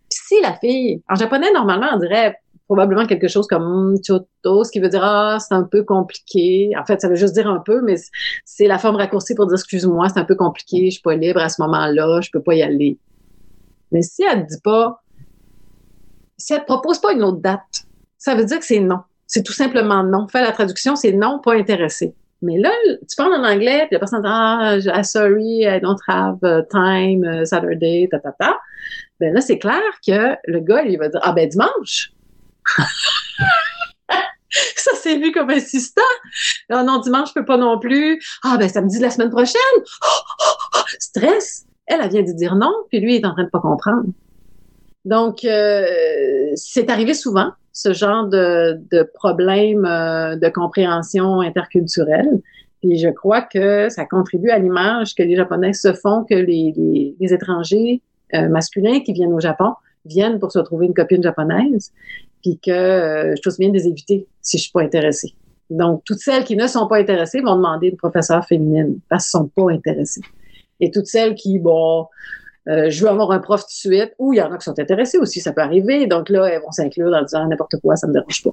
si 0.09 0.39
la 0.41 0.53
fille, 0.53 1.01
en 1.09 1.15
japonais, 1.15 1.51
normalement, 1.53 1.87
on 1.93 1.99
dirait 1.99 2.37
probablement 2.65 3.05
quelque 3.05 3.27
chose 3.27 3.47
comme 3.47 3.95
choto, 4.05 4.63
ce 4.63 4.71
qui 4.71 4.79
veut 4.79 4.89
dire 4.89 5.03
ah 5.03 5.37
c'est 5.39 5.53
un 5.53 5.63
peu 5.63 5.83
compliqué. 5.83 6.71
En 6.79 6.85
fait, 6.85 7.01
ça 7.01 7.07
veut 7.07 7.15
juste 7.15 7.33
dire 7.33 7.47
un 7.47 7.59
peu, 7.59 7.81
mais 7.81 7.95
c'est 8.43 8.67
la 8.67 8.79
forme 8.79 8.95
raccourcie 8.95 9.35
pour 9.35 9.47
dire 9.47 9.55
excuse-moi, 9.55 10.09
c'est 10.09 10.19
un 10.19 10.25
peu 10.25 10.35
compliqué, 10.35 10.85
je 10.85 10.91
suis 10.91 11.01
pas 11.01 11.15
libre 11.15 11.41
à 11.41 11.49
ce 11.49 11.61
moment-là, 11.61 12.21
je 12.21 12.29
peux 12.31 12.41
pas 12.41 12.55
y 12.55 12.61
aller. 12.61 12.97
Mais 13.91 14.01
si 14.01 14.23
elle 14.23 14.45
dit 14.45 14.59
pas, 14.63 15.01
si 16.37 16.53
elle 16.53 16.65
propose 16.65 16.99
pas 16.99 17.13
une 17.13 17.23
autre 17.23 17.39
date, 17.39 17.85
ça 18.17 18.35
veut 18.35 18.45
dire 18.45 18.59
que 18.59 18.65
c'est 18.65 18.79
non. 18.79 18.99
C'est 19.27 19.43
tout 19.43 19.53
simplement 19.53 20.03
non. 20.03 20.27
Faire 20.27 20.43
la 20.43 20.51
traduction, 20.51 20.95
c'est 20.95 21.11
non, 21.11 21.39
pas 21.39 21.55
intéressé. 21.55 22.13
Mais 22.41 22.57
là, 22.59 22.71
tu 23.07 23.15
parles 23.15 23.33
en 23.33 23.43
anglais, 23.43 23.85
puis 23.87 23.93
la 23.93 23.99
personne 23.99 24.21
dit 24.21 24.27
Ah, 24.29 24.77
ah 24.91 25.03
sorry, 25.03 25.63
I 25.63 25.79
don't 25.79 25.99
have 26.07 26.37
uh, 26.43 26.61
time, 26.69 27.23
uh, 27.23 27.45
Saturday, 27.45 28.07
ta, 28.11 28.19
ta, 28.19 28.33
ta. 28.33 28.59
Ben 29.19 29.33
là, 29.33 29.41
c'est 29.41 29.57
clair 29.57 29.81
que 30.05 30.35
le 30.45 30.59
gars, 30.59 30.83
il 30.83 30.97
va 30.99 31.09
dire 31.09 31.19
Ah, 31.23 31.31
ben 31.31 31.47
dimanche. 31.47 32.11
ça, 34.75 34.91
c'est 34.95 35.17
vu 35.17 35.31
comme 35.31 35.49
insistant. 35.49 36.01
Ah 36.69 36.83
non, 36.83 36.99
dimanche, 36.99 37.29
je 37.29 37.33
peux 37.33 37.45
pas 37.45 37.57
non 37.57 37.79
plus. 37.79 38.21
Ah, 38.43 38.57
ben 38.57 38.69
samedi 38.69 38.97
de 38.97 39.03
la 39.03 39.09
semaine 39.09 39.29
prochaine. 39.29 39.61
stress. 40.99 41.65
Elle, 41.87 42.01
elle 42.01 42.09
vient 42.09 42.23
de 42.23 42.31
dire 42.31 42.55
non, 42.55 42.73
puis 42.89 42.99
lui, 42.99 43.15
il 43.15 43.21
est 43.21 43.25
en 43.25 43.33
train 43.33 43.43
de 43.43 43.49
pas 43.49 43.59
comprendre. 43.59 44.05
Donc, 45.05 45.45
euh, 45.45 45.85
c'est 46.55 46.89
arrivé 46.89 47.13
souvent 47.13 47.51
ce 47.73 47.93
genre 47.93 48.27
de, 48.27 49.03
problème 49.13 49.85
euh, 49.85 50.35
de 50.35 50.49
compréhension 50.49 51.41
interculturelle. 51.41 52.41
Puis 52.81 52.97
je 52.97 53.09
crois 53.09 53.41
que 53.41 53.89
ça 53.89 54.05
contribue 54.05 54.49
à 54.49 54.57
l'image 54.57 55.13
que 55.13 55.23
les 55.23 55.35
Japonais 55.35 55.73
se 55.73 55.93
font 55.93 56.23
que 56.23 56.35
les 56.35 57.15
étrangers 57.19 58.01
euh, 58.33 58.49
masculins 58.49 58.99
qui 59.01 59.13
viennent 59.13 59.33
au 59.33 59.39
Japon 59.39 59.73
viennent 60.05 60.39
pour 60.39 60.51
se 60.51 60.59
trouver 60.59 60.87
une 60.87 60.93
copine 60.93 61.21
japonaise, 61.21 61.91
puis 62.45 62.59
que 62.63 62.71
euh, 62.71 63.35
je 63.35 63.41
trouve 63.41 63.57
bien 63.57 63.69
de 63.69 63.73
les 63.73 63.87
éviter 63.87 64.27
si 64.41 64.57
je 64.57 64.63
suis 64.63 64.71
pas 64.71 64.81
intéressée. 64.81 65.33
Donc, 65.71 66.03
toutes 66.05 66.19
celles 66.19 66.43
qui 66.43 66.55
ne 66.55 66.67
sont 66.67 66.87
pas 66.87 66.97
intéressées 66.97 67.41
vont 67.41 67.55
demander 67.55 67.87
une 67.87 67.97
professeure 67.97 68.45
féminine 68.45 68.99
parce 69.09 69.25
qu'elles 69.25 69.41
sont 69.41 69.47
pas 69.47 69.71
intéressées. 69.71 70.21
Et 70.79 70.91
toutes 70.91 71.07
celles 71.07 71.33
qui, 71.33 71.57
bon, 71.57 72.05
euh, 72.67 72.91
je 72.91 73.01
veux 73.01 73.09
avoir 73.09 73.31
un 73.31 73.39
prof 73.39 73.61
tout 73.61 73.89
de 73.89 73.95
suite, 73.95 74.13
ou 74.19 74.33
il 74.33 74.37
y 74.37 74.41
en 74.43 74.51
a 74.51 74.57
qui 74.57 74.63
sont 74.63 74.77
intéressés 74.77 75.17
aussi, 75.17 75.41
ça 75.41 75.53
peut 75.53 75.61
arriver. 75.61 76.05
Donc 76.05 76.29
là, 76.29 76.45
elles 76.45 76.61
vont 76.61 76.71
s'inclure 76.71 77.11
en 77.13 77.23
disant 77.23 77.47
n'importe 77.47 77.77
quoi, 77.81 77.95
ça 77.95 78.05
me 78.05 78.13
dérange 78.13 78.43
pas. 78.43 78.51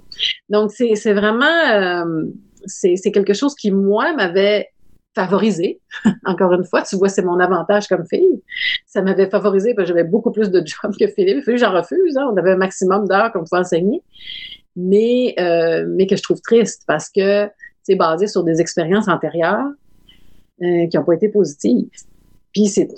Donc 0.49 0.71
c'est 0.73 1.13
vraiment 1.13 1.45
euh, 1.45 2.25
c'est 2.65 3.13
quelque 3.13 3.35
chose 3.35 3.55
qui 3.55 3.71
moi 3.71 4.15
m'avait 4.15 4.69
favorisé. 5.15 5.81
Encore 6.25 6.53
une 6.53 6.65
fois, 6.65 6.83
tu 6.83 6.97
vois, 6.97 7.09
c'est 7.09 7.23
mon 7.23 7.39
avantage 7.39 7.89
comme 7.89 8.07
fille. 8.07 8.43
Ça 8.87 9.03
m'avait 9.03 9.29
favorisé 9.29 9.75
parce 9.75 9.89
que 9.89 9.95
j'avais 9.95 10.09
beaucoup 10.09 10.31
plus 10.31 10.51
de 10.51 10.63
jobs 10.65 10.97
que 10.99 11.07
Philippe. 11.09 11.45
Que 11.45 11.57
j'en 11.57 11.73
refuse. 11.73 12.17
Hein. 12.17 12.31
On 12.33 12.37
avait 12.37 12.53
un 12.53 12.57
maximum 12.57 13.07
d'heures 13.07 13.33
qu'on 13.33 13.45
pouvait 13.45 13.61
enseigner. 13.61 14.03
Mais, 14.75 15.35
euh, 15.39 15.85
mais 15.89 16.07
que 16.07 16.17
je 16.17 16.23
trouve 16.23 16.41
triste 16.41 16.85
parce 16.87 17.11
que 17.11 17.49
c'est 17.83 17.97
basé 17.97 18.27
sur 18.27 18.43
des 18.43 18.61
expériences 18.61 19.09
antérieures 19.09 19.67
euh, 20.63 20.87
qui 20.87 20.97
n'ont 20.97 21.05
pas 21.05 21.15
été 21.15 21.29
positives. 21.29 21.91
Puis 22.53 22.67
c'est 22.67 22.89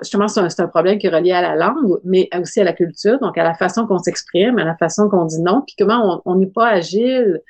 justement 0.00 0.28
c'est 0.28 0.60
un, 0.60 0.68
problème 0.68 0.98
qui 0.98 1.06
est 1.06 1.14
relié 1.14 1.32
à 1.32 1.42
la 1.42 1.54
langue, 1.54 1.98
mais 2.04 2.28
aussi 2.40 2.60
à 2.60 2.64
la 2.64 2.72
culture, 2.72 3.18
donc 3.20 3.36
à 3.36 3.44
la 3.44 3.54
façon 3.54 3.86
qu'on 3.86 3.98
s'exprime, 3.98 4.58
à 4.58 4.64
la 4.64 4.76
façon 4.76 5.08
qu'on 5.08 5.26
dit 5.26 5.40
non, 5.40 5.62
puis 5.66 5.74
comment 5.78 6.22
on 6.24 6.34
n'est 6.36 6.46
pas 6.46 6.68
agile 6.68 7.42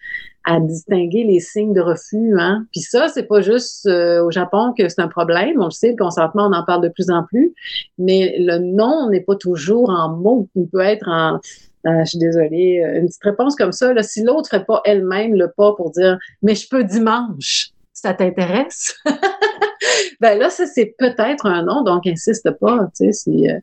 à 0.45 0.61
distinguer 0.61 1.25
les 1.25 1.41
signes 1.41 1.73
de 1.73 1.81
refus. 1.81 2.39
Hein? 2.39 2.67
Puis 2.71 2.81
ça, 2.81 3.09
c'est 3.09 3.25
pas 3.25 3.41
juste 3.41 3.87
euh, 3.87 4.25
au 4.25 4.31
Japon 4.31 4.73
que 4.79 4.89
c'est 4.89 5.01
un 5.01 5.09
problème. 5.09 5.61
On 5.61 5.65
le 5.65 5.71
sait, 5.73 5.91
le 5.91 5.97
consentement, 5.97 6.47
on 6.47 6.53
en 6.53 6.65
parle 6.65 6.83
de 6.83 6.89
plus 6.89 7.11
en 7.11 7.25
plus, 7.25 7.53
mais 7.99 8.37
le 8.39 8.59
non 8.59 9.11
n'est 9.11 9.23
pas 9.23 9.35
toujours 9.35 9.91
en 9.91 10.11
mots. 10.11 10.49
Il 10.55 10.69
peut 10.69 10.81
être 10.81 11.09
en 11.09 11.41
euh, 11.87 12.01
je 12.01 12.05
suis 12.05 12.19
désolée, 12.19 12.83
une 12.97 13.07
petite 13.07 13.23
réponse 13.23 13.55
comme 13.55 13.73
ça. 13.73 13.93
Là, 13.93 14.03
si 14.03 14.23
l'autre 14.23 14.49
ferait 14.49 14.65
pas 14.65 14.81
elle-même 14.85 15.35
le 15.35 15.53
pas 15.57 15.73
pour 15.75 15.91
dire 15.91 16.19
mais 16.43 16.55
je 16.55 16.69
peux 16.69 16.83
dimanche, 16.85 17.71
ça 17.93 18.15
t'intéresse? 18.15 18.95
ben 20.21 20.39
là, 20.39 20.51
ça, 20.51 20.67
c'est 20.67 20.95
peut-être 20.99 21.47
un 21.47 21.63
nom, 21.63 21.83
donc 21.83 22.07
insiste 22.07 22.51
pas. 22.61 22.89
Tu 22.97 23.13
sais, 23.13 23.31
euh, 23.31 23.59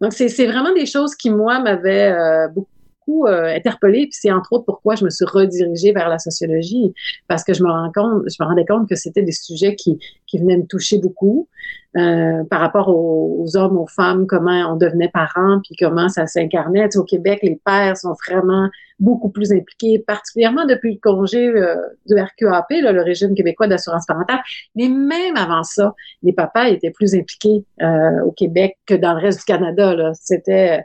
donc, 0.00 0.12
c'est 0.12 0.46
vraiment 0.46 0.72
des 0.74 0.86
choses 0.86 1.14
qui, 1.14 1.30
moi, 1.30 1.58
m'avaient 1.60 2.12
euh, 2.12 2.48
beaucoup 2.48 2.68
euh, 3.08 3.54
interpellée. 3.54 4.02
Puis 4.06 4.18
c'est 4.20 4.32
entre 4.32 4.52
autres 4.52 4.64
pourquoi 4.64 4.94
je 4.94 5.04
me 5.04 5.10
suis 5.10 5.24
redirigée 5.24 5.92
vers 5.92 6.08
la 6.08 6.18
sociologie, 6.18 6.92
parce 7.28 7.44
que 7.44 7.54
je 7.54 7.62
me 7.62 7.70
rends 7.70 7.92
compte, 7.94 8.22
je 8.26 8.42
me 8.42 8.48
rendais 8.48 8.66
compte 8.66 8.88
que 8.88 8.96
c'était 8.96 9.22
des 9.22 9.32
sujets 9.32 9.76
qui, 9.76 9.98
qui 10.26 10.38
venaient 10.38 10.58
me 10.58 10.66
toucher 10.66 10.98
beaucoup. 10.98 11.48
Euh, 11.96 12.44
par 12.50 12.60
rapport 12.60 12.88
aux, 12.90 13.56
hommes, 13.56 13.78
aux 13.78 13.86
femmes, 13.86 14.26
comment 14.26 14.70
on 14.70 14.76
devenait 14.76 15.08
parents, 15.08 15.60
puis 15.64 15.74
comment 15.78 16.10
ça 16.10 16.26
s'incarnait. 16.26 16.94
au 16.94 17.04
Québec, 17.04 17.38
les 17.42 17.58
pères 17.64 17.96
sont 17.96 18.14
vraiment 18.28 18.68
beaucoup 18.98 19.30
plus 19.30 19.50
impliqués, 19.50 19.98
particulièrement 19.98 20.66
depuis 20.66 20.94
le 20.94 21.00
congé 21.00 21.48
euh, 21.48 21.76
du 22.06 22.14
RQAP, 22.14 22.66
le 22.70 23.02
régime 23.02 23.34
québécois 23.34 23.66
d'assurance 23.66 24.04
parentale. 24.04 24.40
Mais 24.74 24.88
même 24.88 25.36
avant 25.36 25.62
ça, 25.62 25.94
les 26.22 26.34
papas 26.34 26.68
étaient 26.68 26.90
plus 26.90 27.14
impliqués 27.14 27.64
euh, 27.80 28.20
au 28.26 28.32
Québec 28.32 28.76
que 28.84 28.94
dans 28.94 29.14
le 29.14 29.20
reste 29.20 29.38
du 29.40 29.44
Canada. 29.46 30.12
C'était 30.14 30.84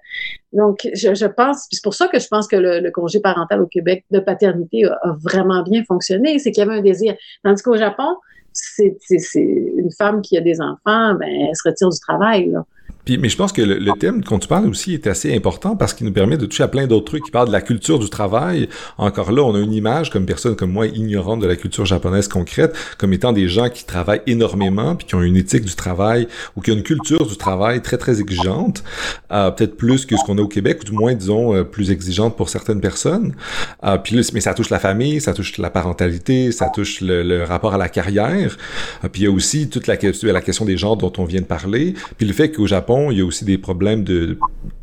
donc 0.53 0.89
je, 0.93 1.25
pense, 1.25 1.67
c'est 1.71 1.83
pour 1.83 1.93
ça 1.93 2.07
que 2.07 2.19
je 2.19 2.27
pense 2.27 2.47
que 2.47 2.55
le, 2.55 2.91
congé 2.91 3.19
parental 3.19 3.61
au 3.61 3.67
Québec 3.67 4.03
de 4.11 4.19
paternité 4.19 4.85
a, 4.85 4.99
a 5.01 5.15
vraiment 5.21 5.63
bien 5.63 5.83
fonctionné, 5.83 6.39
c'est 6.39 6.51
qu'il 6.51 6.63
y 6.63 6.67
avait 6.67 6.77
un 6.77 6.81
désir. 6.81 7.15
Tandis 7.43 7.61
qu'au 7.61 7.77
Japon, 7.77 8.17
c'est 8.53 8.97
une 9.35 9.91
femme 9.91 10.21
qui 10.21 10.37
a 10.37 10.41
des 10.41 10.59
enfants, 10.61 11.15
ben, 11.15 11.29
elle 11.29 11.55
se 11.55 11.67
retire 11.67 11.89
du 11.89 11.99
travail. 11.99 12.49
Là. 12.49 12.65
Puis, 13.05 13.17
mais 13.17 13.29
je 13.29 13.37
pense 13.37 13.51
que 13.51 13.61
le, 13.61 13.91
thème 13.99 14.21
dont 14.21 14.39
tu 14.39 14.47
parles 14.47 14.67
aussi 14.67 14.93
est 14.93 15.07
assez 15.07 15.35
important 15.35 15.75
parce 15.75 15.93
qu'il 15.93 16.07
nous 16.07 16.13
permet 16.13 16.37
de 16.37 16.45
toucher 16.45 16.63
à 16.63 16.67
plein 16.67 16.87
d'autres 16.87 17.05
trucs 17.05 17.25
qui 17.25 17.31
parlent 17.31 17.47
de 17.47 17.53
la 17.53 17.61
culture 17.61 17.99
du 17.99 18.09
travail. 18.09 18.69
Encore 18.97 19.31
là, 19.31 19.43
on 19.43 19.55
a 19.55 19.59
une 19.59 19.73
image 19.73 20.09
comme 20.09 20.25
personne 20.25 20.55
comme 20.55 20.71
moi 20.71 20.87
ignorante 20.87 21.39
de 21.39 21.47
la 21.47 21.55
culture 21.55 21.85
japonaise 21.85 22.27
concrète 22.27 22.75
comme 22.97 23.13
étant 23.13 23.33
des 23.33 23.47
gens 23.47 23.69
qui 23.69 23.85
travaillent 23.85 24.21
énormément 24.27 24.95
puis 24.95 25.07
qui 25.07 25.15
ont 25.15 25.21
une 25.21 25.37
éthique 25.37 25.65
du 25.65 25.75
travail 25.75 26.27
ou 26.55 26.61
qui 26.61 26.71
ont 26.71 26.75
une 26.75 26.83
culture 26.83 27.25
du 27.25 27.37
travail 27.37 27.81
très 27.81 27.97
très 27.97 28.21
exigeante, 28.21 28.83
euh, 29.31 29.51
peut-être 29.51 29.77
plus 29.77 30.05
que 30.05 30.15
ce 30.17 30.23
qu'on 30.23 30.37
a 30.37 30.41
au 30.41 30.47
Québec 30.47 30.79
ou 30.81 30.85
du 30.85 30.91
moins 30.93 31.13
disons 31.13 31.55
euh, 31.55 31.63
plus 31.63 31.91
exigeante 31.91 32.37
pour 32.37 32.49
certaines 32.49 32.81
personnes. 32.81 33.35
Euh, 33.83 33.97
puis 33.97 34.15
là, 34.15 34.21
mais 34.33 34.41
ça 34.41 34.53
touche 34.53 34.69
la 34.69 34.79
famille, 34.79 35.21
ça 35.21 35.33
touche 35.33 35.57
la 35.57 35.69
parentalité, 35.69 36.51
ça 36.51 36.69
touche 36.69 37.01
le, 37.01 37.43
rapport 37.43 37.73
à 37.73 37.77
la 37.77 37.89
carrière. 37.89 38.57
Euh, 39.03 39.09
puis 39.09 39.23
il 39.23 39.25
y 39.25 39.27
a 39.27 39.31
aussi 39.31 39.69
toute 39.69 39.87
la, 39.87 39.95
la 40.23 40.41
question 40.41 40.65
des 40.65 40.77
genres 40.77 40.97
dont 40.97 41.11
on 41.17 41.25
vient 41.25 41.41
de 41.41 41.45
parler. 41.45 41.93
Puis 42.17 42.27
le 42.27 42.33
fait 42.33 42.51
qu'au 42.51 42.67
Japon 42.67 42.80
il 43.11 43.17
y 43.17 43.21
a 43.21 43.25
aussi 43.25 43.45
des 43.45 43.57
problèmes 43.57 44.03
de, 44.03 44.37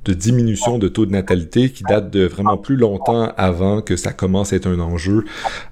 diminution 0.06 0.78
de 0.78 0.88
taux 0.88 1.04
de 1.04 1.10
natalité 1.10 1.68
qui 1.68 1.82
datent 1.84 2.10
de 2.10 2.24
vraiment 2.24 2.56
plus 2.56 2.76
longtemps 2.76 3.30
avant 3.36 3.82
que 3.82 3.94
ça 3.94 4.10
commence 4.10 4.54
à 4.54 4.56
être 4.56 4.66
un 4.66 4.80
enjeu 4.80 5.26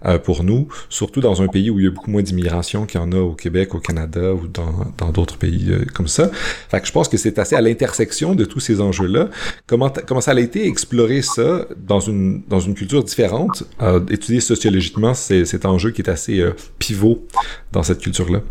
euh, 0.04 0.18
pour 0.18 0.44
nous, 0.44 0.68
surtout 0.90 1.22
dans 1.22 1.40
un 1.40 1.48
pays 1.48 1.70
où 1.70 1.78
il 1.78 1.86
y 1.86 1.88
a 1.88 1.90
beaucoup 1.90 2.10
moins 2.10 2.20
d'immigration 2.20 2.84
qu'il 2.84 3.00
y 3.00 3.02
en 3.02 3.12
a 3.12 3.16
au 3.16 3.32
Québec, 3.32 3.74
au 3.74 3.80
Canada 3.80 4.34
ou 4.34 4.46
dans 4.46 5.10
d'autres 5.10 5.38
pays 5.38 5.68
euh, 5.70 5.86
comme 5.94 6.06
ça. 6.06 6.30
Fait 6.68 6.84
je 6.84 6.92
pense 6.92 7.08
que 7.08 7.16
c'est 7.16 7.38
assez 7.38 7.56
à 7.56 7.62
l'intersection 7.62 8.34
de 8.34 8.44
tous 8.44 8.60
ces 8.60 8.82
enjeux-là. 8.82 9.30
Comment, 9.66 9.90
comment 10.06 10.20
ça 10.20 10.32
a 10.32 10.38
été 10.38 10.66
explorer 10.66 11.22
ça 11.22 11.64
dans 11.88 12.00
une, 12.00 12.42
culture 12.76 13.02
différente, 13.02 13.64
euh, 13.80 14.00
étudier 14.10 14.40
sociologiquement 14.40 15.14
cet 15.14 15.64
enjeu 15.64 15.92
qui 15.92 16.02
est 16.02 16.10
assez 16.10 16.44
pivot 16.78 17.26
dans 17.72 17.82
cette 17.82 18.00
culture-là? 18.00 18.42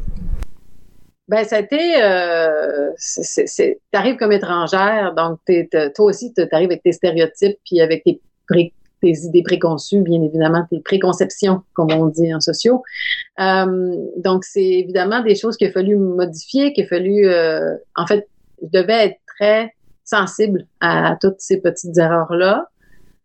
Ben, 1.27 1.43
ça 1.43 1.55
a 1.55 1.59
été, 1.59 2.03
euh, 2.03 2.91
tu 2.97 3.77
arrives 3.93 4.15
comme 4.17 4.31
étrangère, 4.31 5.15
donc 5.15 5.39
toi 5.95 6.05
aussi, 6.05 6.31
tu 6.33 6.43
arrives 6.51 6.69
avec 6.69 6.83
tes 6.83 6.91
stéréotypes, 6.91 7.57
puis 7.65 7.81
avec 7.81 8.03
tes, 8.03 8.21
tes 9.01 9.11
idées 9.23 9.43
préconçues, 9.43 10.01
bien 10.01 10.21
évidemment, 10.21 10.65
tes 10.69 10.79
préconceptions, 10.79 11.61
comme 11.73 11.91
on 11.91 12.07
dit 12.07 12.33
en 12.33 12.41
sociaux. 12.41 12.83
Euh, 13.39 13.95
donc, 14.17 14.43
c'est 14.43 14.63
évidemment 14.63 15.21
des 15.21 15.35
choses 15.35 15.57
qu'il 15.57 15.67
a 15.67 15.71
fallu 15.71 15.95
modifier, 15.97 16.73
qu'il 16.73 16.85
a 16.85 16.87
fallu, 16.87 17.27
euh, 17.27 17.75
en 17.95 18.05
fait, 18.07 18.27
je 18.61 18.79
devais 18.79 19.07
être 19.07 19.19
très 19.37 19.73
sensible 20.03 20.65
à, 20.79 21.17
toutes 21.19 21.39
ces 21.39 21.59
petites 21.59 21.97
erreurs-là. 21.97 22.67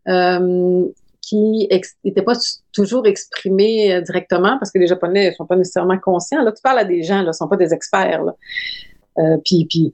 Euh, 0.07 0.85
qui 1.21 1.69
n'étaient 2.03 2.21
pas 2.23 2.33
toujours 2.73 3.05
exprimés 3.05 3.93
euh, 3.93 4.01
directement 4.01 4.57
parce 4.57 4.71
que 4.71 4.79
les 4.79 4.87
Japonais 4.87 5.29
ne 5.29 5.35
sont 5.35 5.45
pas 5.45 5.55
nécessairement 5.55 5.99
conscients. 5.99 6.43
Là, 6.43 6.51
tu 6.51 6.61
parles 6.61 6.79
à 6.79 6.85
des 6.85 7.03
gens, 7.03 7.21
ils 7.21 7.27
ne 7.27 7.31
sont 7.31 7.47
pas 7.47 7.57
des 7.57 7.73
experts. 7.73 8.23
Euh, 9.19 9.37
puis, 9.45 9.65
puis, 9.69 9.93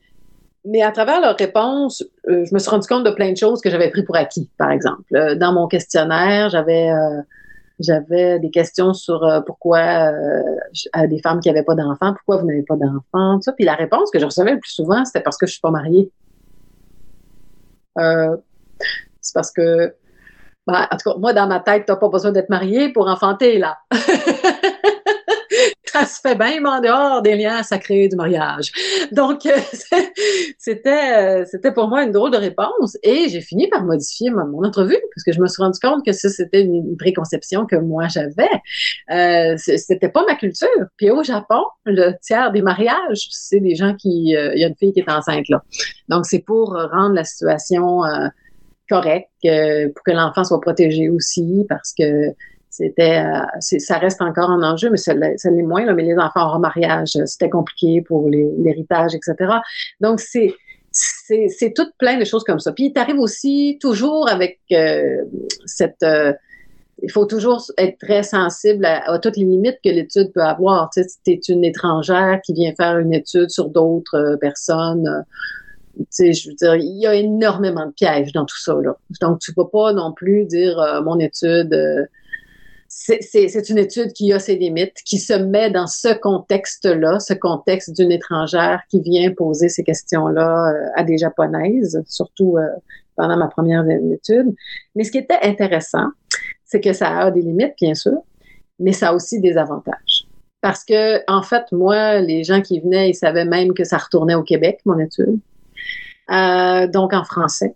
mais 0.65 0.81
à 0.81 0.91
travers 0.91 1.21
leurs 1.21 1.37
réponses, 1.37 2.03
euh, 2.29 2.45
je 2.45 2.53
me 2.53 2.59
suis 2.59 2.69
rendu 2.69 2.87
compte 2.87 3.03
de 3.03 3.11
plein 3.11 3.31
de 3.31 3.37
choses 3.37 3.61
que 3.61 3.69
j'avais 3.69 3.89
pris 3.89 4.03
pour 4.03 4.15
acquis, 4.15 4.49
par 4.57 4.71
exemple. 4.71 5.03
dans 5.37 5.53
mon 5.53 5.67
questionnaire, 5.67 6.49
j'avais 6.49 8.39
des 8.39 8.49
questions 8.49 8.93
sur 8.93 9.21
pourquoi 9.45 10.11
à 10.93 11.07
des 11.07 11.19
femmes 11.21 11.39
qui 11.39 11.49
n'avaient 11.49 11.63
pas 11.63 11.75
d'enfants, 11.75 12.13
pourquoi 12.13 12.37
vous 12.37 12.47
n'avez 12.47 12.63
pas 12.63 12.75
d'enfants, 12.75 13.39
ça. 13.41 13.53
Puis 13.53 13.65
la 13.65 13.75
réponse 13.75 14.11
que 14.11 14.19
je 14.19 14.25
recevais 14.25 14.53
le 14.53 14.59
plus 14.59 14.71
souvent, 14.71 15.05
c'était 15.05 15.21
parce 15.21 15.37
que 15.37 15.45
je 15.45 15.51
suis 15.53 15.61
pas 15.61 15.71
mariée. 15.71 16.11
c'est 17.95 19.33
parce 19.33 19.51
que 19.51 19.93
ben, 20.67 20.87
en 20.91 20.97
tout 20.97 21.11
cas, 21.11 21.17
moi, 21.17 21.33
dans 21.33 21.47
ma 21.47 21.59
tête, 21.59 21.85
tu 21.87 21.93
pas 21.97 22.09
besoin 22.09 22.31
d'être 22.31 22.49
marié 22.49 22.89
pour 22.89 23.07
enfanter, 23.07 23.57
là. 23.57 23.77
ça 25.85 26.05
se 26.05 26.19
fait 26.21 26.35
bien, 26.35 26.59
mais 26.61 26.69
en 26.69 26.81
dehors 26.81 27.21
des 27.21 27.35
liens 27.35 27.63
sacrés 27.63 28.07
du 28.07 28.15
mariage. 28.15 28.71
Donc, 29.11 29.45
euh, 29.45 29.57
c'était, 30.57 31.41
euh, 31.41 31.45
c'était 31.49 31.71
pour 31.71 31.87
moi 31.87 32.03
une 32.03 32.11
drôle 32.11 32.31
de 32.31 32.37
réponse. 32.37 32.97
Et 33.03 33.29
j'ai 33.29 33.41
fini 33.41 33.67
par 33.67 33.83
modifier 33.83 34.29
mon, 34.29 34.63
entrevue 34.63 34.97
parce 35.15 35.23
que 35.23 35.31
je 35.31 35.39
me 35.39 35.47
suis 35.47 35.61
rendu 35.61 35.79
compte 35.79 36.05
que 36.05 36.11
ça, 36.11 36.29
c'était 36.29 36.61
une, 36.61 36.97
préconception 36.97 37.65
que 37.65 37.75
moi 37.75 38.07
j'avais. 38.07 38.49
Euh, 39.11 39.55
c'était 39.57 40.09
pas 40.09 40.23
ma 40.27 40.35
culture. 40.35 40.67
Puis 40.97 41.09
au 41.09 41.23
Japon, 41.23 41.63
le 41.85 42.11
tiers 42.21 42.51
des 42.51 42.61
mariages, 42.61 43.27
c'est 43.31 43.59
des 43.59 43.75
gens 43.75 43.95
qui, 43.95 44.35
euh, 44.35 44.51
il 44.55 44.61
y 44.61 44.65
a 44.65 44.67
une 44.67 44.75
fille 44.75 44.93
qui 44.93 44.99
est 44.99 45.09
enceinte 45.09 45.47
là. 45.49 45.63
Donc, 46.09 46.25
c'est 46.25 46.39
pour 46.39 46.73
rendre 46.73 47.15
la 47.15 47.23
situation 47.23 48.01
correcte, 48.89 49.29
pour 49.41 50.03
que 50.03 50.11
l'enfant 50.11 50.43
soit 50.43 50.61
protégé 50.61 51.09
aussi 51.09 51.65
parce 51.69 51.93
que 51.97 52.33
c'était, 52.77 53.25
euh, 53.25 53.79
ça 53.79 53.97
reste 53.97 54.21
encore 54.21 54.51
un 54.51 54.61
enjeu, 54.61 54.91
mais 54.91 54.97
ça, 54.97 55.13
l'est 55.15 55.45
moins. 55.63 55.85
Là, 55.85 55.93
mais 55.93 56.03
les 56.03 56.15
enfants 56.15 56.41
hors 56.41 56.59
mariage, 56.59 57.15
euh, 57.15 57.25
c'était 57.25 57.49
compliqué 57.49 58.01
pour 58.01 58.29
l'héritage, 58.29 59.15
etc. 59.15 59.35
Donc 59.99 60.19
c'est 60.19 60.53
c'est 60.91 61.73
tout 61.75 61.87
plein 61.99 62.17
de 62.17 62.25
choses 62.25 62.43
comme 62.43 62.59
ça. 62.59 62.71
Puis 62.71 62.93
tu 62.93 62.99
arrives 62.99 63.19
aussi 63.19 63.77
toujours 63.81 64.29
avec 64.29 64.59
euh, 64.71 65.23
cette 65.65 66.05
il 67.03 67.11
faut 67.11 67.25
toujours 67.25 67.63
être 67.77 67.99
très 67.99 68.23
sensible 68.23 68.83
à, 68.83 69.19
toutes 69.19 69.37
les 69.37 69.45
limites 69.45 69.77
que 69.83 69.89
l'étude 69.89 70.31
peut 70.33 70.41
avoir. 70.41 70.89
Tu 70.91 71.03
sais, 71.03 71.09
si 71.09 71.31
es 71.31 71.39
une 71.53 71.63
étrangère 71.63 72.39
qui 72.43 72.53
vient 72.53 72.73
faire 72.75 72.97
une 72.97 73.13
étude 73.13 73.51
sur 73.51 73.69
d'autres 73.69 74.37
personnes, 74.41 75.23
tu 75.27 75.66
sais, 76.09 76.33
je 76.33 76.49
veux 76.49 76.55
dire, 76.55 76.75
il 76.75 76.99
y 77.01 77.07
a 77.07 77.15
énormément 77.15 77.85
de 77.85 77.91
pièges 77.91 78.31
dans 78.31 78.45
tout 78.45 78.59
ça. 78.59 78.75
Là. 78.81 78.97
Donc, 79.21 79.39
tu 79.39 79.53
peux 79.53 79.67
pas 79.67 79.93
non 79.93 80.13
plus 80.13 80.45
dire 80.45 81.01
mon 81.03 81.19
étude, 81.19 81.73
c'est 82.89 83.69
une 83.69 83.77
étude 83.77 84.13
qui 84.13 84.31
a 84.33 84.39
ses 84.39 84.55
limites, 84.55 84.97
qui 85.05 85.19
se 85.19 85.33
met 85.33 85.69
dans 85.69 85.87
ce 85.87 86.13
contexte-là, 86.13 87.19
ce 87.19 87.33
contexte 87.33 87.95
d'une 87.95 88.11
étrangère 88.11 88.81
qui 88.89 89.01
vient 89.01 89.31
poser 89.33 89.69
ces 89.69 89.83
questions-là 89.83 90.71
euh, 90.71 90.89
à 90.95 91.03
des 91.03 91.17
japonaises, 91.17 92.01
surtout 92.07 92.57
euh, 92.57 92.67
pendant 93.15 93.37
ma 93.37 93.47
première 93.47 93.85
étude. 93.89 94.53
Mais 94.95 95.03
ce 95.03 95.11
qui 95.11 95.17
était 95.17 95.39
intéressant, 95.41 96.07
c'est 96.65 96.81
que 96.81 96.93
ça 96.93 97.17
a 97.19 97.31
des 97.31 97.41
limites, 97.41 97.73
bien 97.79 97.93
sûr, 97.93 98.19
mais 98.79 98.93
ça 98.93 99.09
a 99.09 99.13
aussi 99.13 99.39
des 99.39 99.57
avantages. 99.57 100.27
Parce 100.61 100.83
que, 100.83 101.21
en 101.31 101.43
fait, 101.43 101.65
moi, 101.71 102.19
les 102.19 102.43
gens 102.43 102.61
qui 102.61 102.79
venaient, 102.79 103.09
ils 103.09 103.15
savaient 103.15 103.45
même 103.45 103.73
que 103.73 103.83
ça 103.83 103.97
retournait 103.97 104.35
au 104.35 104.43
Québec, 104.43 104.79
mon 104.85 104.97
étude. 104.97 105.39
Euh, 106.31 106.87
donc 106.87 107.13
en 107.13 107.23
français. 107.23 107.75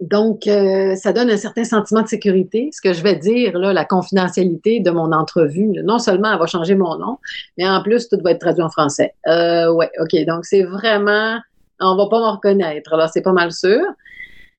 Donc, 0.00 0.46
euh, 0.46 0.94
ça 0.94 1.12
donne 1.12 1.30
un 1.30 1.38
certain 1.38 1.64
sentiment 1.64 2.02
de 2.02 2.08
sécurité. 2.08 2.68
Ce 2.72 2.82
que 2.82 2.92
je 2.92 3.02
vais 3.02 3.16
dire, 3.16 3.58
là, 3.58 3.72
la 3.72 3.84
confidentialité 3.86 4.80
de 4.80 4.90
mon 4.90 5.10
entrevue, 5.12 5.68
non 5.84 5.98
seulement 5.98 6.32
elle 6.32 6.38
va 6.38 6.46
changer 6.46 6.74
mon 6.74 6.98
nom, 6.98 7.18
mais 7.56 7.66
en 7.66 7.82
plus, 7.82 8.08
tout 8.08 8.18
va 8.22 8.32
être 8.32 8.40
traduit 8.40 8.62
en 8.62 8.68
français. 8.68 9.14
Euh, 9.26 9.72
ouais, 9.72 9.90
OK. 10.00 10.14
Donc, 10.26 10.44
c'est 10.44 10.64
vraiment, 10.64 11.38
on 11.80 11.96
va 11.96 12.08
pas 12.10 12.18
me 12.18 12.30
reconnaître. 12.30 12.92
Alors, 12.92 13.08
c'est 13.08 13.22
pas 13.22 13.32
mal 13.32 13.52
sûr. 13.52 13.82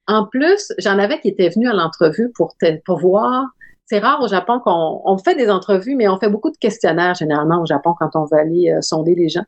En 0.08 0.26
plus, 0.26 0.74
j'en 0.80 0.98
avais 0.98 1.20
qui 1.20 1.28
étaient 1.28 1.50
venus 1.50 1.70
à 1.70 1.74
l'entrevue 1.74 2.32
pour, 2.36 2.56
pour 2.86 3.00
voir. 3.00 3.46
C'est 3.86 4.00
rare 4.00 4.22
au 4.22 4.28
Japon 4.28 4.60
qu'on 4.60 5.02
on 5.06 5.18
fait 5.18 5.36
des 5.36 5.50
entrevues, 5.50 5.96
mais 5.96 6.08
on 6.08 6.18
fait 6.18 6.30
beaucoup 6.30 6.52
de 6.52 6.58
questionnaires 6.58 7.14
généralement 7.14 7.62
au 7.62 7.66
Japon 7.66 7.94
quand 7.98 8.16
on 8.16 8.26
veut 8.26 8.40
aller 8.40 8.72
euh, 8.72 8.82
sonder 8.82 9.16
les 9.16 9.30
gens. 9.30 9.46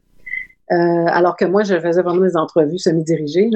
Euh, 0.71 1.05
alors 1.07 1.35
que 1.35 1.45
moi, 1.45 1.63
je 1.63 1.79
faisais 1.79 2.01
vraiment 2.01 2.21
des 2.21 2.37
entrevues 2.37 2.77
semi-dirigées. 2.77 3.49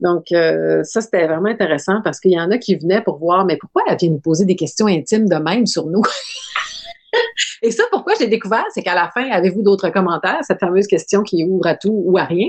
Donc, 0.00 0.32
euh, 0.32 0.82
ça, 0.84 1.00
c'était 1.00 1.26
vraiment 1.26 1.48
intéressant 1.48 2.00
parce 2.02 2.20
qu'il 2.20 2.32
y 2.32 2.40
en 2.40 2.50
a 2.50 2.58
qui 2.58 2.76
venaient 2.76 3.02
pour 3.02 3.18
voir, 3.18 3.44
mais 3.44 3.56
pourquoi 3.56 3.82
elle 3.88 3.96
vient 3.96 4.10
nous 4.10 4.20
poser 4.20 4.44
des 4.44 4.56
questions 4.56 4.86
intimes 4.86 5.28
de 5.28 5.36
même 5.36 5.66
sur 5.66 5.86
nous? 5.86 6.02
Et 7.62 7.70
ça, 7.70 7.84
pourquoi 7.90 8.14
je 8.14 8.20
l'ai 8.20 8.28
découvert, 8.28 8.64
c'est 8.72 8.82
qu'à 8.82 8.94
la 8.94 9.10
fin, 9.10 9.28
avez-vous 9.30 9.62
d'autres 9.62 9.90
commentaires? 9.90 10.38
Cette 10.42 10.60
fameuse 10.60 10.86
question 10.86 11.22
qui 11.22 11.44
ouvre 11.44 11.66
à 11.66 11.74
tout 11.74 12.02
ou 12.04 12.18
à 12.18 12.24
rien. 12.24 12.48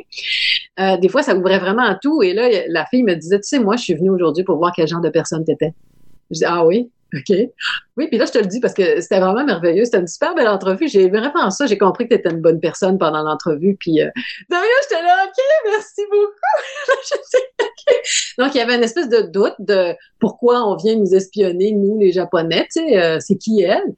Euh, 0.80 0.98
des 0.98 1.10
fois, 1.10 1.24
ça 1.24 1.36
ouvrait 1.36 1.60
vraiment 1.60 1.84
à 1.84 1.96
tout. 1.96 2.22
Et 2.22 2.34
là, 2.34 2.50
la 2.68 2.86
fille 2.86 3.04
me 3.04 3.16
disait, 3.16 3.38
tu 3.38 3.48
sais, 3.48 3.60
moi, 3.60 3.76
je 3.76 3.84
suis 3.84 3.94
venue 3.94 4.10
aujourd'hui 4.10 4.44
pour 4.44 4.58
voir 4.58 4.74
quel 4.76 4.88
genre 4.88 5.02
de 5.02 5.10
personne 5.10 5.44
tu 5.46 5.52
étais. 5.52 5.74
Je 6.32 6.40
dis, 6.40 6.46
ah 6.46 6.66
oui? 6.66 6.92
OK? 7.14 7.36
Oui, 7.98 8.08
puis 8.08 8.18
là, 8.18 8.26
je 8.26 8.32
te 8.32 8.38
le 8.38 8.46
dis 8.46 8.60
parce 8.60 8.74
que 8.74 9.02
c'était 9.02 9.20
vraiment 9.20 9.44
merveilleux. 9.44 9.86
C'était 9.86 10.00
une 10.00 10.08
super 10.08 10.36
belle 10.36 10.48
entrevue. 10.48 10.88
J'ai 10.88 11.10
vraiment 11.10 11.50
ça. 11.50 11.66
J'ai 11.66 11.78
compris 11.78 12.08
que 12.08 12.14
tu 12.14 12.20
étais 12.20 12.30
une 12.30 12.42
bonne 12.42 12.60
personne 12.60 12.98
pendant 12.98 13.24
l'entrevue. 13.24 13.76
Puis, 13.80 14.02
euh, 14.02 14.10
j'étais 14.50 15.02
là, 15.02 15.26
OK, 15.26 15.44
merci 15.66 16.02
beaucoup. 16.10 16.32
Donc, 18.38 18.56
il 18.56 18.58
y 18.60 18.62
avait 18.62 18.76
une 18.76 18.84
espèce 18.84 19.10
de 19.10 19.22
doute 19.22 19.56
de 19.60 19.96
pourquoi 20.20 20.64
on 20.68 20.76
vient 20.76 20.96
nous 20.96 21.16
espionner, 21.16 21.72
nous, 21.72 21.98
les 22.00 22.12
Japonais. 22.12 22.68
Tu 22.72 22.82
sais, 22.82 23.02
euh, 23.02 23.18
c'est 23.20 23.38
qui 23.38 23.64
elle? 23.64 23.96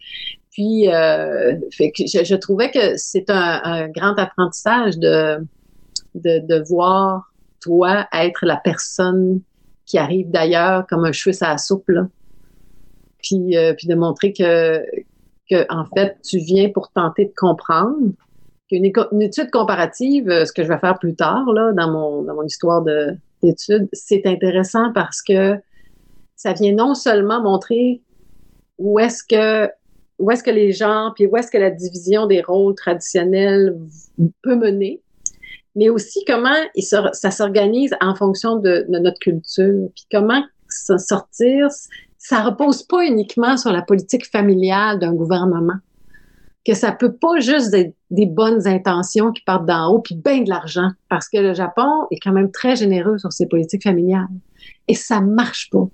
Puis, 0.52 0.90
euh, 0.90 1.56
fait 1.72 1.92
que 1.92 2.04
je, 2.06 2.36
trouvais 2.36 2.72
que 2.72 2.96
c'est 2.98 3.30
un, 3.30 3.90
grand 3.90 4.18
apprentissage 4.18 4.98
de, 4.98 5.38
de, 6.16 6.40
de 6.40 6.64
voir 6.68 7.32
toi 7.62 8.08
être 8.14 8.46
la 8.46 8.58
personne 8.58 9.42
qui 9.86 9.98
arrive 9.98 10.30
d'ailleurs 10.32 10.86
comme 10.88 11.06
un 11.06 11.12
cheveu 11.12 11.36
à 11.42 11.52
la 11.52 11.58
soupe, 11.58 11.90
là 11.90 12.08
puis, 13.22 13.58
euh, 13.58 13.74
puis 13.74 13.88
de 13.88 13.96
montrer 13.96 14.34
que, 14.34 14.84
en 15.70 15.86
fait, 15.96 16.18
tu 16.24 16.38
viens 16.38 16.70
pour 16.70 16.92
tenter 16.92 17.26
de 17.26 17.34
comprendre. 17.36 18.12
Une, 18.72 18.90
une 19.12 19.22
étude 19.22 19.52
comparative, 19.52 20.30
euh, 20.30 20.46
ce 20.46 20.54
que 20.54 20.64
je 20.64 20.70
vais 20.70 20.78
faire 20.78 20.98
plus 20.98 21.14
tard 21.14 21.44
là, 21.52 21.74
dans, 21.74 21.92
mon, 21.92 22.22
dans 22.24 22.36
mon 22.36 22.44
histoire 22.44 22.82
d'étude, 23.44 23.90
c'est 23.92 24.26
intéressant 24.26 24.94
parce 24.94 25.22
que 25.22 25.58
ça 26.38 26.54
vient 26.54 26.74
non 26.74 26.96
seulement 26.96 27.42
montrer 27.42 28.02
où 28.78 28.98
est-ce 28.98 29.24
que 29.24 29.70
où 30.20 30.30
est-ce 30.30 30.44
que 30.44 30.52
les 30.52 30.72
gens, 30.72 31.12
puis 31.16 31.26
où 31.26 31.36
est-ce 31.36 31.50
que 31.50 31.58
la 31.58 31.72
division 31.72 32.28
des 32.28 32.42
rôles 32.42 32.76
traditionnels 32.76 33.76
peut 34.44 34.56
mener, 34.56 35.02
mais 35.76 35.90
aussi 35.90 36.24
comment 36.26 36.56
ça 36.78 37.32
s'organise 37.32 37.96
en 38.02 38.16
fonction 38.16 38.58
de, 38.58 38.86
de, 38.88 39.00
notre 39.00 39.20
culture, 39.20 39.90
puis 39.96 40.06
comment 40.12 40.44
sortir 40.70 41.68
ça 42.22 42.44
repose 42.44 42.84
pas 42.84 43.04
uniquement 43.04 43.58
sur 43.58 43.72
la 43.72 43.82
politique 43.82 44.30
familiale 44.30 45.00
d'un 45.00 45.14
gouvernement. 45.14 45.80
Que 46.64 46.76
ça 46.76 46.92
peut 46.92 47.14
pas 47.14 47.40
juste 47.40 47.74
être 47.74 47.96
des 48.12 48.28
bonnes 48.28 48.68
intentions 48.68 49.32
qui 49.32 49.42
partent 49.42 49.66
d'en 49.66 49.88
haut 49.92 50.00
puis 50.00 50.14
bien 50.14 50.44
de 50.44 50.50
l'argent. 50.50 50.92
Parce 51.10 51.28
que 51.28 51.38
le 51.38 51.56
Japon 51.56 52.06
est 52.12 52.20
quand 52.20 52.32
même 52.32 52.52
très 52.52 52.76
généreux 52.76 53.18
sur 53.18 53.34
ses 53.34 53.48
politiques 53.48 53.82
familiales. 53.82 54.28
Et 54.88 54.94
ça 54.94 55.20
marche 55.20 55.72
pas. 55.72 55.88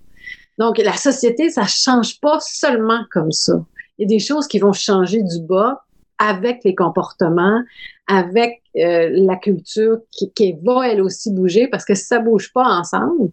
Donc, 0.58 0.78
la 0.80 0.98
société, 0.98 1.50
ça 1.50 1.66
change 1.66 2.20
pas 2.20 2.40
seulement 2.42 3.06
comme 3.10 3.32
ça. 3.32 3.64
Il 3.98 4.02
y 4.02 4.06
a 4.14 4.18
des 4.18 4.20
choses 4.20 4.48
qui 4.48 4.60
vont 4.60 4.74
changer 4.74 5.24
du 5.24 5.42
bas 5.42 5.86
avec 6.20 6.62
les 6.66 6.76
comportements, 6.76 7.62
avec 8.08 8.62
euh, 8.76 9.10
la 9.14 9.38
culture 9.38 10.00
qui, 10.12 10.30
qui 10.34 10.58
va 10.62 10.90
elle 10.90 11.02
aussi 11.02 11.32
bouger 11.32 11.70
parce 11.70 11.86
que 11.86 11.96
si 11.96 12.04
ça 12.04 12.20
bouge 12.20 12.52
pas 12.52 12.66
ensemble, 12.66 13.30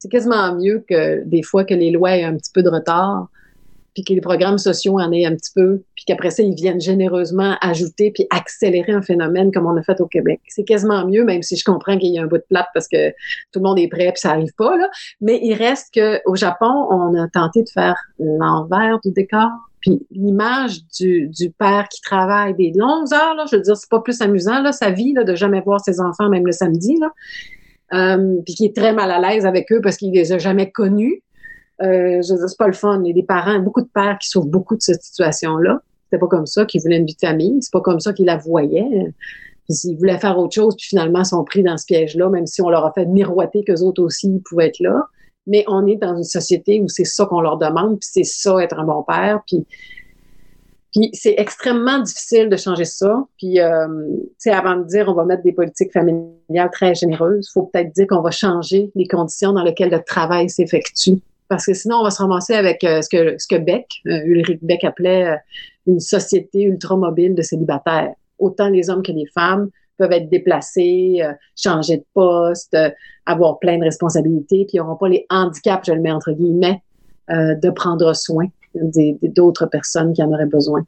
c'est 0.00 0.08
quasiment 0.08 0.54
mieux 0.54 0.82
que 0.88 1.22
des 1.24 1.42
fois 1.42 1.64
que 1.64 1.74
les 1.74 1.90
lois 1.90 2.16
aient 2.16 2.24
un 2.24 2.36
petit 2.36 2.50
peu 2.52 2.62
de 2.62 2.70
retard, 2.70 3.28
puis 3.94 4.02
que 4.02 4.14
les 4.14 4.20
programmes 4.20 4.56
sociaux 4.56 4.98
en 4.98 5.12
aient 5.12 5.26
un 5.26 5.34
petit 5.34 5.50
peu, 5.54 5.82
puis 5.94 6.04
qu'après 6.06 6.30
ça, 6.30 6.42
ils 6.42 6.54
viennent 6.54 6.80
généreusement 6.80 7.56
ajouter 7.60 8.10
puis 8.10 8.26
accélérer 8.30 8.92
un 8.92 9.02
phénomène 9.02 9.52
comme 9.52 9.66
on 9.66 9.76
a 9.76 9.82
fait 9.82 10.00
au 10.00 10.06
Québec. 10.06 10.40
C'est 10.48 10.64
quasiment 10.64 11.06
mieux, 11.06 11.24
même 11.24 11.42
si 11.42 11.56
je 11.56 11.64
comprends 11.64 11.98
qu'il 11.98 12.14
y 12.14 12.18
a 12.18 12.22
un 12.22 12.26
bout 12.26 12.38
de 12.38 12.44
plate 12.48 12.68
parce 12.72 12.88
que 12.88 13.10
tout 13.52 13.58
le 13.58 13.62
monde 13.62 13.78
est 13.78 13.88
prêt 13.88 14.10
puis 14.12 14.20
ça 14.20 14.30
arrive 14.30 14.54
pas, 14.56 14.76
là. 14.76 14.88
Mais 15.20 15.38
il 15.42 15.54
reste 15.54 15.92
qu'au 15.92 16.34
Japon, 16.34 16.86
on 16.90 17.14
a 17.20 17.28
tenté 17.28 17.62
de 17.62 17.68
faire 17.68 17.96
l'envers 18.18 19.00
du 19.04 19.10
décor. 19.12 19.50
Puis 19.80 20.06
l'image 20.10 20.86
du, 20.98 21.28
du, 21.28 21.50
père 21.50 21.88
qui 21.88 22.00
travaille 22.02 22.54
des 22.54 22.72
longues 22.74 23.12
heures, 23.12 23.34
là, 23.34 23.44
je 23.50 23.56
veux 23.56 23.62
dire, 23.62 23.76
c'est 23.76 23.88
pas 23.90 24.00
plus 24.00 24.20
amusant, 24.20 24.62
là, 24.62 24.72
sa 24.72 24.90
vie, 24.90 25.14
là, 25.14 25.24
de 25.24 25.34
jamais 25.34 25.62
voir 25.62 25.80
ses 25.80 26.00
enfants, 26.00 26.28
même 26.28 26.46
le 26.46 26.52
samedi, 26.52 26.96
là 27.00 27.10
puis 27.90 28.54
qui 28.54 28.66
est 28.66 28.76
très 28.76 28.92
mal 28.92 29.10
à 29.10 29.20
l'aise 29.20 29.46
avec 29.46 29.70
eux 29.72 29.80
parce 29.82 29.96
qu'il 29.96 30.12
les 30.12 30.32
a 30.32 30.38
jamais 30.38 30.70
connus. 30.70 31.22
Euh, 31.82 32.20
je 32.22 32.46
c'est 32.46 32.58
pas 32.58 32.66
le 32.66 32.72
fun. 32.72 33.00
Il 33.04 33.08
y 33.08 33.10
a 33.10 33.14
des 33.14 33.22
parents, 33.22 33.58
beaucoup 33.58 33.80
de 33.80 33.88
pères 33.92 34.18
qui 34.18 34.28
souffrent 34.28 34.48
beaucoup 34.48 34.76
de 34.76 34.82
cette 34.82 35.02
situation-là. 35.02 35.80
C'était 36.04 36.20
pas 36.20 36.26
comme 36.26 36.46
ça 36.46 36.64
qu'ils 36.66 36.82
voulaient 36.82 36.98
une 36.98 37.06
vie 37.06 37.14
de 37.14 37.26
famille. 37.26 37.58
C'est 37.60 37.72
pas 37.72 37.80
comme 37.80 38.00
ça 38.00 38.12
qu'ils 38.12 38.26
la 38.26 38.36
voyaient. 38.36 39.12
Puis 39.64 39.76
ils 39.84 39.96
voulaient 39.96 40.18
faire 40.18 40.38
autre 40.38 40.54
chose, 40.54 40.74
puis 40.76 40.88
finalement 40.88 41.24
sont 41.24 41.44
pris 41.44 41.62
dans 41.62 41.76
ce 41.76 41.86
piège-là, 41.86 42.28
même 42.28 42.46
si 42.46 42.60
on 42.60 42.68
leur 42.68 42.84
a 42.84 42.92
fait 42.92 43.06
miroiter 43.06 43.62
qu'eux 43.64 43.80
autres 43.82 44.02
aussi 44.02 44.42
pouvaient 44.44 44.66
être 44.66 44.80
là. 44.80 45.04
Mais 45.46 45.64
on 45.68 45.86
est 45.86 45.96
dans 45.96 46.16
une 46.16 46.24
société 46.24 46.80
où 46.80 46.88
c'est 46.88 47.04
ça 47.04 47.24
qu'on 47.26 47.40
leur 47.40 47.56
demande, 47.56 47.98
puis 48.00 48.08
c'est 48.10 48.24
ça 48.24 48.58
être 48.62 48.78
un 48.78 48.84
bon 48.84 49.02
père. 49.02 49.40
Puis 49.46 49.64
puis 50.92 51.10
c'est 51.12 51.34
extrêmement 51.38 52.00
difficile 52.00 52.48
de 52.48 52.56
changer 52.56 52.84
ça. 52.84 53.24
Puis, 53.38 53.60
euh, 53.60 53.86
tu 53.86 54.30
sais, 54.38 54.50
avant 54.50 54.76
de 54.76 54.84
dire 54.84 55.08
on 55.08 55.14
va 55.14 55.24
mettre 55.24 55.42
des 55.42 55.52
politiques 55.52 55.92
familiales 55.92 56.70
très 56.72 56.94
généreuses, 56.94 57.48
il 57.48 57.52
faut 57.52 57.62
peut-être 57.72 57.92
dire 57.92 58.06
qu'on 58.08 58.22
va 58.22 58.30
changer 58.30 58.90
les 58.94 59.06
conditions 59.06 59.52
dans 59.52 59.62
lesquelles 59.62 59.90
le 59.90 60.02
travail 60.02 60.50
s'effectue. 60.50 61.20
Parce 61.50 61.66
que 61.66 61.74
sinon, 61.74 61.96
on 61.96 62.04
va 62.04 62.10
se 62.10 62.22
ramasser 62.22 62.54
avec 62.54 62.84
euh, 62.84 63.02
ce, 63.02 63.08
que, 63.08 63.34
ce 63.36 63.48
que 63.48 63.56
Beck, 63.56 63.86
euh, 64.06 64.20
Ulrich 64.24 64.60
Beck 64.62 64.84
appelait 64.84 65.26
euh, 65.26 65.36
une 65.86 65.98
société 65.98 66.62
ultramobile 66.62 67.34
de 67.34 67.42
célibataires. 67.42 68.14
Autant 68.38 68.68
les 68.68 68.88
hommes 68.88 69.02
que 69.02 69.10
les 69.10 69.26
femmes 69.26 69.68
peuvent 69.98 70.12
être 70.12 70.30
déplacés, 70.30 71.20
changer 71.56 71.98
de 71.98 72.04
poste, 72.14 72.74
avoir 73.26 73.58
plein 73.58 73.76
de 73.76 73.84
responsabilités, 73.84 74.64
puis 74.64 74.76
ils 74.76 74.78
n'auront 74.78 74.96
pas 74.96 75.08
les 75.08 75.26
handicaps, 75.28 75.86
je 75.86 75.92
le 75.92 76.00
mets 76.00 76.12
entre 76.12 76.32
guillemets, 76.32 76.80
de 77.28 77.70
prendre 77.70 78.14
soin 78.14 78.46
d'autres 78.74 79.66
personnes 79.66 80.12
qui 80.12 80.22
en 80.22 80.32
auraient 80.32 80.46
besoin. 80.46 80.84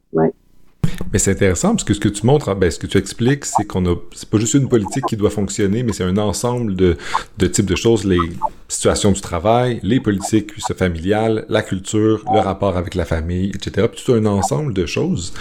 Mais 1.11 1.19
c'est 1.19 1.31
intéressant 1.31 1.71
parce 1.71 1.83
que 1.83 1.93
ce 1.93 1.99
que 1.99 2.09
tu 2.09 2.25
montres, 2.25 2.55
ben, 2.55 2.71
ce 2.71 2.79
que 2.79 2.87
tu 2.87 2.97
expliques, 2.97 3.45
c'est 3.45 3.65
qu'on 3.65 3.85
a, 3.85 3.95
c'est 4.13 4.29
pas 4.29 4.37
juste 4.37 4.55
une 4.55 4.67
politique 4.67 5.05
qui 5.05 5.17
doit 5.17 5.29
fonctionner, 5.29 5.83
mais 5.83 5.93
c'est 5.93 6.03
un 6.03 6.17
ensemble 6.17 6.75
de, 6.75 6.97
de 7.37 7.47
types 7.47 7.65
de 7.65 7.75
choses, 7.75 8.03
les 8.03 8.19
situations 8.67 9.11
du 9.11 9.21
travail, 9.21 9.79
les 9.83 9.99
politiques 9.99 10.51
familiales, 10.75 11.45
la 11.49 11.61
culture, 11.61 12.23
le 12.33 12.39
rapport 12.39 12.77
avec 12.77 12.95
la 12.95 13.05
famille, 13.05 13.51
etc. 13.53 13.87
Puis 13.91 14.01
tout 14.03 14.13
un 14.13 14.25
ensemble 14.25 14.73
de 14.73 14.85
choses. 14.85 15.33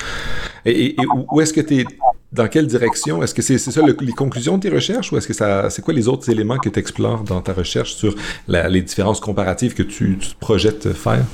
Et, 0.67 0.97
où 1.33 1.41
est-ce 1.41 1.53
que 1.53 1.61
tu 1.61 1.81
es, 1.81 1.85
dans 2.33 2.49
quelle 2.49 2.67
direction? 2.67 3.23
Est-ce 3.23 3.35
que 3.35 3.43
c'est, 3.43 3.59
ça 3.59 3.81
les 3.83 4.13
conclusions 4.13 4.59
de 4.59 4.63
tes 4.63 4.71
recherches 4.71 5.13
ou 5.13 5.17
est-ce 5.17 5.29
que 5.29 5.35
ça, 5.35 5.71
c'est 5.71 5.83
quoi 5.83 5.95
les 5.95 6.09
autres 6.09 6.29
éléments 6.31 6.59
que 6.59 6.69
tu 6.69 6.79
explores 6.79 7.25
dans 7.25 7.41
ta 7.41 7.53
recherche 7.53 7.95
sur 7.95 8.15
les 8.49 8.83
différences 8.83 9.21
comparatives 9.21 9.75
que 9.75 9.83
tu 9.83 10.19
projettes 10.39 10.93
faire? 10.93 11.25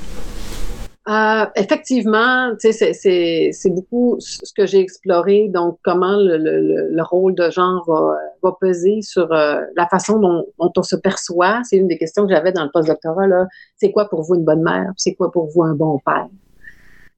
Euh, 1.08 1.46
effectivement, 1.56 2.52
c'est 2.58 3.50
beaucoup 3.70 4.16
ce 4.18 4.52
que 4.54 4.66
j'ai 4.66 4.80
exploré, 4.80 5.48
donc 5.48 5.78
comment 5.82 6.16
le, 6.18 6.36
le, 6.36 6.90
le, 6.90 7.02
rôle 7.02 7.34
de 7.34 7.48
genre 7.48 7.82
va, 7.88 8.18
va 8.42 8.56
peser 8.60 9.00
sur 9.00 9.32
euh, 9.32 9.62
la 9.74 9.86
façon 9.86 10.18
dont, 10.18 10.44
dont, 10.58 10.72
on 10.76 10.82
se 10.82 10.96
perçoit. 10.96 11.62
C'est 11.64 11.78
une 11.78 11.88
des 11.88 11.96
questions 11.96 12.26
que 12.26 12.34
j'avais 12.34 12.52
dans 12.52 12.64
le 12.64 12.70
postdoctorat. 12.70 13.26
C'est 13.76 13.90
quoi 13.90 14.10
pour 14.10 14.20
vous 14.22 14.34
une 14.34 14.44
bonne 14.44 14.62
mère? 14.62 14.92
C'est 14.98 15.14
quoi 15.14 15.32
pour 15.32 15.46
vous 15.46 15.62
un 15.62 15.74
bon 15.74 15.98
père? 16.04 16.28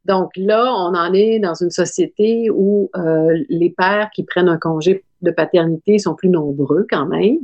Donc 0.04 0.30
là, 0.36 0.72
on 0.72 0.94
en 0.94 1.12
est 1.12 1.40
dans 1.40 1.54
une 1.54 1.70
société 1.70 2.48
où 2.48 2.90
euh, 2.96 3.42
les 3.48 3.70
pères 3.70 4.10
qui 4.14 4.22
prennent 4.22 4.48
un 4.48 4.58
congé 4.58 5.04
de 5.20 5.30
paternité 5.30 5.98
sont 5.98 6.14
plus 6.14 6.30
nombreux 6.30 6.86
quand 6.88 7.06
même. 7.06 7.38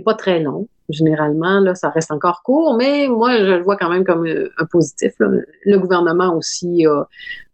Pas 0.00 0.14
très 0.14 0.40
long 0.40 0.68
généralement, 0.88 1.60
là, 1.60 1.74
ça 1.74 1.90
reste 1.90 2.10
encore 2.10 2.42
court, 2.42 2.76
mais 2.76 3.08
moi, 3.08 3.36
je 3.38 3.44
le 3.44 3.62
vois 3.62 3.76
quand 3.76 3.88
même 3.88 4.04
comme 4.04 4.26
euh, 4.26 4.52
un 4.58 4.66
positif. 4.66 5.14
Le 5.18 5.78
gouvernement 5.78 6.34
aussi 6.36 6.86
a, 6.86 7.06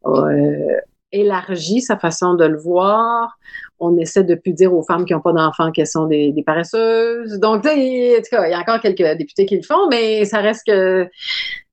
euh, 0.07 0.77
élargi 1.13 1.81
sa 1.81 1.99
façon 1.99 2.35
de 2.35 2.45
le 2.45 2.59
voir. 2.59 3.39
On 3.81 3.97
essaie 3.99 4.25
de 4.25 4.35
plus 4.35 4.53
dire 4.53 4.73
aux 4.75 4.83
femmes 4.83 5.05
qui 5.05 5.13
n'ont 5.13 5.21
pas 5.21 5.33
d'enfants 5.33 5.73
qu'elles 5.73 5.87
sont 5.87 6.07
des, 6.07 6.35
paresseuses. 6.47 7.39
Donc, 7.41 7.57
en 7.57 7.61
tout 7.61 7.69
cas, 7.69 7.75
il 7.75 8.51
y 8.51 8.55
a 8.55 8.61
encore 8.61 8.81
quelques 8.81 9.19
députés 9.19 9.47
qui 9.47 9.57
le 9.57 9.63
font, 9.63 9.89
mais 9.91 10.25
ça 10.25 10.39
reste 10.39 10.67
que 10.67 11.09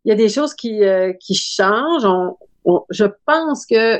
il 0.06 0.10
y 0.10 0.12
a 0.12 0.16
des 0.16 0.30
choses 0.30 0.54
qui, 0.54 0.84
euh, 0.84 1.14
changent. 1.32 2.08
je 2.90 3.06
pense 3.26 3.66
que 3.66 4.00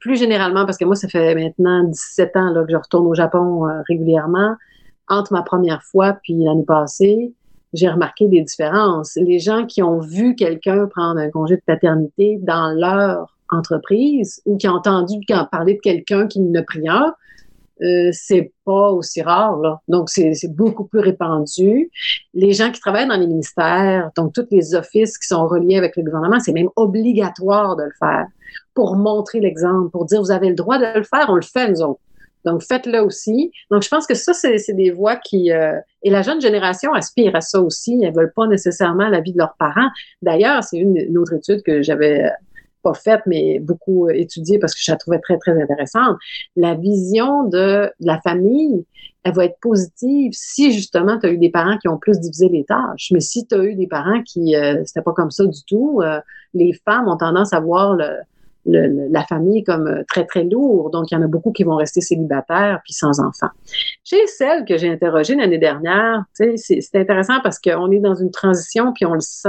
plus 0.00 0.16
généralement, 0.16 0.66
parce 0.66 0.76
que 0.76 0.84
moi, 0.84 0.96
ça 0.96 1.08
fait 1.08 1.34
maintenant 1.34 1.84
17 1.84 2.36
ans 2.36 2.50
là, 2.50 2.64
que 2.64 2.70
je 2.70 2.76
retourne 2.76 3.06
au 3.06 3.14
Japon 3.14 3.62
régulièrement, 3.88 4.56
entre 5.08 5.32
ma 5.32 5.42
première 5.42 5.82
fois 5.82 6.14
puis 6.22 6.34
l'année 6.34 6.64
passée, 6.64 7.32
j'ai 7.72 7.88
remarqué 7.88 8.28
des 8.28 8.42
différences. 8.42 9.16
Les 9.16 9.38
gens 9.38 9.66
qui 9.66 9.82
ont 9.82 9.98
vu 9.98 10.36
quelqu'un 10.36 10.86
prendre 10.86 11.18
un 11.18 11.30
congé 11.30 11.56
de 11.56 11.62
paternité 11.66 12.38
dans 12.40 12.70
leur 12.70 13.36
entreprise 13.50 14.40
ou 14.46 14.56
qui 14.56 14.68
ont 14.68 14.74
entendu 14.74 15.18
parler 15.50 15.74
de 15.74 15.80
quelqu'un 15.80 16.26
qui 16.26 16.40
ne 16.40 16.60
pris 16.60 16.88
un, 16.88 17.14
euh, 17.82 18.10
c'est 18.12 18.52
pas 18.64 18.90
aussi 18.90 19.20
rare. 19.22 19.56
Là. 19.58 19.80
Donc, 19.88 20.08
c'est 20.08 20.54
beaucoup 20.54 20.84
plus 20.84 21.00
répandu. 21.00 21.90
Les 22.32 22.52
gens 22.52 22.70
qui 22.70 22.80
travaillent 22.80 23.08
dans 23.08 23.16
les 23.16 23.26
ministères, 23.26 24.10
donc 24.16 24.32
tous 24.32 24.46
les 24.50 24.74
offices 24.74 25.18
qui 25.18 25.26
sont 25.26 25.46
reliés 25.48 25.76
avec 25.76 25.96
le 25.96 26.04
gouvernement, 26.04 26.38
c'est 26.38 26.52
même 26.52 26.70
obligatoire 26.76 27.76
de 27.76 27.82
le 27.82 27.92
faire 27.98 28.26
pour 28.74 28.96
montrer 28.96 29.40
l'exemple, 29.40 29.90
pour 29.90 30.04
dire 30.04 30.20
vous 30.20 30.30
avez 30.30 30.48
le 30.48 30.54
droit 30.54 30.78
de 30.78 30.98
le 30.98 31.04
faire, 31.04 31.26
on 31.28 31.34
le 31.34 31.42
fait 31.42 31.68
nous 31.68 31.82
autres. 31.82 32.00
Donc, 32.44 32.62
faites-le 32.62 33.00
aussi. 33.00 33.50
Donc, 33.70 33.82
je 33.82 33.88
pense 33.88 34.06
que 34.06 34.14
ça, 34.14 34.32
c'est 34.34 34.72
des 34.74 34.90
voix 34.90 35.16
qui... 35.16 35.52
Euh, 35.52 35.78
et 36.02 36.10
la 36.10 36.22
jeune 36.22 36.40
génération 36.40 36.92
aspire 36.92 37.34
à 37.34 37.40
ça 37.40 37.60
aussi. 37.60 38.00
Elles 38.02 38.14
veulent 38.14 38.32
pas 38.34 38.46
nécessairement 38.46 39.08
la 39.08 39.20
vie 39.20 39.32
de 39.32 39.38
leurs 39.38 39.54
parents. 39.58 39.88
D'ailleurs, 40.22 40.62
c'est 40.62 40.78
une, 40.78 41.16
autre 41.18 41.34
étude 41.34 41.62
que 41.62 41.82
j'avais 41.82 42.30
pas 42.82 42.94
faite, 42.94 43.22
mais 43.26 43.58
beaucoup 43.60 44.10
étudiée 44.10 44.58
parce 44.58 44.74
que 44.74 44.80
je 44.82 44.92
la 44.92 44.98
trouvais 44.98 45.18
très, 45.18 45.38
très 45.38 45.60
intéressante. 45.60 46.18
La 46.54 46.74
vision 46.74 47.44
de, 47.44 47.90
la 48.00 48.20
famille, 48.20 48.84
elle 49.22 49.32
va 49.32 49.46
être 49.46 49.58
positive 49.60 50.32
si 50.34 50.70
justement 50.72 51.18
tu 51.18 51.26
as 51.26 51.30
eu 51.30 51.38
des 51.38 51.50
parents 51.50 51.78
qui 51.78 51.88
ont 51.88 51.96
plus 51.96 52.20
divisé 52.20 52.50
les 52.50 52.64
tâches. 52.64 53.10
Mais 53.10 53.20
si 53.20 53.46
tu 53.46 53.54
as 53.54 53.64
eu 53.64 53.74
des 53.74 53.86
parents 53.86 54.22
qui 54.22 54.54
euh, 54.54 54.82
c'était 54.84 55.00
pas 55.00 55.14
comme 55.14 55.30
ça 55.30 55.46
du 55.46 55.64
tout, 55.66 56.02
euh, 56.02 56.20
les 56.52 56.74
femmes 56.84 57.08
ont 57.08 57.16
tendance 57.16 57.54
à 57.54 57.60
voir 57.60 57.94
le, 57.94 58.18
la 58.66 59.24
famille 59.24 59.62
comme 59.62 59.86
euh, 59.86 60.02
très, 60.08 60.24
très 60.24 60.44
lourd. 60.44 60.90
Donc, 60.90 61.10
il 61.10 61.14
y 61.14 61.16
en 61.16 61.22
a 61.22 61.26
beaucoup 61.26 61.52
qui 61.52 61.64
vont 61.64 61.76
rester 61.76 62.00
célibataires 62.00 62.80
puis 62.84 62.92
sans 62.92 63.20
enfants. 63.20 63.50
Chez 64.04 64.26
celle 64.26 64.64
que 64.64 64.76
j'ai 64.78 64.88
interrogée 64.88 65.34
l'année 65.34 65.58
dernière, 65.58 66.22
c'est 66.32 66.80
intéressant 66.94 67.40
parce 67.42 67.58
qu'on 67.58 67.90
est 67.90 68.00
dans 68.00 68.14
une 68.14 68.30
transition 68.30 68.92
puis 68.92 69.06
on 69.06 69.14
le 69.14 69.20
sent. 69.20 69.48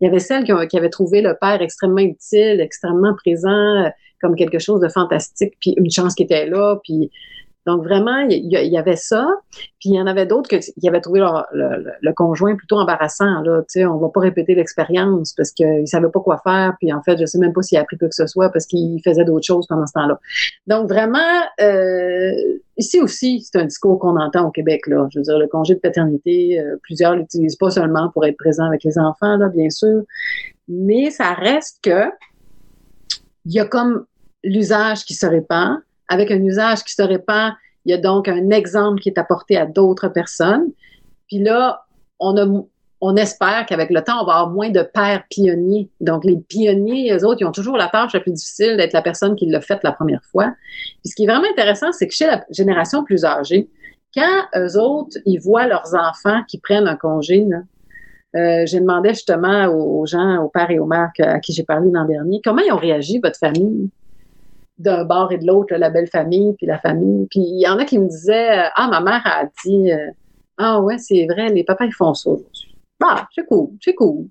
Il 0.00 0.06
y 0.06 0.08
avait 0.08 0.18
celle 0.18 0.44
qui, 0.44 0.52
qui 0.68 0.76
avait 0.76 0.90
trouvé 0.90 1.22
le 1.22 1.36
père 1.40 1.62
extrêmement 1.62 1.98
utile, 1.98 2.60
extrêmement 2.60 3.14
présent, 3.14 3.84
euh, 3.84 3.88
comme 4.20 4.36
quelque 4.36 4.58
chose 4.58 4.80
de 4.80 4.88
fantastique, 4.88 5.54
puis 5.60 5.74
une 5.78 5.90
chance 5.90 6.14
qui 6.14 6.24
était 6.24 6.46
là, 6.46 6.76
puis 6.84 7.10
donc 7.70 7.84
vraiment, 7.84 8.26
il 8.28 8.48
y, 8.50 8.76
avait 8.76 8.96
ça. 8.96 9.28
Puis 9.78 9.90
il 9.90 9.94
y 9.94 10.00
en 10.00 10.08
avait 10.08 10.26
d'autres 10.26 10.48
qui 10.48 10.88
avaient 10.88 11.00
trouvé 11.00 11.20
le, 11.52 12.12
conjoint 12.14 12.56
plutôt 12.56 12.78
embarrassant. 12.78 13.42
Là, 13.42 13.62
tu 13.70 13.84
on 13.84 13.96
va 13.98 14.08
pas 14.08 14.20
répéter 14.20 14.56
l'expérience 14.56 15.32
parce 15.34 15.52
qu'il 15.52 15.86
savait 15.86 16.08
pas 16.08 16.18
quoi 16.18 16.40
faire. 16.42 16.74
Puis 16.80 16.92
en 16.92 17.00
fait, 17.02 17.16
je 17.16 17.26
sais 17.26 17.38
même 17.38 17.52
pas 17.52 17.62
s'il 17.62 17.78
a 17.78 17.82
appris 17.82 17.96
quoi 17.96 18.08
que 18.08 18.14
ce 18.16 18.26
soit 18.26 18.48
parce 18.50 18.66
qu'il 18.66 19.00
faisait 19.04 19.24
d'autres 19.24 19.46
choses 19.46 19.68
pendant 19.68 19.86
ce 19.86 19.92
temps-là. 19.92 20.18
Donc 20.66 20.88
vraiment, 20.88 21.18
euh, 21.60 22.32
ici 22.76 23.00
aussi, 23.00 23.40
c'est 23.40 23.60
un 23.60 23.66
discours 23.66 24.00
qu'on 24.00 24.18
entend 24.18 24.48
au 24.48 24.50
Québec. 24.50 24.88
Là. 24.88 25.06
Je 25.12 25.20
veux 25.20 25.24
dire, 25.24 25.38
le 25.38 25.46
congé 25.46 25.74
de 25.74 25.80
paternité, 25.80 26.58
euh, 26.58 26.76
plusieurs 26.82 27.14
l'utilisent 27.14 27.56
pas 27.56 27.70
seulement 27.70 28.10
pour 28.10 28.26
être 28.26 28.36
présent 28.36 28.64
avec 28.64 28.82
les 28.82 28.98
enfants, 28.98 29.36
là, 29.36 29.48
bien 29.48 29.70
sûr, 29.70 30.02
mais 30.66 31.10
ça 31.10 31.34
reste 31.34 31.78
que 31.84 32.10
il 33.46 33.52
y 33.52 33.60
a 33.60 33.64
comme 33.64 34.06
l'usage 34.42 35.04
qui 35.04 35.14
se 35.14 35.26
répand 35.26 35.78
avec 36.10 36.30
un 36.30 36.42
usage 36.42 36.84
qui 36.84 36.92
se 36.92 37.02
répand, 37.02 37.52
il 37.86 37.92
y 37.92 37.94
a 37.94 37.98
donc 37.98 38.28
un 38.28 38.50
exemple 38.50 39.00
qui 39.00 39.08
est 39.08 39.18
apporté 39.18 39.56
à 39.56 39.64
d'autres 39.64 40.08
personnes. 40.08 40.66
Puis 41.28 41.38
là, 41.38 41.86
on, 42.18 43.16
espère 43.16 43.64
qu'avec 43.66 43.88
le 43.90 44.02
temps, 44.02 44.20
on 44.20 44.26
va 44.26 44.34
avoir 44.34 44.50
moins 44.50 44.68
de 44.68 44.82
pères 44.82 45.22
pionniers. 45.30 45.88
Donc, 46.00 46.24
les 46.24 46.36
pionniers, 46.36 47.14
eux 47.14 47.24
autres, 47.24 47.40
ils 47.40 47.46
ont 47.46 47.52
toujours 47.52 47.78
la 47.78 47.88
tâche 47.88 48.12
la 48.12 48.20
plus 48.20 48.32
difficile 48.32 48.76
d'être 48.76 48.92
la 48.92 49.00
personne 49.00 49.36
qui 49.36 49.46
l'a 49.46 49.62
fait 49.62 49.78
la 49.82 49.92
première 49.92 50.22
fois. 50.30 50.52
Puis 51.00 51.10
ce 51.10 51.14
qui 51.14 51.24
est 51.24 51.26
vraiment 51.26 51.48
intéressant, 51.50 51.92
c'est 51.92 52.08
que 52.08 52.14
chez 52.14 52.26
la 52.26 52.44
génération 52.50 53.04
plus 53.04 53.24
âgée, 53.24 53.70
quand 54.14 54.42
eux 54.56 54.76
autres, 54.76 55.16
ils 55.24 55.38
voient 55.38 55.68
leurs 55.68 55.94
enfants 55.94 56.42
qui 56.48 56.58
prennent 56.58 56.88
un 56.88 56.96
congé, 56.96 57.46
euh, 58.36 58.66
j'ai 58.66 58.80
demandé 58.80 59.10
justement 59.10 59.66
aux, 59.66 60.04
gens, 60.04 60.42
aux 60.42 60.48
pères 60.48 60.70
et 60.70 60.80
aux 60.80 60.86
mères 60.86 61.12
à 61.20 61.38
qui 61.38 61.52
j'ai 61.52 61.62
parlé 61.62 61.90
l'an 61.92 62.04
dernier, 62.04 62.40
comment 62.44 62.60
ils 62.60 62.72
ont 62.72 62.76
réagi, 62.76 63.20
votre 63.22 63.38
famille? 63.38 63.88
D'un 64.80 65.04
bord 65.04 65.30
et 65.30 65.38
de 65.38 65.46
l'autre, 65.46 65.74
la 65.76 65.90
belle 65.90 66.08
famille, 66.08 66.54
puis 66.54 66.66
la 66.66 66.78
famille. 66.78 67.26
Puis 67.30 67.40
il 67.40 67.60
y 67.60 67.68
en 67.68 67.78
a 67.78 67.84
qui 67.84 67.98
me 67.98 68.08
disaient 68.08 68.64
Ah, 68.74 68.88
ma 68.88 69.00
mère 69.00 69.22
a 69.24 69.44
dit 69.64 69.92
euh, 69.92 70.10
Ah 70.58 70.80
ouais, 70.80 70.98
c'est 70.98 71.26
vrai, 71.26 71.48
les 71.50 71.64
papas 71.64 71.84
ils 71.84 71.94
font 71.94 72.14
ça 72.14 72.30
aujourd'hui. 72.30 72.76
Ah, 73.02 73.26
c'est 73.34 73.46
cool, 73.46 73.70
c'est 73.82 73.94
cool. 73.94 74.26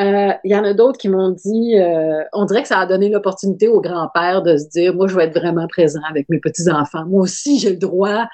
Euh, 0.00 0.32
il 0.42 0.50
y 0.50 0.56
en 0.56 0.64
a 0.64 0.74
d'autres 0.74 0.98
qui 0.98 1.08
m'ont 1.08 1.30
dit, 1.30 1.78
euh, 1.78 2.24
on 2.32 2.46
dirait 2.46 2.62
que 2.62 2.68
ça 2.68 2.80
a 2.80 2.86
donné 2.86 3.08
l'opportunité 3.08 3.68
au 3.68 3.80
grand-père 3.80 4.42
de 4.42 4.56
se 4.56 4.68
dire, 4.68 4.92
moi, 4.92 5.06
je 5.06 5.14
vais 5.14 5.24
être 5.24 5.38
vraiment 5.38 5.68
présent 5.68 6.00
avec 6.10 6.28
mes 6.28 6.40
petits-enfants. 6.40 7.06
Moi 7.06 7.22
aussi, 7.22 7.60
j'ai 7.60 7.70
le 7.70 7.76
droit. 7.76 8.26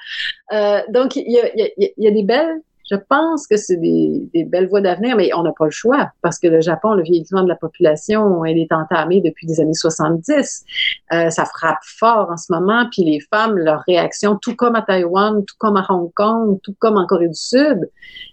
donc, 0.89 1.15
il 1.15 1.31
y 1.31 2.07
a, 2.07 2.11
des 2.11 2.23
belles 2.23 2.61
je 2.91 2.97
pense 2.97 3.47
que 3.47 3.55
c'est 3.55 3.77
des, 3.77 4.29
belles 4.47 4.67
voies 4.67 4.81
d'avenir, 4.81 5.15
mais 5.15 5.33
on 5.33 5.43
n'a 5.43 5.53
pas 5.57 5.65
le 5.65 5.71
choix 5.71 6.11
parce 6.21 6.37
que 6.39 6.47
le 6.47 6.59
Japon, 6.59 6.93
le 6.93 7.03
vieillissement 7.03 7.43
de 7.43 7.47
la 7.47 7.55
population, 7.55 8.43
il 8.43 8.59
est 8.59 8.73
entamé 8.73 9.21
depuis 9.21 9.47
les 9.47 9.61
années 9.61 9.73
70. 9.73 10.63
Euh, 11.13 11.29
ça 11.29 11.45
frappe 11.45 11.79
fort 11.83 12.29
en 12.29 12.35
ce 12.35 12.51
moment, 12.51 12.85
puis 12.91 13.03
les 13.03 13.21
femmes, 13.21 13.57
leur 13.57 13.81
réaction, 13.87 14.37
tout 14.41 14.55
comme 14.57 14.75
à 14.75 14.81
Taïwan, 14.81 15.45
tout 15.45 15.55
comme 15.57 15.77
à 15.77 15.85
Hong 15.87 16.11
Kong, 16.13 16.59
tout 16.63 16.75
comme 16.79 16.97
en 16.97 17.07
Corée 17.07 17.29
du 17.29 17.33
Sud, 17.33 17.89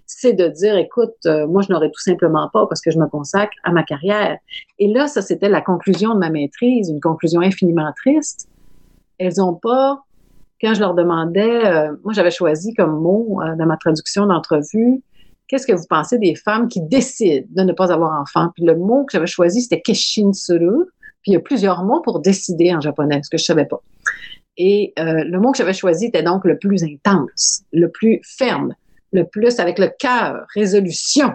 c'est 0.06 0.32
de 0.32 0.48
dire, 0.48 0.76
écoute, 0.76 1.14
euh, 1.26 1.46
moi, 1.46 1.62
je 1.62 1.72
n'aurais 1.72 1.90
tout 1.90 2.00
simplement 2.00 2.48
pas 2.52 2.66
parce 2.66 2.80
que 2.80 2.90
je 2.90 2.98
me 2.98 3.06
consacre 3.06 3.54
à 3.62 3.70
ma 3.70 3.84
carrière. 3.84 4.38
Et 4.80 4.92
là, 4.92 5.06
ça, 5.06 5.22
c'était 5.22 5.48
la 5.48 5.60
conclusion 5.60 6.14
de 6.14 6.18
ma 6.18 6.30
maîtrise, 6.30 6.88
une 6.88 7.00
conclusion 7.00 7.42
infiniment 7.42 7.92
triste. 7.94 8.48
Elles 9.18 9.34
n'ont 9.36 9.54
pas 9.54 10.02
quand 10.60 10.74
je 10.74 10.80
leur 10.80 10.94
demandais, 10.94 11.66
euh, 11.66 11.92
moi 12.04 12.12
j'avais 12.12 12.30
choisi 12.30 12.74
comme 12.74 13.00
mot 13.00 13.40
euh, 13.42 13.56
dans 13.56 13.66
ma 13.66 13.76
traduction 13.76 14.26
d'entrevue, 14.26 15.02
qu'est-ce 15.46 15.66
que 15.66 15.72
vous 15.72 15.86
pensez 15.88 16.18
des 16.18 16.34
femmes 16.34 16.68
qui 16.68 16.80
décident 16.80 17.46
de 17.50 17.62
ne 17.62 17.72
pas 17.72 17.92
avoir 17.92 18.20
enfant? 18.20 18.50
Le 18.58 18.74
mot 18.74 19.04
que 19.04 19.12
j'avais 19.12 19.26
choisi, 19.26 19.62
c'était 19.62 19.80
keshinsuru. 19.80 20.84
Puis 21.22 21.32
il 21.32 21.34
y 21.34 21.36
a 21.36 21.40
plusieurs 21.40 21.84
mots 21.84 22.00
pour 22.00 22.20
décider 22.20 22.72
en 22.74 22.80
japonais, 22.80 23.20
ce 23.24 23.30
que 23.30 23.38
je 23.38 23.44
savais 23.44 23.64
pas. 23.64 23.82
Et 24.56 24.92
euh, 24.98 25.24
le 25.24 25.40
mot 25.40 25.52
que 25.52 25.58
j'avais 25.58 25.72
choisi 25.72 26.06
était 26.06 26.22
donc 26.22 26.44
le 26.44 26.58
plus 26.58 26.84
intense, 26.84 27.62
le 27.72 27.90
plus 27.90 28.20
ferme, 28.24 28.74
le 29.12 29.24
plus 29.24 29.58
avec 29.58 29.78
le 29.78 29.88
cœur, 29.98 30.44
résolution. 30.54 31.32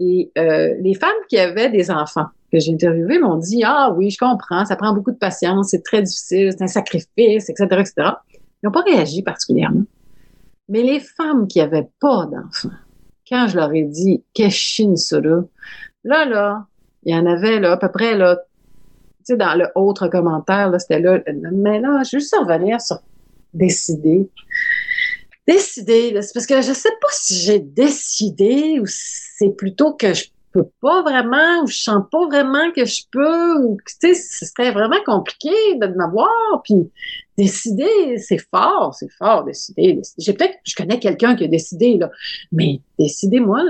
Et 0.00 0.32
les 0.34 0.94
femmes 0.94 1.10
qui 1.28 1.38
avaient 1.38 1.70
des 1.70 1.90
enfants, 1.90 2.26
que 2.50 2.58
j'ai 2.58 2.72
interviewé 2.72 3.18
m'ont 3.18 3.36
dit 3.36 3.62
Ah 3.64 3.94
oui, 3.96 4.10
je 4.10 4.18
comprends, 4.18 4.64
ça 4.64 4.74
prend 4.74 4.92
beaucoup 4.92 5.12
de 5.12 5.18
patience, 5.18 5.68
c'est 5.70 5.84
très 5.84 6.02
difficile, 6.02 6.50
c'est 6.50 6.64
un 6.64 6.66
sacrifice, 6.66 7.48
etc., 7.48 7.64
etc. 7.70 7.92
Ils 8.02 8.66
n'ont 8.66 8.72
pas 8.72 8.82
réagi 8.82 9.22
particulièrement. 9.22 9.84
Mais 10.68 10.82
les 10.82 11.00
femmes 11.00 11.46
qui 11.46 11.58
n'avaient 11.58 11.88
pas 12.00 12.26
d'enfants, 12.26 12.74
quand 13.28 13.46
je 13.48 13.56
leur 13.56 13.72
ai 13.72 13.84
dit 13.84 14.24
Keshin 14.34 14.94
là, 16.02 16.24
là, 16.24 16.66
il 17.04 17.14
y 17.14 17.18
en 17.18 17.26
avait 17.26 17.60
là, 17.60 17.72
à 17.72 17.76
peu 17.76 17.90
près 17.90 18.16
là, 18.16 18.38
sais, 19.30 19.36
dans 19.36 19.54
le 19.54 19.68
autre 19.74 20.08
commentaire, 20.08 20.72
c'était 20.78 21.00
là, 21.00 21.18
mais 21.52 21.80
là, 21.80 22.02
je 22.04 22.16
veux 22.16 22.20
juste 22.20 22.36
revenir 22.36 22.80
sur 22.80 22.98
décider. 23.54 24.28
Décider, 25.50 26.20
c'est 26.22 26.32
parce 26.32 26.46
que 26.46 26.62
je 26.62 26.72
sais 26.72 26.92
pas 27.00 27.08
si 27.10 27.34
j'ai 27.34 27.58
décidé 27.58 28.78
ou 28.80 28.84
c'est 28.86 29.50
plutôt 29.56 29.94
que 29.94 30.14
je 30.14 30.26
peux 30.52 30.68
pas 30.80 31.02
vraiment 31.02 31.62
ou 31.62 31.66
je 31.66 31.76
sens 31.76 32.02
pas 32.10 32.26
vraiment 32.26 32.70
que 32.72 32.84
je 32.84 33.02
peux 33.10 33.64
ou 33.64 33.76
tu 33.86 33.94
sais 34.00 34.14
ce 34.14 34.46
serait 34.46 34.72
vraiment 34.72 35.02
compliqué 35.06 35.50
de 35.76 35.86
m'avoir 35.96 36.28
puis 36.64 36.90
décider 37.38 38.18
c'est 38.18 38.44
fort 38.50 38.92
c'est 38.92 39.10
fort 39.12 39.44
décider, 39.44 40.02
j'ai 40.18 40.32
peut-être 40.32 40.56
je 40.64 40.74
connais 40.74 40.98
quelqu'un 40.98 41.36
qui 41.36 41.44
a 41.44 41.46
décidé 41.46 41.98
là 41.98 42.10
mais 42.50 42.80
décider 42.98 43.38
moi 43.38 43.62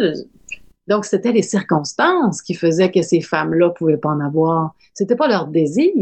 donc 0.91 1.05
c'était 1.05 1.31
les 1.31 1.43
circonstances 1.43 2.43
qui 2.43 2.55
faisaient 2.55 2.91
que 2.91 3.01
ces 3.01 3.21
femmes 3.21 3.55
là 3.55 3.71
pouvaient 3.71 3.97
pas 3.97 4.09
en 4.09 4.21
avoir. 4.21 4.75
C'était 4.93 5.15
pas 5.15 5.29
leur 5.29 5.47
désir. 5.47 5.93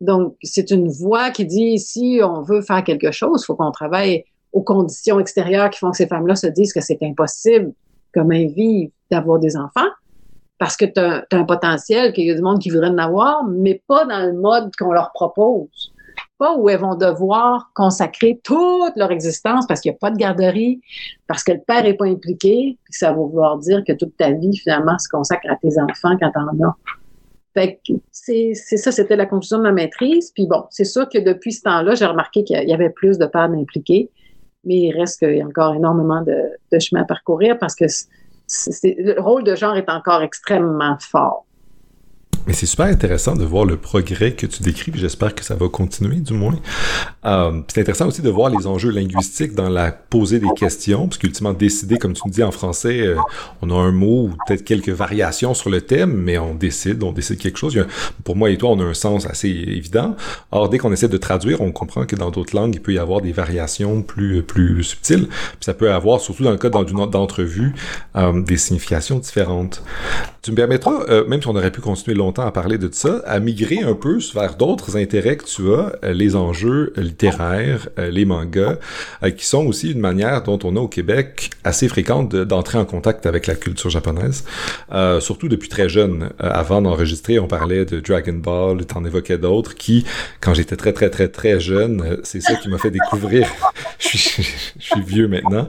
Donc 0.00 0.34
c'est 0.42 0.72
une 0.72 0.88
voix 0.88 1.30
qui 1.30 1.44
dit 1.44 1.78
si 1.78 2.20
on 2.22 2.42
veut 2.42 2.60
faire 2.60 2.82
quelque 2.82 3.12
chose 3.12 3.44
faut 3.44 3.54
qu'on 3.54 3.70
travaille 3.70 4.24
aux 4.52 4.62
conditions 4.62 5.20
extérieures 5.20 5.70
qui 5.70 5.78
font 5.78 5.90
que 5.90 5.96
ces 5.96 6.06
femmes 6.06 6.26
là 6.26 6.36
se 6.36 6.46
disent 6.46 6.72
que 6.72 6.80
c'est 6.80 6.98
impossible 7.02 7.72
comment 8.12 8.34
vivre 8.34 8.90
d'avoir 9.10 9.38
des 9.38 9.56
enfants 9.56 9.90
parce 10.60 10.76
que 10.76 10.84
tu 10.84 11.00
as, 11.00 11.24
un 11.32 11.44
potentiel, 11.44 12.12
qu'il 12.12 12.26
y 12.26 12.30
a 12.30 12.34
du 12.34 12.42
monde 12.42 12.58
qui 12.58 12.68
voudrait 12.68 12.90
en 12.90 12.98
avoir, 12.98 13.44
mais 13.44 13.82
pas 13.88 14.04
dans 14.04 14.26
le 14.26 14.34
mode 14.34 14.70
qu'on 14.78 14.92
leur 14.92 15.10
propose. 15.12 15.90
Pas 16.36 16.54
où 16.54 16.68
elles 16.68 16.80
vont 16.80 16.96
devoir 16.96 17.70
consacrer 17.74 18.38
toute 18.44 18.94
leur 18.94 19.10
existence 19.10 19.66
parce 19.66 19.80
qu'il 19.80 19.90
n'y 19.90 19.96
a 19.96 19.98
pas 19.98 20.10
de 20.10 20.18
garderie, 20.18 20.82
parce 21.26 21.42
que 21.42 21.52
le 21.52 21.60
père 21.66 21.82
n'est 21.82 21.94
pas 21.94 22.04
impliqué, 22.04 22.76
puis 22.84 22.92
ça 22.92 23.10
va 23.10 23.16
vouloir 23.16 23.56
dire 23.56 23.82
que 23.86 23.94
toute 23.94 24.14
ta 24.18 24.32
vie, 24.32 24.54
finalement, 24.54 24.98
se 24.98 25.08
consacre 25.08 25.50
à 25.50 25.56
tes 25.56 25.80
enfants 25.80 26.16
quand 26.20 26.30
t'en 26.30 26.46
as. 26.62 26.76
Fait 27.54 27.80
que 27.86 27.94
c'est 28.12 28.52
ça, 28.54 28.92
c'était 28.92 29.16
la 29.16 29.24
conclusion 29.24 29.58
de 29.58 29.62
ma 29.62 29.72
maîtrise. 29.72 30.30
Puis 30.34 30.46
bon, 30.46 30.64
c'est 30.68 30.84
sûr 30.84 31.08
que 31.08 31.18
depuis 31.18 31.52
ce 31.52 31.62
temps-là, 31.62 31.94
j'ai 31.94 32.06
remarqué 32.06 32.44
qu'il 32.44 32.68
y 32.68 32.74
avait 32.74 32.90
plus 32.90 33.16
de 33.16 33.24
pères 33.24 33.50
impliqués, 33.50 34.10
mais 34.64 34.76
il 34.76 34.92
reste 34.92 35.18
qu'il 35.18 35.36
y 35.36 35.40
a 35.40 35.46
encore 35.46 35.74
énormément 35.74 36.22
de, 36.22 36.36
de 36.72 36.78
chemin 36.78 37.02
à 37.02 37.04
parcourir 37.04 37.58
parce 37.58 37.74
que 37.74 37.84
le 38.82 39.20
rôle 39.20 39.44
de 39.44 39.54
genre 39.54 39.76
est 39.76 39.88
encore 39.88 40.22
extrêmement 40.22 40.96
fort. 40.98 41.46
Mais 42.46 42.54
c'est 42.54 42.66
super 42.66 42.86
intéressant 42.86 43.36
de 43.36 43.44
voir 43.44 43.64
le 43.64 43.76
progrès 43.76 44.32
que 44.32 44.46
tu 44.46 44.62
décris, 44.62 44.92
j'espère 44.94 45.34
que 45.34 45.44
ça 45.44 45.54
va 45.54 45.68
continuer, 45.68 46.16
du 46.16 46.32
moins. 46.32 46.58
Euh, 47.24 47.60
c'est 47.68 47.82
intéressant 47.82 48.08
aussi 48.08 48.22
de 48.22 48.30
voir 48.30 48.50
les 48.50 48.66
enjeux 48.66 48.90
linguistiques 48.90 49.54
dans 49.54 49.68
la 49.68 49.92
poser 49.92 50.38
des 50.38 50.48
questions, 50.56 51.06
parce 51.06 51.18
qu'ultimement, 51.18 51.52
décider, 51.52 51.98
comme 51.98 52.14
tu 52.14 52.22
me 52.26 52.32
dis 52.32 52.42
en 52.42 52.50
français, 52.50 53.00
euh, 53.00 53.16
on 53.60 53.70
a 53.70 53.74
un 53.74 53.92
mot 53.92 54.24
ou 54.24 54.34
peut-être 54.46 54.64
quelques 54.64 54.88
variations 54.88 55.52
sur 55.52 55.70
le 55.70 55.82
thème, 55.82 56.12
mais 56.12 56.38
on 56.38 56.54
décide, 56.54 57.02
on 57.02 57.12
décide 57.12 57.38
quelque 57.38 57.58
chose. 57.58 57.78
pour 58.24 58.36
moi 58.36 58.50
et 58.50 58.56
toi, 58.56 58.70
on 58.70 58.80
a 58.80 58.84
un 58.84 58.94
sens 58.94 59.26
assez 59.26 59.48
évident. 59.48 60.16
Or, 60.50 60.70
dès 60.70 60.78
qu'on 60.78 60.92
essaie 60.92 61.08
de 61.08 61.18
traduire, 61.18 61.60
on 61.60 61.72
comprend 61.72 62.06
que 62.06 62.16
dans 62.16 62.30
d'autres 62.30 62.56
langues, 62.56 62.74
il 62.74 62.80
peut 62.80 62.94
y 62.94 62.98
avoir 62.98 63.20
des 63.20 63.32
variations 63.32 64.02
plus, 64.02 64.42
plus 64.42 64.82
subtiles. 64.82 65.26
Puis 65.28 65.58
ça 65.60 65.74
peut 65.74 65.92
avoir, 65.92 66.20
surtout 66.20 66.44
dans 66.44 66.52
le 66.52 66.58
cas 66.58 66.70
d'une 66.70 67.10
d'entrevue, 67.10 67.74
euh, 68.16 68.42
des 68.42 68.56
significations 68.56 69.18
différentes. 69.18 69.82
Tu 70.42 70.52
me 70.52 70.56
permettras, 70.56 71.04
euh, 71.10 71.26
même 71.26 71.42
si 71.42 71.48
on 71.48 71.56
aurait 71.56 71.70
pu 71.70 71.82
continuer 71.82 72.16
longtemps 72.16 72.29
à 72.38 72.50
parler 72.52 72.78
de 72.78 72.88
ça, 72.92 73.22
à 73.26 73.40
migrer 73.40 73.80
un 73.80 73.94
peu 73.94 74.18
vers 74.34 74.56
d'autres 74.56 74.96
intérêts 74.96 75.36
que 75.36 75.44
tu 75.44 75.72
as, 75.72 75.92
euh, 76.04 76.12
les 76.12 76.36
enjeux 76.36 76.92
littéraires, 76.96 77.88
euh, 77.98 78.10
les 78.10 78.24
mangas, 78.24 78.78
qui 79.36 79.44
sont 79.44 79.66
aussi 79.66 79.92
une 79.92 80.00
manière 80.00 80.42
dont 80.42 80.58
on 80.64 80.76
a 80.76 80.80
au 80.80 80.88
Québec 80.88 81.50
assez 81.64 81.88
fréquente 81.88 82.34
d'entrer 82.34 82.78
en 82.78 82.84
contact 82.84 83.26
avec 83.26 83.46
la 83.46 83.54
culture 83.54 83.90
japonaise, 83.90 84.44
surtout 85.20 85.48
depuis 85.48 85.68
très 85.68 85.88
jeune. 85.88 86.30
avant 86.38 86.82
d'enregistrer, 86.82 87.38
on 87.38 87.46
parlait 87.46 87.84
de 87.84 88.00
Dragon 88.00 88.34
Ball, 88.34 88.84
t'en 88.86 89.04
évoquais 89.04 89.38
d'autres, 89.38 89.74
qui, 89.74 90.04
quand 90.40 90.54
j'étais 90.54 90.76
très 90.76 90.92
très 90.92 91.10
très 91.10 91.28
très 91.28 91.60
jeune, 91.60 92.18
c'est 92.22 92.40
ça 92.40 92.54
qui 92.56 92.68
m'a 92.68 92.78
fait 92.78 92.90
découvrir. 92.90 93.48
je, 93.98 94.16
suis, 94.16 94.42
je 94.78 94.84
suis 94.84 95.02
vieux 95.02 95.28
maintenant. 95.28 95.68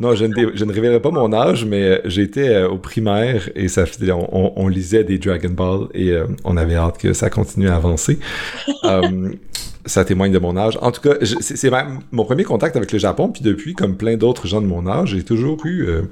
non, 0.00 0.14
je 0.14 0.24
ne, 0.26 0.34
je 0.54 0.64
révélerai 0.64 1.00
pas 1.00 1.10
mon 1.10 1.32
âge, 1.32 1.64
mais 1.64 2.00
j'étais 2.04 2.62
au 2.62 2.78
primaire 2.78 3.48
et 3.54 3.68
ça, 3.68 3.84
on, 4.10 4.52
on 4.56 4.68
lisait 4.78 5.04
des 5.04 5.18
Dragon 5.18 5.50
Ball 5.50 5.88
et 5.94 6.12
euh, 6.12 6.26
on 6.44 6.56
avait 6.56 6.76
hâte 6.76 6.98
que 6.98 7.12
ça 7.12 7.30
continue 7.30 7.68
à 7.68 7.76
avancer. 7.76 8.18
Euh, 8.84 9.32
ça 9.86 10.04
témoigne 10.04 10.32
de 10.32 10.38
mon 10.38 10.56
âge. 10.56 10.78
En 10.82 10.92
tout 10.92 11.00
cas, 11.00 11.14
c'est 11.40 11.70
mon 12.12 12.24
premier 12.24 12.44
contact 12.44 12.76
avec 12.76 12.92
le 12.92 12.98
Japon, 12.98 13.28
puis 13.28 13.42
depuis, 13.42 13.74
comme 13.74 13.96
plein 13.96 14.16
d'autres 14.16 14.46
gens 14.46 14.60
de 14.60 14.66
mon 14.66 14.86
âge, 14.86 15.10
j'ai 15.10 15.24
toujours 15.24 15.64
eu 15.64 15.86
euh, 15.86 16.02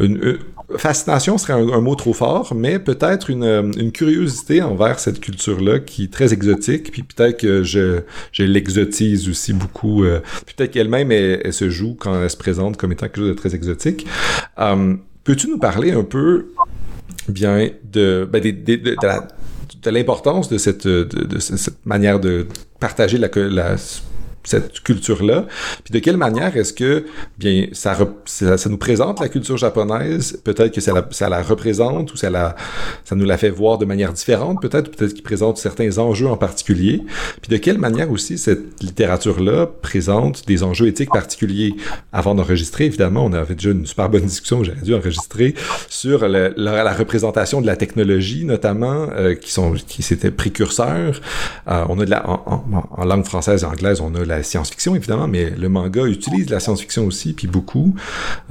une, 0.00 0.38
fascination 0.76 1.38
serait 1.38 1.52
un, 1.52 1.80
mot 1.80 1.94
trop 1.94 2.12
fort, 2.12 2.52
mais 2.54 2.78
peut-être 2.78 3.30
une, 3.30 3.72
une, 3.78 3.92
curiosité 3.92 4.60
envers 4.62 4.98
cette 4.98 5.20
culture-là 5.20 5.78
qui 5.80 6.04
est 6.04 6.12
très 6.12 6.32
exotique, 6.32 6.90
puis 6.90 7.02
peut-être 7.02 7.38
que 7.38 7.62
je, 7.62 8.00
je 8.32 8.42
l'exotise 8.42 9.28
aussi 9.28 9.52
beaucoup. 9.52 10.02
peut-être 10.02 10.72
qu'elle-même, 10.72 11.12
elle, 11.12 11.42
elle, 11.44 11.52
se 11.52 11.70
joue 11.70 11.94
quand 11.98 12.22
elle 12.22 12.30
se 12.30 12.36
présente 12.36 12.76
comme 12.76 12.92
étant 12.92 13.06
quelque 13.06 13.20
chose 13.20 13.28
de 13.28 13.34
très 13.34 13.54
exotique. 13.54 14.06
Peux-tu 15.24 15.48
nous 15.48 15.58
parler 15.58 15.90
un 15.92 16.04
peu 16.04 16.48
bien 17.28 17.70
de, 17.84 18.28
ben, 18.30 18.42
de, 18.42 19.90
l'importance 19.90 20.48
de 20.48 20.58
cette, 20.58 20.86
de, 20.86 21.38
cette 21.38 21.84
manière 21.84 22.20
de 22.20 22.46
partager 22.80 23.18
la, 23.18 23.28
la 23.34 23.76
cette 24.44 24.80
culture-là. 24.80 25.46
Puis 25.84 25.92
de 25.92 25.98
quelle 25.98 26.16
manière 26.16 26.56
est-ce 26.56 26.72
que, 26.72 27.04
bien, 27.38 27.66
ça, 27.72 27.96
ça, 28.26 28.68
nous 28.68 28.76
présente 28.76 29.20
la 29.20 29.28
culture 29.28 29.56
japonaise, 29.56 30.40
peut-être 30.44 30.72
que 30.72 30.80
ça 30.80 30.92
la, 30.92 31.06
ça 31.10 31.28
la 31.28 31.42
représente 31.42 32.12
ou 32.12 32.16
ça, 32.16 32.30
la, 32.30 32.54
ça 33.04 33.16
nous 33.16 33.24
la 33.24 33.38
fait 33.38 33.50
voir 33.50 33.78
de 33.78 33.84
manière 33.84 34.12
différente, 34.12 34.60
peut-être, 34.60 34.90
peut-être 34.90 35.14
qu'il 35.14 35.22
présente 35.22 35.58
certains 35.58 35.98
enjeux 35.98 36.28
en 36.28 36.36
particulier. 36.36 37.02
Puis 37.42 37.50
de 37.50 37.56
quelle 37.56 37.78
manière 37.78 38.10
aussi 38.10 38.38
cette 38.38 38.82
littérature-là 38.82 39.66
présente 39.82 40.46
des 40.46 40.62
enjeux 40.62 40.86
éthiques 40.86 41.10
particuliers? 41.10 41.74
Avant 42.12 42.34
d'enregistrer, 42.34 42.84
évidemment, 42.84 43.24
on 43.24 43.32
avait 43.32 43.54
déjà 43.54 43.70
une 43.70 43.86
super 43.86 44.08
bonne 44.08 44.24
discussion 44.24 44.60
que 44.60 44.66
j'avais 44.66 44.82
dû 44.82 44.94
enregistrer 44.94 45.54
sur 45.88 46.28
la, 46.28 46.50
la, 46.56 46.92
représentation 46.94 47.60
de 47.60 47.66
la 47.66 47.76
technologie, 47.76 48.44
notamment, 48.44 49.08
euh, 49.16 49.34
qui 49.34 49.52
sont, 49.52 49.72
qui 49.72 50.02
c'était 50.02 50.30
précurseurs. 50.30 51.20
Euh, 51.68 51.84
on 51.88 51.98
a 51.98 52.04
de 52.04 52.10
la, 52.10 52.28
en, 52.28 52.86
en, 52.90 53.04
langue 53.04 53.24
française 53.24 53.62
et 53.62 53.66
anglaise, 53.66 54.00
on 54.00 54.14
a 54.14 54.24
la 54.24 54.33
science-fiction, 54.42 54.94
évidemment, 54.94 55.28
mais 55.28 55.50
le 55.50 55.68
manga 55.68 56.04
utilise 56.04 56.50
la 56.50 56.60
science-fiction 56.60 57.06
aussi, 57.06 57.32
puis 57.32 57.46
beaucoup. 57.46 57.94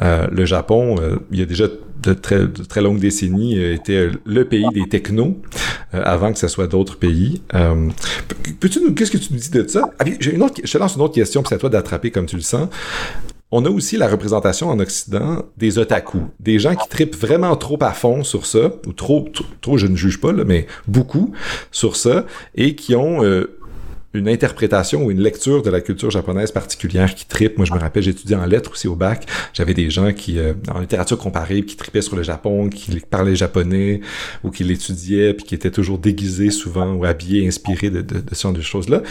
Euh, 0.02 0.28
le 0.32 0.46
Japon, 0.46 0.96
euh, 1.00 1.18
il 1.32 1.40
y 1.40 1.42
a 1.42 1.46
déjà 1.46 1.66
de 2.04 2.14
très, 2.14 2.48
très 2.48 2.82
longues 2.82 3.00
décennies, 3.00 3.58
euh, 3.58 3.74
était 3.74 4.10
le 4.26 4.46
pays 4.46 4.68
des 4.74 4.88
technos, 4.90 5.42
avant 5.94 6.34
que 6.34 6.40
ce 6.40 6.48
soit 6.48 6.68
d'autres 6.68 6.98
pays. 6.98 7.42
Peux-tu 8.60 8.94
qu'est-ce 8.94 9.12
que 9.12 9.18
tu 9.18 9.32
nous 9.32 9.40
dis 9.40 9.52
de 9.52 9.68
ça? 9.68 9.92
Ah, 10.00 10.06
une 10.08 10.42
autre, 10.42 10.60
je 10.64 10.72
te 10.72 10.78
lance 10.78 10.96
une 10.96 11.02
autre 11.02 11.14
question, 11.14 11.42
puis 11.42 11.50
c'est 11.50 11.56
à 11.56 11.60
toi 11.60 11.70
d'attraper 11.70 12.10
comme 12.12 12.26
tu 12.26 12.36
le 12.36 12.42
sens. 12.42 12.68
On 13.52 13.64
a 13.66 13.70
aussi 13.70 13.98
la 13.98 14.08
représentation 14.08 14.70
en 14.70 14.80
Occident 14.80 15.46
des 15.58 15.78
otaku, 15.78 16.22
des 16.40 16.58
gens 16.58 16.76
qui 16.76 16.90
tripent 16.90 17.16
vraiment 17.16 17.56
trop 17.56 17.78
à 17.82 17.92
fond 17.92 18.24
sur 18.24 18.48
ça, 18.48 18.72
ou 18.88 18.94
trop, 18.94 19.30
trop, 19.62 19.78
je 19.78 19.86
ne 19.86 19.96
juge 19.96 20.20
pas, 20.20 20.32
là, 20.32 20.44
mais 20.44 20.66
beaucoup 20.88 21.32
sur 21.72 21.96
ça, 21.96 22.26
et 22.56 22.74
qui 22.74 22.96
ont 22.96 23.22
une 24.14 24.30
interprétation 24.30 25.04
ou 25.04 25.12
une 25.12 25.20
lecture 25.20 25.62
de 25.62 25.70
la 25.70 25.82
culture 25.82 26.12
japonaise 26.12 26.52
particulière 26.52 27.14
qui 27.16 27.26
tripe. 27.26 27.58
Moi, 27.58 27.66
je 27.66 27.74
me 27.74 27.80
rappelle, 27.80 28.04
j'étudiais 28.04 28.36
en 28.36 28.46
lettres 28.46 28.72
aussi 28.72 28.88
au 28.88 28.96
bac. 28.96 29.26
J'avais 29.54 29.74
des 29.74 29.90
gens 29.90 30.14
qui, 30.14 30.38
euh, 30.38 30.54
en 30.74 30.80
littérature 30.80 31.18
comparée, 31.18 31.64
qui 31.64 31.76
tripaient 31.76 32.02
sur 32.02 32.16
le 32.16 32.24
Japon, 32.24 32.70
qui 32.70 33.00
parlaient 33.00 33.36
japonais 33.36 34.02
ou 34.44 34.52
qui 34.52 34.64
l'étudiaient, 34.64 35.34
puis 35.34 35.46
qui 35.46 35.56
étaient 35.56 35.72
toujours 35.72 35.98
déguisés 35.98 36.52
souvent 36.52 36.94
ou 36.94 37.06
habillés, 37.06 37.48
inspirés 37.48 37.90
de, 37.90 38.02
de, 38.02 38.20
de 38.20 38.62
choses-là. 38.62 39.02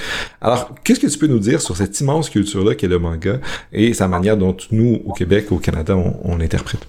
Alors, 0.40 0.74
qu'est-ce 0.84 1.00
que 1.00 1.06
tu 1.06 1.18
peux 1.18 1.26
nous 1.26 1.40
dire 1.40 1.60
sur 1.60 1.76
cette 1.76 1.98
immense 2.00 2.30
culture-là 2.30 2.74
qu'est 2.74 2.88
le 2.88 2.98
manga 2.98 3.40
et 3.72 3.94
sa 3.94 4.08
manière 4.08 4.36
dont 4.36 4.56
nous, 4.70 5.02
au 5.04 5.12
Québec, 5.12 5.50
au 5.50 5.58
Canada, 5.58 5.96
on, 5.96 6.16
on 6.24 6.36
l'interprète? 6.36 6.86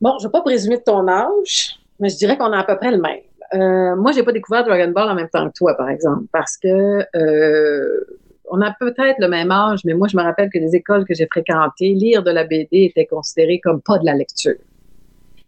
Bon, 0.00 0.18
je 0.20 0.26
vais 0.26 0.32
pas 0.32 0.42
présumer 0.42 0.78
de 0.78 0.82
ton 0.82 1.06
âge, 1.08 1.78
mais 1.98 2.08
je 2.08 2.16
dirais 2.16 2.36
qu'on 2.36 2.52
a 2.52 2.58
à 2.58 2.64
peu 2.64 2.76
près 2.76 2.90
le 2.90 3.00
même. 3.00 3.20
Euh, 3.54 3.96
moi, 3.96 4.12
j'ai 4.12 4.22
pas 4.22 4.32
découvert 4.32 4.64
Dragon 4.64 4.90
Ball 4.92 5.10
en 5.10 5.14
même 5.14 5.28
temps 5.28 5.48
que 5.48 5.54
toi, 5.54 5.74
par 5.74 5.90
exemple, 5.90 6.24
parce 6.32 6.56
que 6.56 7.04
euh, 7.16 8.04
on 8.50 8.60
a 8.60 8.74
peut-être 8.78 9.18
le 9.18 9.28
même 9.28 9.50
âge, 9.50 9.80
mais 9.84 9.94
moi, 9.94 10.08
je 10.08 10.16
me 10.16 10.22
rappelle 10.22 10.50
que 10.50 10.58
les 10.58 10.74
écoles 10.74 11.04
que 11.04 11.14
j'ai 11.14 11.26
fréquentées, 11.26 11.92
lire 11.94 12.22
de 12.22 12.30
la 12.30 12.44
BD 12.44 12.84
était 12.84 13.06
considéré 13.06 13.60
comme 13.60 13.80
pas 13.82 13.98
de 13.98 14.06
la 14.06 14.14
lecture. 14.14 14.56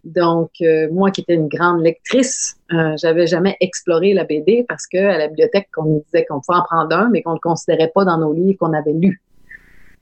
Donc, 0.05 0.51
euh, 0.61 0.89
moi 0.93 1.11
qui 1.11 1.23
étais 1.23 1.35
une 1.35 1.49
grande 1.49 1.83
lectrice, 1.83 2.57
euh, 2.73 2.95
j'avais 2.99 3.27
jamais 3.27 3.57
exploré 3.61 4.13
la 4.13 4.25
BD 4.25 4.67
parce 4.69 4.87
que 4.87 4.99
la 4.99 5.29
bibliothèque, 5.29 5.69
on 5.79 5.85
nous 5.85 6.05
disait 6.05 6.27
qu'on 6.27 6.41
pouvait 6.43 6.59
en 6.59 6.63
prendre 6.63 6.95
un, 6.95 7.09
mais 7.09 7.23
qu'on 7.23 7.31
ne 7.31 7.37
le 7.37 7.41
considérait 7.41 7.91
pas 7.95 8.05
dans 8.05 8.19
nos 8.19 8.35
livres 8.35 8.59
qu'on 8.59 8.75
avait 8.75 8.93
lus. 8.93 9.23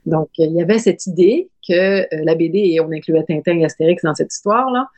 Donc, 0.05 0.27
il 0.37 0.51
y 0.51 0.61
avait 0.61 0.79
cette 0.79 1.05
idée 1.05 1.49
que 1.65 2.05
la 2.25 2.35
BD, 2.35 2.59
et 2.73 2.81
on 2.81 2.91
incluait 2.91 3.23
Tintin 3.23 3.57
et 3.59 3.63
Astérix 3.63 4.03
dans 4.03 4.13
cette 4.13 4.33
histoire-là, 4.33 4.89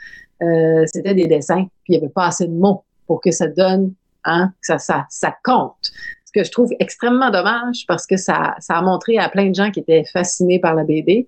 c'était 0.88 1.14
des 1.14 1.28
dessins, 1.28 1.68
puis 1.84 1.94
il 1.94 2.00
n'y 2.00 2.04
avait 2.04 2.12
pas 2.12 2.26
assez 2.26 2.48
de 2.48 2.54
mots 2.54 2.84
pour 3.08 3.22
que 3.22 3.32
ça 3.32 3.48
donne, 3.48 3.94
hein, 4.24 4.52
que 4.62 4.68
ça, 4.68 4.78
ça, 4.78 5.06
ça 5.10 5.36
compte. 5.44 5.92
Ce 6.26 6.32
que 6.34 6.44
je 6.44 6.52
trouve 6.52 6.72
extrêmement 6.80 7.32
dommage 7.32 7.86
parce 7.88 8.06
que 8.06 8.18
ça, 8.18 8.56
ça 8.60 8.78
a 8.78 8.82
montré 8.82 9.18
à 9.18 9.30
plein 9.30 9.50
de 9.50 9.56
gens 9.56 9.72
qui 9.72 9.80
étaient 9.80 10.06
fascinés 10.12 10.60
par 10.60 10.76
la 10.76 10.84
BD 10.84 11.28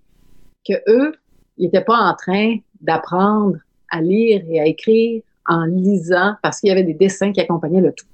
que 0.67 0.73
eux, 0.88 1.13
ils 1.57 1.65
n'étaient 1.65 1.84
pas 1.84 1.97
en 1.97 2.13
train 2.13 2.57
d'apprendre 2.82 3.57
à 3.89 4.01
lire 4.01 4.43
et 4.49 4.59
à 4.59 4.65
écrire 4.65 5.21
en 5.47 5.63
lisant, 5.63 6.36
parce 6.43 6.59
qu'il 6.59 6.69
y 6.69 6.71
avait 6.71 6.84
des 6.84 6.93
dessins 6.93 7.32
qui 7.32 7.39
accompagnaient 7.39 7.82
le 7.82 7.93
tout. 7.93 8.05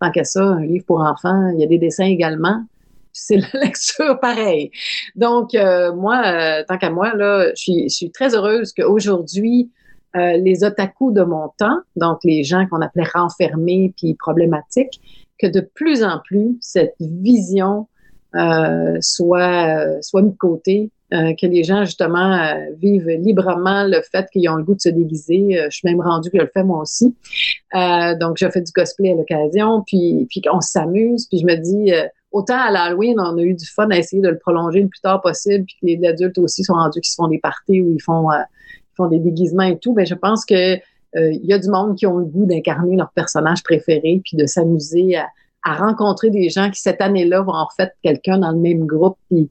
Tant 0.00 0.10
qu'à 0.10 0.24
ça, 0.24 0.42
un 0.42 0.64
livre 0.64 0.86
pour 0.86 1.00
enfants, 1.00 1.50
il 1.50 1.60
y 1.60 1.64
a 1.64 1.66
des 1.66 1.78
dessins 1.78 2.06
également. 2.06 2.64
C'est 3.12 3.36
la 3.36 3.60
lecture 3.60 4.18
pareil. 4.20 4.70
Donc, 5.16 5.54
euh, 5.54 5.92
moi, 5.92 6.22
euh, 6.24 6.62
tant 6.66 6.78
qu'à 6.78 6.90
moi, 6.90 7.14
là, 7.14 7.50
je 7.50 7.60
suis, 7.60 7.88
je 7.88 7.94
suis 7.94 8.10
très 8.10 8.34
heureuse 8.34 8.72
qu'aujourd'hui, 8.72 9.70
euh, 10.16 10.38
les 10.38 10.64
otaku 10.64 11.12
de 11.12 11.22
mon 11.22 11.50
temps, 11.58 11.78
donc 11.96 12.20
les 12.24 12.42
gens 12.42 12.66
qu'on 12.66 12.80
appelait 12.80 13.08
renfermés 13.14 13.92
puis 13.96 14.14
problématiques, 14.14 15.00
que 15.38 15.46
de 15.46 15.60
plus 15.60 16.02
en 16.02 16.18
plus, 16.24 16.56
cette 16.62 16.94
vision 16.98 17.86
euh, 18.34 18.96
soit, 19.02 19.78
euh, 19.78 19.98
soit 20.00 20.22
mise 20.22 20.32
de 20.32 20.38
côté, 20.38 20.90
que 21.10 21.46
les 21.46 21.64
gens, 21.64 21.86
justement, 21.86 22.38
vivent 22.82 23.08
librement 23.08 23.84
le 23.84 24.02
fait 24.12 24.26
qu'ils 24.30 24.46
ont 24.50 24.56
le 24.56 24.62
goût 24.62 24.74
de 24.74 24.80
se 24.82 24.90
déguiser. 24.90 25.58
je 25.70 25.74
suis 25.74 25.88
même 25.88 26.02
rendue 26.02 26.28
que 26.30 26.36
je 26.36 26.42
le 26.42 26.50
fais 26.52 26.62
moi 26.62 26.82
aussi. 26.82 27.16
donc, 28.20 28.36
je 28.38 28.50
fais 28.50 28.60
du 28.60 28.70
cosplay 28.72 29.12
à 29.12 29.14
l'occasion, 29.14 29.82
puis, 29.86 30.26
puis 30.28 30.42
on 30.52 30.60
s'amuse, 30.60 31.26
puis 31.26 31.38
je 31.38 31.46
me 31.46 31.56
dis... 31.56 31.92
Autant 32.30 32.58
à 32.58 32.70
l'Halloween, 32.70 33.18
on 33.18 33.38
a 33.38 33.40
eu 33.40 33.54
du 33.54 33.64
fun 33.64 33.88
à 33.88 33.96
essayer 33.96 34.20
de 34.20 34.28
le 34.28 34.36
prolonger 34.36 34.82
le 34.82 34.88
plus 34.88 35.00
tard 35.00 35.22
possible, 35.22 35.64
puis 35.64 35.76
que 35.80 35.86
les 35.86 36.06
adultes 36.06 36.36
aussi 36.36 36.62
sont 36.62 36.74
rendus 36.74 37.00
qui 37.00 37.10
se 37.10 37.14
font 37.14 37.28
des 37.28 37.38
parties 37.38 37.80
où 37.80 37.90
ils 37.90 38.02
font 38.02 38.28
font 38.98 39.06
des 39.06 39.18
déguisements 39.18 39.62
et 39.62 39.78
tout, 39.78 39.94
mais 39.94 40.04
je 40.04 40.14
pense 40.14 40.44
que 40.44 40.78
euh, 41.16 41.32
il 41.32 41.46
y 41.46 41.54
a 41.54 41.58
du 41.58 41.70
monde 41.70 41.96
qui 41.96 42.06
ont 42.06 42.18
le 42.18 42.26
goût 42.26 42.44
d'incarner 42.44 42.96
leur 42.96 43.10
personnage 43.12 43.62
préféré 43.62 44.20
puis 44.22 44.36
de 44.36 44.44
s'amuser 44.44 45.16
à, 45.16 45.26
rencontrer 45.64 46.30
des 46.30 46.48
gens 46.48 46.70
qui 46.70 46.80
cette 46.80 47.02
année-là 47.02 47.42
vont 47.42 47.52
en 47.52 47.68
fait 47.76 47.92
quelqu'un 48.02 48.38
dans 48.38 48.52
le 48.52 48.58
même 48.58 48.86
groupe 48.86 49.18
puis, 49.28 49.50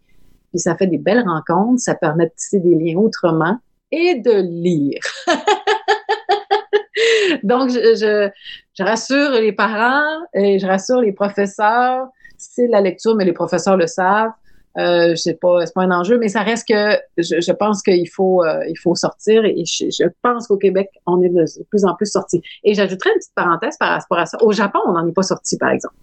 ça 0.56 0.76
fait 0.76 0.88
des 0.88 0.98
belles 0.98 1.24
rencontres, 1.24 1.80
ça 1.80 1.94
permet 1.94 2.26
de 2.26 2.32
tisser 2.36 2.60
des 2.60 2.74
liens 2.74 2.98
autrement 2.98 3.60
et 3.92 4.16
de 4.16 4.42
lire. 4.42 5.00
Donc, 7.44 7.70
je, 7.70 8.32
rassure 8.80 9.32
les 9.34 9.52
parents 9.52 10.26
et 10.34 10.58
je 10.58 10.66
rassure 10.66 11.02
les 11.02 11.12
professeurs. 11.12 12.08
C'est 12.40 12.66
la 12.66 12.82
lecture, 12.82 13.14
mais 13.14 13.26
les 13.26 13.34
professeurs 13.34 13.78
le 13.78 13.86
savent. 13.86 14.32
Euh, 14.78 15.16
sais 15.16 15.34
pas, 15.34 15.66
c'est 15.66 15.74
pas 15.74 15.84
un 15.84 15.92
enjeu, 15.92 16.20
mais 16.20 16.28
ça 16.28 16.44
reste 16.44 16.68
que 16.68 16.98
je, 17.18 17.42
je 17.42 17.52
pense 17.52 17.82
qu'il 17.82 18.08
faut, 18.10 18.44
euh, 18.44 18.64
il 18.70 18.78
faut 18.78 18.94
sortir 18.94 19.44
et 19.44 19.64
je, 19.66 20.06
pense 20.22 20.48
qu'au 20.48 20.58
Québec, 20.58 20.90
on 21.08 21.22
est 21.24 21.30
de 21.30 21.46
plus 21.70 21.84
en 21.86 21.96
plus 21.96 22.12
sorti. 22.12 22.42
Et 22.64 22.76
j'ajouterais 22.76 23.10
une 23.10 23.18
petite 23.18 23.34
parenthèse 23.36 23.76
par 23.78 23.90
rapport 23.90 24.20
à 24.20 24.28
ça. 24.28 24.38
Au 24.42 24.52
Japon, 24.52 24.80
on 24.86 24.92
n'en 24.92 25.08
est 25.08 25.14
pas 25.14 25.24
sorti, 25.24 25.58
par 25.58 25.70
exemple. 25.70 25.96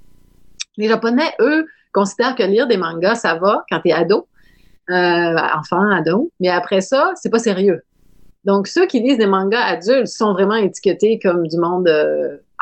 Les 0.77 0.89
Japonais, 0.89 1.31
eux, 1.41 1.67
considèrent 1.93 2.35
que 2.35 2.43
lire 2.43 2.67
des 2.67 2.77
mangas, 2.77 3.17
ça 3.17 3.37
va 3.37 3.65
quand 3.71 3.79
t'es 3.81 3.93
ado, 3.93 4.27
euh, 4.91 5.37
enfant, 5.57 5.89
ado, 5.93 6.33
mais 6.41 6.49
après 6.49 6.81
ça, 6.81 7.13
c'est 7.15 7.31
pas 7.31 7.39
sérieux. 7.39 7.83
Donc, 8.45 8.67
ceux 8.67 8.87
qui 8.87 9.01
lisent 9.01 9.19
des 9.19 9.27
mangas 9.27 9.63
adultes 9.63 10.09
sont 10.09 10.33
vraiment 10.33 10.57
étiquetés 10.57 11.21
comme 11.23 11.47
du 11.47 11.59
monde 11.59 11.89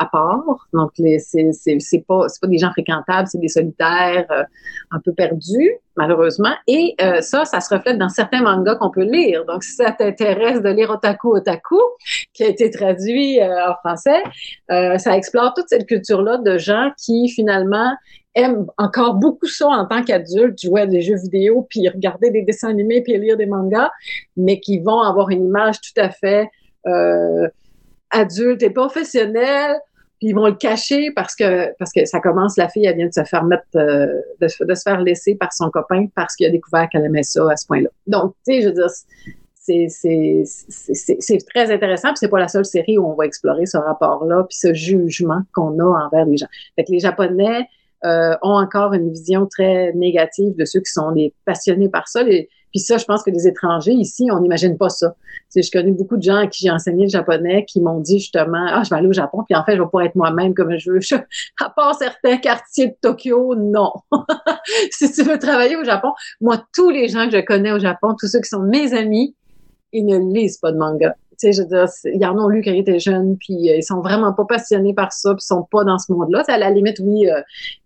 à 0.03 0.07
part. 0.07 0.69
Donc, 0.73 0.91
c'est, 0.97 1.51
c'est, 1.53 2.05
pas, 2.07 2.29
c'est 2.29 2.41
pas 2.41 2.47
des 2.47 2.59
gens 2.59 2.71
fréquentables, 2.71 3.29
c'est 3.29 3.41
des 3.41 3.49
solitaires 3.49 4.27
euh, 4.31 4.43
un 4.91 5.01
peu 5.01 5.13
perdus, 5.13 5.73
malheureusement. 5.97 6.55
Et 6.67 6.95
euh, 7.01 7.21
ça, 7.21 7.45
ça 7.45 7.61
se 7.61 7.73
reflète 7.75 7.99
dans 7.99 8.09
certains 8.09 8.43
mangas 8.43 8.77
qu'on 8.77 8.91
peut 8.91 9.05
lire. 9.05 9.45
Donc, 9.47 9.63
si 9.65 9.77
ça 9.77 9.93
t'intéresse 9.93 10.61
de 10.61 10.69
lire 10.69 10.91
Otaku 10.91 11.37
Otaku, 11.37 11.81
qui 12.33 12.45
a 12.45 12.49
été 12.49 12.71
traduit 12.71 13.41
euh, 13.41 13.71
en 13.71 13.75
français, 13.77 14.23
ça 14.69 15.17
explore 15.17 15.55
toute 15.55 15.69
cette 15.69 15.87
culture-là 15.87 16.39
de 16.39 16.59
gens 16.59 16.91
qui, 16.99 17.29
finalement, 17.29 17.93
aiment 18.35 18.67
encore 18.79 19.15
beaucoup 19.15 19.47
ça 19.47 19.69
en 19.69 19.87
tant 19.87 20.03
qu'adultes, 20.03 20.59
jouer 20.63 20.83
à 20.83 20.87
des 20.87 21.03
jeux 21.03 21.17
vidéo, 21.17 21.67
puis 21.69 21.87
regarder 21.89 22.31
des 22.31 22.43
dessins 22.43 22.71
animés, 22.71 23.03
puis 23.03 23.19
lire 23.19 23.37
des 23.37 23.47
mangas, 23.47 23.91
mais 24.37 24.59
qui 24.61 24.81
vont 24.81 25.01
avoir 25.01 25.29
une 25.29 25.45
image 25.45 25.77
tout 25.81 26.01
à 26.01 26.09
fait 26.09 26.49
adulte 28.13 28.63
et 28.63 28.71
professionnel, 28.71 29.77
puis 30.23 30.29
ils 30.29 30.35
vont 30.37 30.47
le 30.47 30.55
cacher 30.55 31.11
parce 31.11 31.35
que 31.35 31.77
parce 31.81 31.91
que 31.93 32.05
ça 32.05 32.21
commence, 32.21 32.57
la 32.57 32.69
fille, 32.69 32.87
elle 32.87 32.95
vient 32.95 33.09
de 33.09 33.13
se 33.13 33.25
faire 33.25 33.43
mettre, 33.43 33.65
euh, 33.75 34.07
de, 34.41 34.47
de, 34.65 34.75
se 34.75 34.83
faire 34.83 35.01
laisser 35.01 35.35
par 35.35 35.53
son 35.53 35.69
copain 35.69 36.07
parce 36.15 36.37
qu'il 36.37 36.47
a 36.47 36.51
découvert 36.51 36.89
qu'elle 36.89 37.05
aimait 37.05 37.25
ça 37.25 37.45
à 37.51 37.57
ce 37.57 37.67
point-là. 37.67 37.89
Donc, 38.07 38.33
tu 38.47 38.55
sais, 38.55 38.63
je 38.63 38.69
veux 38.69 38.73
dire, 38.73 38.87
c'est 41.19 41.39
très 41.53 41.73
intéressant, 41.73 42.11
puis 42.11 42.19
c'est 42.21 42.29
pas 42.29 42.39
la 42.39 42.47
seule 42.47 42.65
série 42.65 42.99
où 42.99 43.11
on 43.11 43.15
va 43.15 43.27
explorer 43.27 43.67
ce 43.67 43.79
rapport-là, 43.79 44.45
puis 44.49 44.57
ce 44.57 44.73
jugement 44.73 45.41
qu'on 45.53 45.77
a 45.81 46.07
envers 46.07 46.25
les 46.25 46.37
gens. 46.37 46.47
Fait 46.77 46.85
que 46.85 46.93
les 46.93 47.01
Japonais 47.01 47.67
euh, 48.05 48.37
ont 48.43 48.55
encore 48.55 48.93
une 48.93 49.11
vision 49.11 49.47
très 49.47 49.93
négative 49.95 50.55
de 50.57 50.65
ceux 50.65 50.81
qui 50.81 50.93
sont 50.93 51.11
des 51.11 51.35
passionnés 51.45 51.89
par 51.89 52.07
ça. 52.07 52.23
Les, 52.23 52.49
puis 52.73 52.81
ça, 52.81 52.97
je 52.97 53.05
pense 53.05 53.23
que 53.23 53.31
les 53.31 53.47
étrangers 53.47 53.93
ici, 53.93 54.29
on 54.33 54.41
n'imagine 54.41 54.77
pas 54.77 54.89
ça. 54.89 55.15
je 55.55 55.71
connais 55.71 55.93
beaucoup 55.93 56.17
de 56.17 56.23
gens 56.23 56.37
à 56.37 56.47
qui 56.47 56.63
j'ai 56.63 56.71
enseigné 56.71 57.05
le 57.05 57.11
japonais 57.11 57.65
qui 57.67 57.81
m'ont 57.81 58.01
dit 58.01 58.19
justement, 58.19 58.67
ah, 58.69 58.83
je 58.83 58.91
vais 58.91 58.97
aller 58.97 59.09
au 59.09 59.13
Japon, 59.13 59.45
puis 59.47 59.55
en 59.55 59.65
fait, 59.65 59.77
je 59.77 59.83
vais 59.83 59.89
pas 59.93 60.05
être 60.05 60.17
moi-même 60.17 60.55
comme 60.55 60.77
je 60.79 60.91
veux. 60.91 61.01
à 61.61 61.71
part 61.71 61.95
certains 61.95 62.39
quartiers 62.39 62.89
de 62.89 62.97
Tokyo, 63.01 63.55
non. 63.55 63.93
si 64.91 65.13
tu 65.13 65.23
veux 65.23 65.39
travailler 65.39 65.77
au 65.77 65.85
Japon, 65.85 66.13
moi, 66.41 66.65
tous 66.75 66.91
les 66.91 67.09
gens 67.09 67.29
que 67.29 67.37
je 67.37 67.43
connais 67.43 67.73
au 67.73 67.79
Japon, 67.79 68.15
tous 68.19 68.29
ceux 68.29 68.41
qui 68.41 68.49
sont 68.49 68.63
mes 68.63 68.95
amis, 68.95 69.37
ils 69.93 70.07
ne 70.07 70.19
lisent 70.33 70.59
pas 70.59 70.73
de 70.73 70.79
manga 70.79 71.15
sais, 71.37 71.53
je 71.53 71.63
veux 71.63 71.69
dire, 71.69 71.87
ils 72.05 72.25
en 72.25 72.39
ont 72.39 72.49
lu 72.49 72.63
quand 72.63 72.71
ils 72.71 72.81
étaient 72.81 72.99
jeunes, 72.99 73.37
puis 73.39 73.71
euh, 73.71 73.77
ils 73.77 73.83
sont 73.83 74.01
vraiment 74.01 74.33
pas 74.33 74.45
passionnés 74.45 74.95
par 74.95 75.13
ça, 75.13 75.31
puis 75.31 75.43
ils 75.43 75.47
sont 75.47 75.67
pas 75.71 75.85
dans 75.85 75.99
ce 75.99 76.13
monde-là. 76.13 76.43
À 76.49 76.59
la 76.59 76.71
limite, 76.71 76.99
oui, 77.01 77.29
euh, 77.29 77.41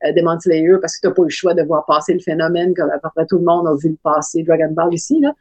euh, 0.04 0.12
Demon 0.12 0.36
parce 0.80 0.96
que 0.96 1.08
t'as 1.08 1.14
pas 1.14 1.22
eu 1.22 1.26
le 1.26 1.30
choix 1.30 1.54
de 1.54 1.62
voir 1.62 1.84
passer 1.86 2.12
le 2.12 2.20
phénomène, 2.20 2.74
comme 2.74 2.90
à 2.90 2.98
peu 2.98 3.08
près 3.14 3.26
tout 3.26 3.38
le 3.38 3.44
monde 3.44 3.66
a 3.66 3.74
vu 3.74 3.90
le 3.90 3.98
passer 4.02 4.42
Dragon 4.42 4.70
Ball 4.70 4.92
ici, 4.92 5.20
là. 5.20 5.32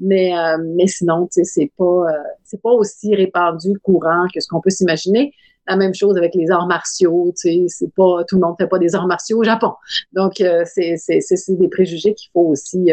Mais, 0.00 0.36
euh, 0.36 0.58
mais 0.76 0.86
sinon, 0.86 1.26
tu 1.26 1.42
sais, 1.42 1.44
c'est 1.44 1.70
pas, 1.76 2.06
c'est 2.44 2.60
pas 2.60 2.70
aussi 2.70 3.14
répandu, 3.14 3.78
courant 3.82 4.26
que 4.32 4.40
ce 4.40 4.48
qu'on 4.48 4.60
peut 4.60 4.70
s'imaginer. 4.70 5.32
La 5.68 5.76
même 5.76 5.94
chose 5.94 6.16
avec 6.16 6.34
les 6.34 6.50
arts 6.50 6.66
martiaux, 6.66 7.32
tu 7.36 7.48
sais, 7.48 7.64
c'est 7.68 7.94
pas, 7.94 8.24
tout 8.26 8.36
le 8.36 8.42
monde 8.42 8.56
fait 8.58 8.66
pas 8.66 8.78
des 8.78 8.94
arts 8.94 9.06
martiaux 9.06 9.38
au 9.38 9.44
Japon. 9.44 9.72
Donc, 10.12 10.34
c'est, 10.64 10.96
c'est, 10.96 11.20
c'est 11.20 11.54
des 11.56 11.68
préjugés 11.68 12.14
qu'il 12.14 12.30
faut 12.32 12.48
aussi 12.48 12.90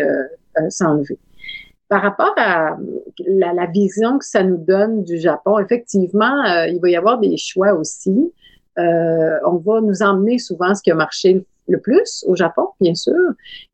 s'enlever 0.70 1.18
par 1.90 2.04
rapport 2.04 2.34
à 2.38 2.78
la, 3.26 3.66
vision 3.66 4.20
que 4.20 4.26
ça 4.26 4.44
nous 4.44 4.58
donne 4.58 5.04
du 5.04 5.18
Japon, 5.18 5.58
effectivement, 5.58 6.46
euh, 6.46 6.68
il 6.68 6.80
va 6.80 6.90
y 6.90 6.96
avoir 6.96 7.20
des 7.20 7.36
choix 7.36 7.74
aussi. 7.74 8.32
Euh, 8.78 9.40
on 9.46 9.58
va 9.58 9.82
nous 9.82 10.04
emmener 10.04 10.38
souvent 10.38 10.76
ce 10.76 10.84
qui 10.84 10.92
a 10.92 10.96
marché 10.96 11.44
le 11.68 11.80
plus 11.80 12.24
au 12.28 12.36
Japon, 12.36 12.70
bien 12.80 12.94
sûr, 12.94 13.16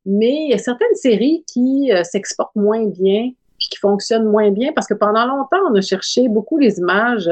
mais 0.06 0.46
il 0.46 0.52
y 0.52 0.54
a 0.54 0.58
certaines 0.58 0.96
séries 0.96 1.44
qui 1.46 1.92
euh, 1.92 2.04
s'exportent 2.04 2.56
moins 2.56 2.86
bien, 2.86 3.32
puis 3.60 3.68
qui 3.70 3.78
fonctionnent 3.78 4.30
moins 4.30 4.50
bien, 4.50 4.72
parce 4.74 4.88
que 4.88 4.94
pendant 4.94 5.28
longtemps, 5.28 5.60
on 5.70 5.76
a 5.76 5.82
cherché 5.82 6.30
beaucoup 6.30 6.58
les 6.58 6.80
images. 6.80 7.30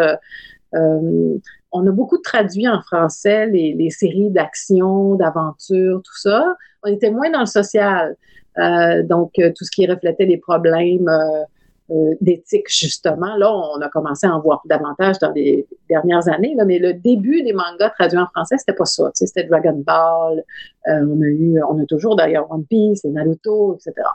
On 1.75 1.87
a 1.87 1.91
beaucoup 1.91 2.19
traduit 2.19 2.67
en 2.67 2.81
français 2.81 3.47
les, 3.47 3.73
les 3.73 3.89
séries 3.89 4.29
d'action, 4.29 5.15
d'aventure, 5.15 6.01
tout 6.03 6.17
ça. 6.17 6.55
On 6.83 6.91
était 6.91 7.09
moins 7.09 7.31
dans 7.31 7.39
le 7.39 7.45
social. 7.45 8.15
Euh, 8.59 9.03
donc, 9.03 9.31
euh, 9.39 9.51
tout 9.55 9.65
ce 9.65 9.71
qui 9.71 9.87
reflétait 9.87 10.25
des 10.25 10.37
problèmes 10.37 11.07
euh, 11.09 12.13
d'éthique, 12.21 12.67
justement. 12.69 13.35
Là, 13.35 13.51
on 13.53 13.81
a 13.81 13.89
commencé 13.89 14.25
à 14.27 14.35
en 14.35 14.39
voir 14.39 14.61
davantage 14.65 15.19
dans 15.19 15.31
les 15.31 15.67
dernières 15.89 16.27
années, 16.29 16.55
mais 16.65 16.79
le 16.79 16.93
début 16.93 17.43
des 17.43 17.53
mangas 17.53 17.89
traduits 17.91 18.19
en 18.19 18.27
français, 18.27 18.57
c'était 18.57 18.73
pas 18.73 18.85
ça. 18.85 19.11
C'était 19.13 19.43
Dragon 19.43 19.83
Ball, 19.85 20.43
on 20.87 21.21
a 21.21 21.25
eu, 21.25 21.61
on 21.69 21.81
a 21.81 21.85
toujours 21.85 22.15
d'ailleurs 22.15 22.49
One 22.51 22.65
Piece, 22.65 23.03
Naruto, 23.03 23.75
etc. 23.75 24.07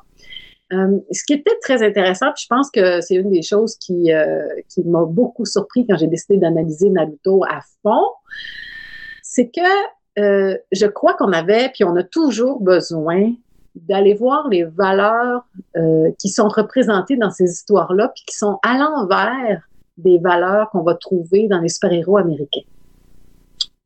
Ce 0.71 1.25
qui 1.25 1.35
était 1.35 1.57
très 1.61 1.83
intéressant, 1.87 2.33
puis 2.35 2.45
je 2.45 2.47
pense 2.49 2.71
que 2.71 3.01
c'est 3.01 3.15
une 3.15 3.31
des 3.31 3.43
choses 3.43 3.77
qui, 3.77 4.11
m'a 4.85 5.05
beaucoup 5.05 5.45
surpris 5.45 5.87
quand 5.87 5.97
j'ai 5.99 6.09
décidé 6.09 6.39
d'analyser 6.39 6.91
Naruto 6.91 7.45
à 7.45 7.61
fond, 7.83 8.09
c'est 9.23 9.51
que 9.51 9.61
je 10.73 10.87
crois 10.87 11.15
qu'on 11.15 11.33
avait, 11.33 11.69
puis 11.69 11.85
on 11.85 11.95
a 11.97 12.03
toujours 12.03 12.61
besoin 12.61 13.35
d'aller 13.75 14.15
voir 14.15 14.49
les 14.49 14.65
valeurs 14.65 15.47
euh, 15.77 16.11
qui 16.19 16.29
sont 16.29 16.49
représentées 16.49 17.17
dans 17.17 17.31
ces 17.31 17.51
histoires-là, 17.51 18.13
puis 18.15 18.25
qui 18.27 18.37
sont 18.37 18.59
à 18.63 18.77
l'envers 18.77 19.69
des 19.97 20.19
valeurs 20.19 20.71
qu'on 20.71 20.83
va 20.83 20.95
trouver 20.95 21.49
dans 21.49 21.61
les 21.61 21.69
super-héros 21.69 22.19
américains. 22.19 22.67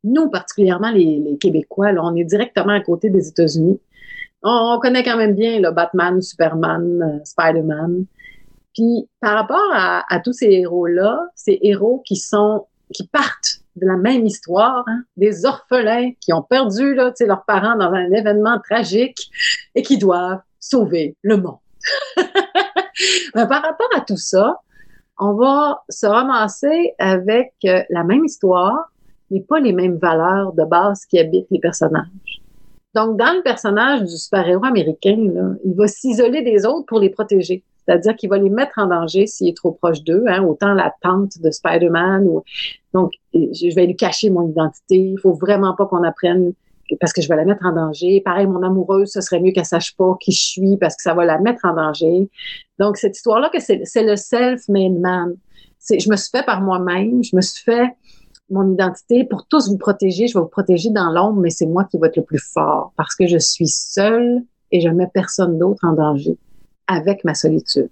Nous, 0.05 0.29
particulièrement 0.31 0.91
les, 0.91 1.21
les 1.21 1.39
Québécois, 1.39 1.93
là, 1.93 2.03
on 2.05 2.15
est 2.17 2.25
directement 2.25 2.73
à 2.73 2.81
côté 2.81 3.11
des 3.11 3.29
États-Unis. 3.29 3.81
On, 4.43 4.79
connaît 4.81 5.05
quand 5.05 5.17
même 5.17 5.35
bien 5.35 5.61
le 5.61 5.71
Batman, 5.71 6.21
Superman, 6.21 7.03
euh, 7.03 7.25
Spider-Man. 7.25 8.07
Puis 8.75 9.09
par 9.21 9.35
rapport 9.35 9.71
à, 9.73 10.03
à 10.13 10.21
tous 10.21 10.33
ces 10.33 10.51
héros-là, 10.51 11.29
ces 11.37 11.59
héros 11.63 12.03
qui 12.05 12.17
sont 12.17 12.67
qui 12.93 13.07
partent 13.09 13.63
de 13.77 13.87
la 13.87 13.97
même 13.97 14.27
histoire, 14.27 14.85
hein, 14.87 15.03
des 15.17 15.45
orphelins 15.45 16.13
qui 16.21 16.33
ont 16.33 16.43
perdu 16.43 16.95
leurs 16.95 17.45
parents 17.47 17.77
dans 17.77 17.93
un 17.93 18.11
événement 18.13 18.59
tragique 18.61 19.31
et 19.75 19.83
qui 19.83 19.99
doivent 19.99 20.43
sauver 20.61 21.17
le 21.23 21.39
monde. 21.39 21.59
Mais 23.35 23.47
par 23.49 23.63
rapport 23.63 23.89
à 23.97 24.01
tout 24.01 24.17
ça, 24.17 24.61
on 25.19 25.35
va 25.35 25.83
se 25.89 26.07
ramasser 26.07 26.95
avec 26.99 27.53
euh, 27.65 27.83
la 27.91 28.05
même 28.05 28.25
histoire, 28.25 28.91
mais 29.31 29.41
pas 29.41 29.61
les 29.61 29.73
mêmes 29.73 29.97
valeurs 29.97 30.53
de 30.53 30.65
base 30.65 31.05
qui 31.07 31.19
habitent 31.19 31.51
les 31.51 31.61
personnages. 31.61 32.43
Donc, 32.95 33.17
dans 33.17 33.35
le 33.35 33.43
personnage 33.43 34.03
du 34.03 34.17
super-héros 34.17 34.65
américain, 34.65 35.17
il 35.65 35.75
va 35.75 35.89
s'isoler 35.89 36.43
des 36.43 36.67
autres 36.67 36.87
pour 36.87 37.01
les 37.01 37.09
protéger. 37.09 37.65
C'est-à-dire 37.87 38.17
qu'il 38.17 38.31
va 38.31 38.39
les 38.39 38.51
mettre 38.51 38.73
en 38.77 38.87
danger 38.87 39.27
s'il 39.27 39.49
est 39.49 39.57
trop 39.57 39.73
proche 39.73 40.03
d'eux, 40.03 40.25
hein, 40.29 40.43
autant 40.45 40.75
la 40.75 40.95
tante 41.03 41.39
de 41.41 41.51
Spider-Man. 41.51 42.27
Ou... 42.29 42.43
Donc, 42.95 43.13
je 43.35 43.75
vais 43.75 43.87
lui 43.87 43.97
cacher 43.97 44.31
mon 44.31 44.49
identité. 44.49 44.97
Il 44.97 45.19
faut 45.19 45.33
vraiment 45.35 45.75
pas 45.75 45.87
qu'on 45.87 46.05
apprenne 46.05 46.53
parce 47.01 47.13
que 47.13 47.23
je 47.23 47.29
vais 47.29 47.37
la 47.37 47.45
mettre 47.45 47.65
en 47.65 47.73
danger. 47.73 48.21
Pareil, 48.21 48.47
mon 48.47 48.63
amoureuse, 48.63 49.11
ce 49.11 49.21
serait 49.21 49.41
mieux 49.41 49.53
qu'elle 49.53 49.65
sache 49.65 49.97
pas 49.97 50.17
qui 50.21 50.33
je 50.33 50.45
suis 50.45 50.77
parce 50.77 50.95
que 50.95 51.03
ça 51.03 51.15
va 51.15 51.25
la 51.25 51.39
mettre 51.39 51.65
en 51.65 51.75
danger. 51.75 52.29
Donc, 52.79 52.97
cette 52.97 53.17
histoire-là, 53.17 53.51
c'est 53.59 54.03
le 54.03 54.17
self-made 54.17 54.99
man. 54.99 55.35
Je 55.91 56.09
me 56.09 56.17
suis 56.17 56.31
fait 56.31 56.45
par 56.45 56.61
moi-même, 56.61 57.25
je 57.25 57.35
me 57.35 57.41
suis 57.41 57.65
fait 57.65 57.97
mon 58.51 58.71
identité 58.73 59.25
pour 59.25 59.47
tous 59.47 59.71
vous 59.71 59.79
protéger. 59.79 60.29
Je 60.29 60.35
vais 60.35 60.43
vous 60.43 60.49
protéger 60.49 60.91
dans 60.91 61.11
l'ombre, 61.11 61.41
mais 61.41 61.51
c'est 61.51 61.67
moi 61.67 61.85
qui 61.85 61.99
vais 61.99 62.09
être 62.09 62.17
le 62.17 62.23
plus 62.23 62.39
fort 62.39 62.93
parce 62.97 63.17
que 63.17 63.27
je 63.27 63.39
suis 63.39 63.67
seule 63.67 64.43
et 64.71 64.81
je 64.81 64.89
mets 64.89 65.09
personne 65.13 65.59
d'autre 65.59 65.85
en 65.85 65.95
danger 65.95 66.37
avec 66.87 67.25
ma 67.25 67.35
solitude. 67.35 67.91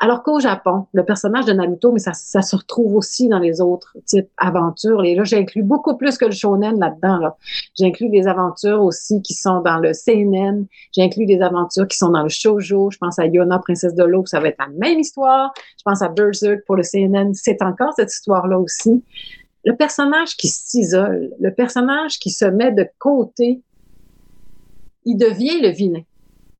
Alors 0.00 0.22
qu'au 0.22 0.38
Japon, 0.38 0.86
le 0.92 1.04
personnage 1.04 1.44
de 1.46 1.52
Naruto, 1.52 1.90
mais 1.90 1.98
ça, 1.98 2.12
se 2.14 2.56
retrouve 2.56 2.94
aussi 2.94 3.28
dans 3.28 3.40
les 3.40 3.60
autres 3.60 3.96
types 4.06 4.30
aventures. 4.36 5.04
Et 5.04 5.16
là, 5.16 5.24
j'inclus 5.24 5.64
beaucoup 5.64 5.96
plus 5.96 6.16
que 6.16 6.24
le 6.24 6.30
shonen 6.30 6.78
là-dedans. 6.78 7.18
Là. 7.18 7.36
J'inclus 7.76 8.08
des 8.08 8.28
aventures 8.28 8.80
aussi 8.80 9.20
qui 9.22 9.34
sont 9.34 9.60
dans 9.60 9.78
le 9.78 9.92
seinen. 9.92 10.66
J'inclus 10.94 11.26
des 11.26 11.42
aventures 11.42 11.88
qui 11.88 11.98
sont 11.98 12.10
dans 12.10 12.22
le 12.22 12.28
shoujo. 12.28 12.92
Je 12.92 12.98
pense 12.98 13.18
à 13.18 13.26
Yona, 13.26 13.58
princesse 13.58 13.94
de 13.94 14.04
l'eau, 14.04 14.24
ça 14.24 14.38
va 14.38 14.48
être 14.48 14.58
la 14.60 14.68
même 14.68 15.00
histoire. 15.00 15.52
Je 15.76 15.82
pense 15.84 16.00
à 16.00 16.08
Berserk 16.08 16.64
pour 16.64 16.76
le 16.76 16.84
seinen. 16.84 17.34
C'est 17.34 17.60
encore 17.60 17.92
cette 17.94 18.12
histoire-là 18.12 18.60
aussi. 18.60 19.02
Le 19.64 19.74
personnage 19.74 20.36
qui 20.36 20.46
s'isole, 20.46 21.32
le 21.40 21.52
personnage 21.52 22.20
qui 22.20 22.30
se 22.30 22.44
met 22.44 22.70
de 22.70 22.86
côté, 23.00 23.62
il 25.04 25.16
devient 25.16 25.60
le 25.60 25.70
vilain 25.70 26.02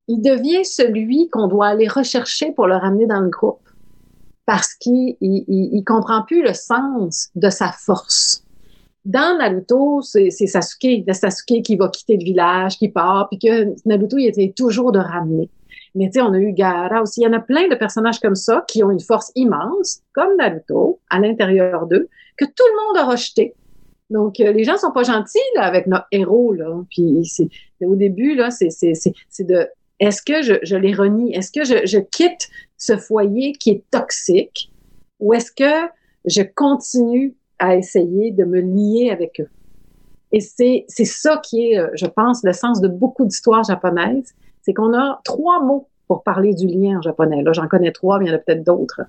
il 0.09 0.21
devient 0.21 0.65
celui 0.65 1.29
qu'on 1.29 1.47
doit 1.47 1.67
aller 1.67 1.87
rechercher 1.87 2.51
pour 2.51 2.67
le 2.67 2.75
ramener 2.75 3.05
dans 3.05 3.21
le 3.21 3.29
groupe 3.29 3.61
parce 4.45 4.73
qu'il 4.73 5.15
il, 5.21 5.83
comprend 5.85 6.23
plus 6.23 6.41
le 6.41 6.53
sens 6.53 7.29
de 7.35 7.51
sa 7.51 7.71
force. 7.71 8.43
Dans 9.05 9.37
Naruto, 9.37 10.01
c'est 10.01 10.31
Sasuke, 10.31 11.05
Sasuke 11.13 11.61
qui 11.63 11.75
va 11.75 11.89
quitter 11.89 12.17
le 12.17 12.23
village, 12.23 12.79
qui 12.79 12.89
part, 12.89 13.29
puis 13.29 13.37
que 13.37 13.75
Naruto, 13.87 14.17
il 14.17 14.25
était 14.25 14.51
toujours 14.55 14.91
de 14.91 14.97
ramener. 14.97 15.51
Mais 15.93 16.07
tu 16.07 16.13
sais, 16.13 16.21
on 16.21 16.33
a 16.33 16.39
eu 16.39 16.51
Gaara 16.53 17.03
aussi. 17.03 17.21
Il 17.21 17.25
y 17.25 17.27
en 17.27 17.33
a 17.33 17.39
plein 17.39 17.67
de 17.67 17.75
personnages 17.75 18.19
comme 18.19 18.35
ça 18.35 18.65
qui 18.67 18.83
ont 18.83 18.89
une 18.89 18.99
force 18.99 19.31
immense, 19.35 20.01
comme 20.13 20.35
Naruto, 20.37 20.99
à 21.11 21.19
l'intérieur 21.19 21.85
d'eux, 21.85 22.09
que 22.35 22.45
tout 22.45 22.65
le 22.71 22.87
monde 22.87 22.97
a 22.97 23.11
rejeté. 23.11 23.53
Donc, 24.09 24.39
euh, 24.39 24.51
les 24.51 24.63
gens 24.63 24.77
sont 24.77 24.91
pas 24.91 25.03
gentils 25.03 25.37
là, 25.55 25.63
avec 25.63 25.85
notre 25.85 26.07
héros. 26.11 26.53
Là. 26.53 26.83
Puis, 26.89 27.23
c'est, 27.25 27.49
au 27.85 27.95
début, 27.95 28.33
là, 28.33 28.49
c'est, 28.49 28.69
de 29.39 29.67
est-ce 29.99 30.21
que 30.21 30.41
je, 30.41 30.75
les 30.75 30.93
renie? 30.93 31.33
Est-ce 31.33 31.51
que 31.51 31.63
je, 31.63 31.99
quitte 31.99 32.49
ce 32.77 32.97
foyer 32.97 33.53
qui 33.53 33.71
est 33.71 33.83
toxique 33.91 34.71
ou 35.19 35.33
est-ce 35.33 35.51
que 35.51 35.89
je 36.25 36.41
continue 36.41 37.35
à 37.59 37.75
essayer 37.75 38.31
de 38.31 38.45
me 38.45 38.61
lier 38.61 39.09
avec 39.11 39.41
eux? 39.41 39.49
Et 40.31 40.39
c'est, 40.39 40.85
c'est 40.87 41.05
ça 41.05 41.41
qui 41.43 41.71
est, 41.71 41.79
euh, 41.79 41.89
je 41.95 42.05
pense, 42.05 42.43
le 42.43 42.53
sens 42.53 42.81
de 42.81 42.87
beaucoup 42.87 43.25
d'histoires 43.25 43.63
japonaises. 43.63 44.33
C'est 44.61 44.73
qu'on 44.73 44.93
a 44.93 45.19
trois 45.23 45.61
mots 45.61 45.87
pour 46.07 46.23
parler 46.23 46.53
du 46.53 46.67
lien 46.67 46.99
en 46.99 47.01
japonais. 47.01 47.41
Là, 47.41 47.51
j'en 47.51 47.67
connais 47.67 47.91
trois, 47.91 48.19
mais 48.19 48.25
il 48.25 48.27
y 48.29 48.31
en 48.31 48.35
a 48.35 48.39
peut-être 48.39 48.63
d'autres. 48.63 49.01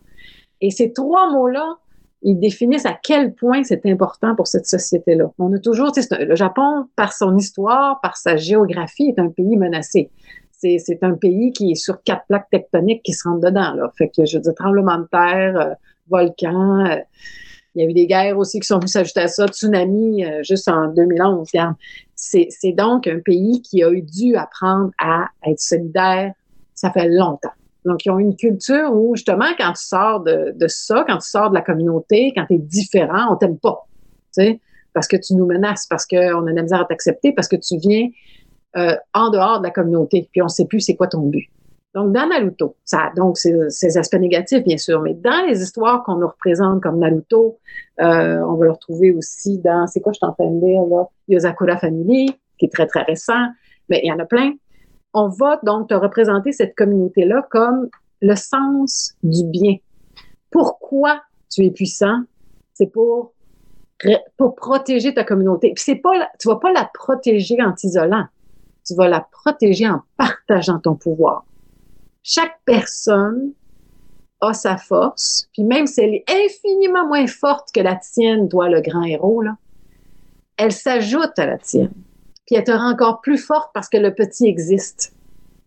Et 0.60 0.70
ces 0.70 0.92
trois 0.92 1.30
mots-là, 1.30 1.76
ils 2.22 2.38
définissent 2.38 2.86
à 2.86 2.98
quel 3.00 3.34
point 3.34 3.62
c'est 3.64 3.84
important 3.86 4.34
pour 4.34 4.46
cette 4.46 4.66
société-là. 4.66 5.30
On 5.38 5.52
a 5.52 5.58
toujours, 5.58 5.92
le 6.10 6.34
Japon, 6.34 6.86
par 6.96 7.12
son 7.12 7.36
histoire, 7.36 8.00
par 8.00 8.16
sa 8.16 8.36
géographie, 8.36 9.08
est 9.08 9.18
un 9.18 9.28
pays 9.28 9.56
menacé 9.56 10.10
c'est 10.60 10.98
un 11.02 11.14
pays 11.14 11.52
qui 11.52 11.72
est 11.72 11.76
sur 11.76 12.02
quatre 12.02 12.26
plaques 12.28 12.50
tectoniques 12.50 13.02
qui 13.02 13.12
se 13.12 13.26
rentrent 13.28 13.40
dedans. 13.40 13.72
Là. 13.74 13.90
Fait 13.96 14.08
que 14.08 14.26
je 14.26 14.36
veux 14.36 14.42
dire, 14.42 14.54
tremblement 14.54 14.98
de 14.98 15.06
terre, 15.10 15.58
euh, 15.58 15.74
volcan. 16.08 16.86
Euh, 16.86 16.96
il 17.74 17.82
y 17.82 17.86
a 17.86 17.88
eu 17.88 17.94
des 17.94 18.06
guerres 18.06 18.36
aussi 18.36 18.58
qui 18.58 18.66
sont 18.66 18.78
venues 18.78 18.88
s'ajouter 18.88 19.20
à 19.20 19.28
ça, 19.28 19.46
tsunami 19.46 20.24
euh, 20.24 20.42
juste 20.42 20.68
en 20.68 20.88
2011. 20.88 21.48
C'est 22.16 22.72
donc 22.72 23.06
un 23.06 23.20
pays 23.20 23.62
qui 23.62 23.82
a 23.82 23.90
dû 23.90 24.34
apprendre 24.36 24.90
à 24.98 25.28
être 25.46 25.60
solidaire. 25.60 26.32
Ça 26.74 26.90
fait 26.90 27.08
longtemps. 27.08 27.52
Donc, 27.84 28.04
ils 28.04 28.10
ont 28.10 28.18
une 28.18 28.36
culture 28.36 28.92
où, 28.92 29.14
justement, 29.16 29.46
quand 29.56 29.72
tu 29.72 29.84
sors 29.84 30.20
de, 30.20 30.52
de 30.54 30.68
ça, 30.68 31.04
quand 31.08 31.18
tu 31.18 31.28
sors 31.28 31.48
de 31.48 31.54
la 31.54 31.62
communauté, 31.62 32.32
quand 32.36 32.44
tu 32.46 32.54
es 32.54 32.58
différent, 32.58 33.32
on 33.32 33.36
t'aime 33.36 33.58
pas. 33.58 33.86
Tu 34.34 34.42
sais, 34.42 34.60
parce 34.92 35.08
que 35.08 35.16
tu 35.16 35.34
nous 35.34 35.46
menaces, 35.46 35.86
parce 35.86 36.06
qu'on 36.06 36.46
a 36.46 36.50
de 36.50 36.56
la 36.56 36.62
misère 36.62 36.80
à 36.80 36.84
t'accepter, 36.84 37.32
parce 37.32 37.48
que 37.48 37.56
tu 37.56 37.78
viens 37.78 38.08
euh, 38.76 38.94
en 39.14 39.30
dehors 39.30 39.58
de 39.58 39.64
la 39.64 39.70
communauté, 39.70 40.28
puis 40.30 40.42
on 40.42 40.46
ne 40.46 40.50
sait 40.50 40.66
plus 40.66 40.80
c'est 40.80 40.94
quoi 40.94 41.08
ton 41.08 41.22
but. 41.22 41.50
Donc, 41.92 42.12
dans 42.12 42.28
Naruto, 42.28 42.76
ça 42.84 43.06
a 43.06 43.14
donc 43.14 43.36
ces, 43.36 43.98
aspects 43.98 44.14
négatifs, 44.20 44.62
bien 44.62 44.76
sûr, 44.76 45.00
mais 45.00 45.14
dans 45.14 45.44
les 45.48 45.60
histoires 45.60 46.04
qu'on 46.04 46.16
nous 46.16 46.28
représente 46.28 46.80
comme 46.80 47.00
Naruto, 47.00 47.58
euh, 48.00 48.38
on 48.46 48.54
va 48.54 48.66
le 48.66 48.70
retrouver 48.70 49.10
aussi 49.10 49.58
dans, 49.58 49.88
c'est 49.88 50.00
quoi 50.00 50.12
je 50.12 50.18
suis 50.18 50.26
en 50.26 50.32
train 50.32 50.48
de 50.48 50.88
là, 50.88 51.04
Yozakura 51.26 51.78
Family, 51.78 52.32
qui 52.58 52.66
est 52.66 52.72
très, 52.72 52.86
très 52.86 53.02
récent, 53.02 53.48
mais 53.88 54.00
il 54.04 54.08
y 54.08 54.12
en 54.12 54.20
a 54.20 54.24
plein. 54.24 54.52
On 55.14 55.26
va 55.26 55.58
donc 55.64 55.88
te 55.88 55.94
représenter 55.94 56.52
cette 56.52 56.76
communauté-là 56.76 57.44
comme 57.50 57.88
le 58.22 58.36
sens 58.36 59.14
du 59.24 59.44
bien. 59.44 59.76
Pourquoi 60.52 61.20
tu 61.50 61.64
es 61.64 61.70
puissant? 61.72 62.20
C'est 62.74 62.86
pour, 62.86 63.32
pour 64.36 64.54
protéger 64.54 65.12
ta 65.12 65.24
communauté. 65.24 65.72
Puis 65.74 65.82
c'est 65.84 65.96
pas, 65.96 66.12
tu 66.38 66.46
vas 66.46 66.56
pas 66.56 66.72
la 66.72 66.88
protéger 66.94 67.60
en 67.60 67.72
t'isolant 67.72 68.26
tu 68.86 68.94
vas 68.94 69.08
la 69.08 69.20
protéger 69.20 69.88
en 69.88 70.02
partageant 70.16 70.78
ton 70.78 70.94
pouvoir. 70.94 71.44
Chaque 72.22 72.60
personne 72.64 73.52
a 74.40 74.52
sa 74.52 74.76
force, 74.76 75.48
puis 75.52 75.64
même 75.64 75.86
si 75.86 76.00
elle 76.00 76.14
est 76.14 76.24
infiniment 76.28 77.06
moins 77.06 77.26
forte 77.26 77.68
que 77.74 77.80
la 77.80 77.96
tienne, 77.96 78.48
toi, 78.48 78.68
le 78.68 78.80
grand 78.80 79.02
héros, 79.02 79.42
là, 79.42 79.56
elle 80.56 80.72
s'ajoute 80.72 81.38
à 81.38 81.46
la 81.46 81.58
tienne. 81.58 81.92
Puis 82.46 82.56
elle 82.56 82.64
te 82.64 82.72
rend 82.72 82.90
encore 82.90 83.20
plus 83.20 83.38
forte 83.38 83.70
parce 83.72 83.88
que 83.88 83.96
le 83.96 84.14
petit 84.14 84.46
existe. 84.46 85.14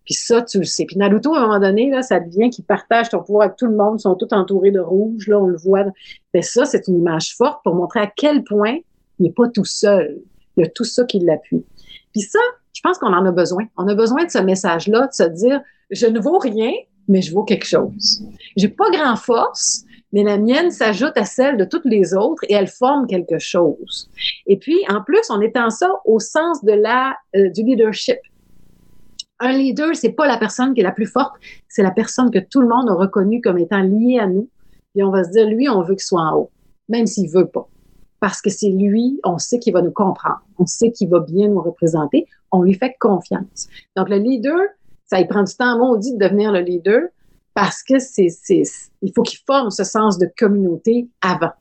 Puis 0.05 0.15
ça, 0.15 0.41
tu 0.41 0.59
le 0.59 0.65
sais. 0.65 0.85
Puis 0.85 0.97
Naruto, 0.97 1.33
à 1.33 1.39
un 1.39 1.41
moment 1.47 1.59
donné, 1.59 1.91
ça 2.03 2.19
devient 2.19 2.49
qu'il 2.49 2.65
partage 2.65 3.09
ton 3.09 3.23
pouvoir 3.23 3.45
avec 3.47 3.57
tout 3.57 3.67
le 3.67 3.75
monde, 3.75 3.99
ils 3.99 4.01
sont 4.01 4.15
tous 4.15 4.33
entourés 4.35 4.71
de 4.71 4.81
rouge, 4.81 5.27
là, 5.27 5.39
on 5.39 5.47
le 5.47 5.57
voit. 5.57 5.85
Mais 6.33 6.41
ça, 6.41 6.65
c'est 6.65 6.87
une 6.87 6.99
image 6.99 7.35
forte 7.35 7.63
pour 7.63 7.75
montrer 7.75 8.01
à 8.01 8.07
quel 8.07 8.43
point 8.43 8.77
il 9.19 9.23
n'est 9.23 9.31
pas 9.31 9.47
tout 9.47 9.65
seul. 9.65 10.19
Il 10.57 10.63
y 10.63 10.67
a 10.67 10.69
tout 10.69 10.83
ça 10.83 11.05
qui 11.05 11.19
l'appuie. 11.19 11.63
Puis 12.11 12.21
ça, 12.21 12.39
je 12.73 12.81
pense 12.81 12.97
qu'on 12.97 13.13
en 13.13 13.25
a 13.25 13.31
besoin. 13.31 13.65
On 13.77 13.87
a 13.87 13.95
besoin 13.95 14.25
de 14.25 14.31
ce 14.31 14.39
message-là, 14.39 15.07
de 15.07 15.13
se 15.13 15.23
dire, 15.23 15.61
je 15.91 16.07
ne 16.07 16.19
vaux 16.19 16.39
rien, 16.39 16.71
mais 17.07 17.21
je 17.21 17.33
vaux 17.33 17.43
quelque 17.43 17.65
chose. 17.65 18.23
J'ai 18.57 18.69
pas 18.69 18.89
grand 18.91 19.15
force, 19.15 19.83
mais 20.11 20.23
la 20.23 20.37
mienne 20.37 20.71
s'ajoute 20.71 21.15
à 21.15 21.25
celle 21.25 21.57
de 21.57 21.65
toutes 21.65 21.85
les 21.85 22.13
autres 22.13 22.43
et 22.49 22.53
elle 22.53 22.67
forme 22.67 23.07
quelque 23.07 23.39
chose. 23.39 24.09
Et 24.47 24.57
puis, 24.57 24.77
en 24.89 25.01
plus, 25.01 25.29
on 25.29 25.41
étend 25.41 25.69
ça 25.69 25.91
au 26.05 26.19
sens 26.19 26.63
de 26.63 26.73
la, 26.73 27.15
euh, 27.35 27.49
du 27.49 27.63
leadership. 27.63 28.17
Un 29.39 29.51
leader, 29.51 29.95
c'est 29.95 30.11
pas 30.11 30.27
la 30.27 30.37
personne 30.37 30.73
qui 30.73 30.81
est 30.81 30.83
la 30.83 30.91
plus 30.91 31.07
forte, 31.07 31.33
c'est 31.67 31.83
la 31.83 31.91
personne 31.91 32.31
que 32.31 32.39
tout 32.39 32.61
le 32.61 32.67
monde 32.67 32.89
a 32.89 32.93
reconnue 32.93 33.41
comme 33.41 33.57
étant 33.57 33.81
liée 33.81 34.19
à 34.19 34.27
nous. 34.27 34.49
Et 34.95 35.03
on 35.03 35.09
va 35.09 35.23
se 35.23 35.31
dire, 35.31 35.47
lui, 35.47 35.67
on 35.69 35.81
veut 35.81 35.95
qu'il 35.95 36.03
soit 36.03 36.21
en 36.21 36.37
haut, 36.37 36.51
même 36.87 37.07
s'il 37.07 37.29
veut 37.29 37.47
pas 37.47 37.67
parce 38.23 38.41
que 38.41 38.49
c'est 38.49 38.69
lui, 38.69 39.19
on 39.25 39.37
sait 39.37 39.59
qu'il 39.59 39.73
va 39.73 39.81
nous 39.81 39.91
comprendre, 39.91 40.39
on 40.57 40.65
sait 40.65 40.93
qu'il 40.93 41.09
va 41.09 41.19
bien 41.19 41.49
nous 41.49 41.59
représenter, 41.59 42.25
on 42.53 42.61
lui 42.61 42.73
fait 42.73 42.95
confiance. 42.97 43.67
Donc, 43.97 44.07
le 44.07 44.15
leader, 44.15 44.57
ça 45.03 45.19
il 45.19 45.27
prend 45.27 45.43
du 45.43 45.53
temps 45.53 45.77
maudit 45.77 46.13
de 46.13 46.19
devenir 46.19 46.53
le 46.53 46.61
leader 46.61 47.01
parce 47.53 47.83
que 47.83 47.99
c'est, 47.99 48.29
il 49.01 49.11
faut 49.13 49.23
qu'il 49.23 49.39
forme 49.45 49.71
ce 49.71 49.83
sens 49.83 50.17
de 50.17 50.29
communauté 50.37 51.09
avant. 51.21 51.51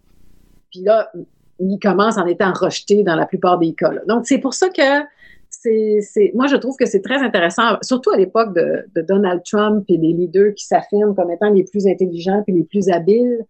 Puis 0.70 0.82
là, 0.82 1.10
il 1.58 1.80
commence 1.80 2.16
en 2.16 2.26
étant 2.26 2.52
rejeté 2.52 3.02
dans 3.02 3.16
la 3.16 3.26
plupart 3.26 3.58
des 3.58 3.74
cas. 3.74 3.90
Donc, 4.06 4.26
c'est 4.28 4.38
pour 4.38 4.54
ça 4.54 4.68
que 4.68 5.02
c'est, 5.50 6.30
moi, 6.32 6.46
je 6.46 6.54
trouve 6.54 6.76
que 6.76 6.86
c'est 6.86 7.02
très 7.02 7.18
intéressant, 7.18 7.76
surtout 7.82 8.10
à 8.10 8.16
l'époque 8.16 8.54
de, 8.54 9.02
Donald 9.02 9.42
Trump 9.44 9.84
et 9.88 9.98
des 9.98 10.12
leaders 10.12 10.54
qui 10.54 10.64
s'affirment 10.64 11.16
comme 11.16 11.32
étant 11.32 11.50
les 11.50 11.64
plus 11.64 11.88
intelligents 11.88 12.44
et 12.46 12.52
les 12.52 12.62
plus 12.62 12.88
habiles 12.88 13.40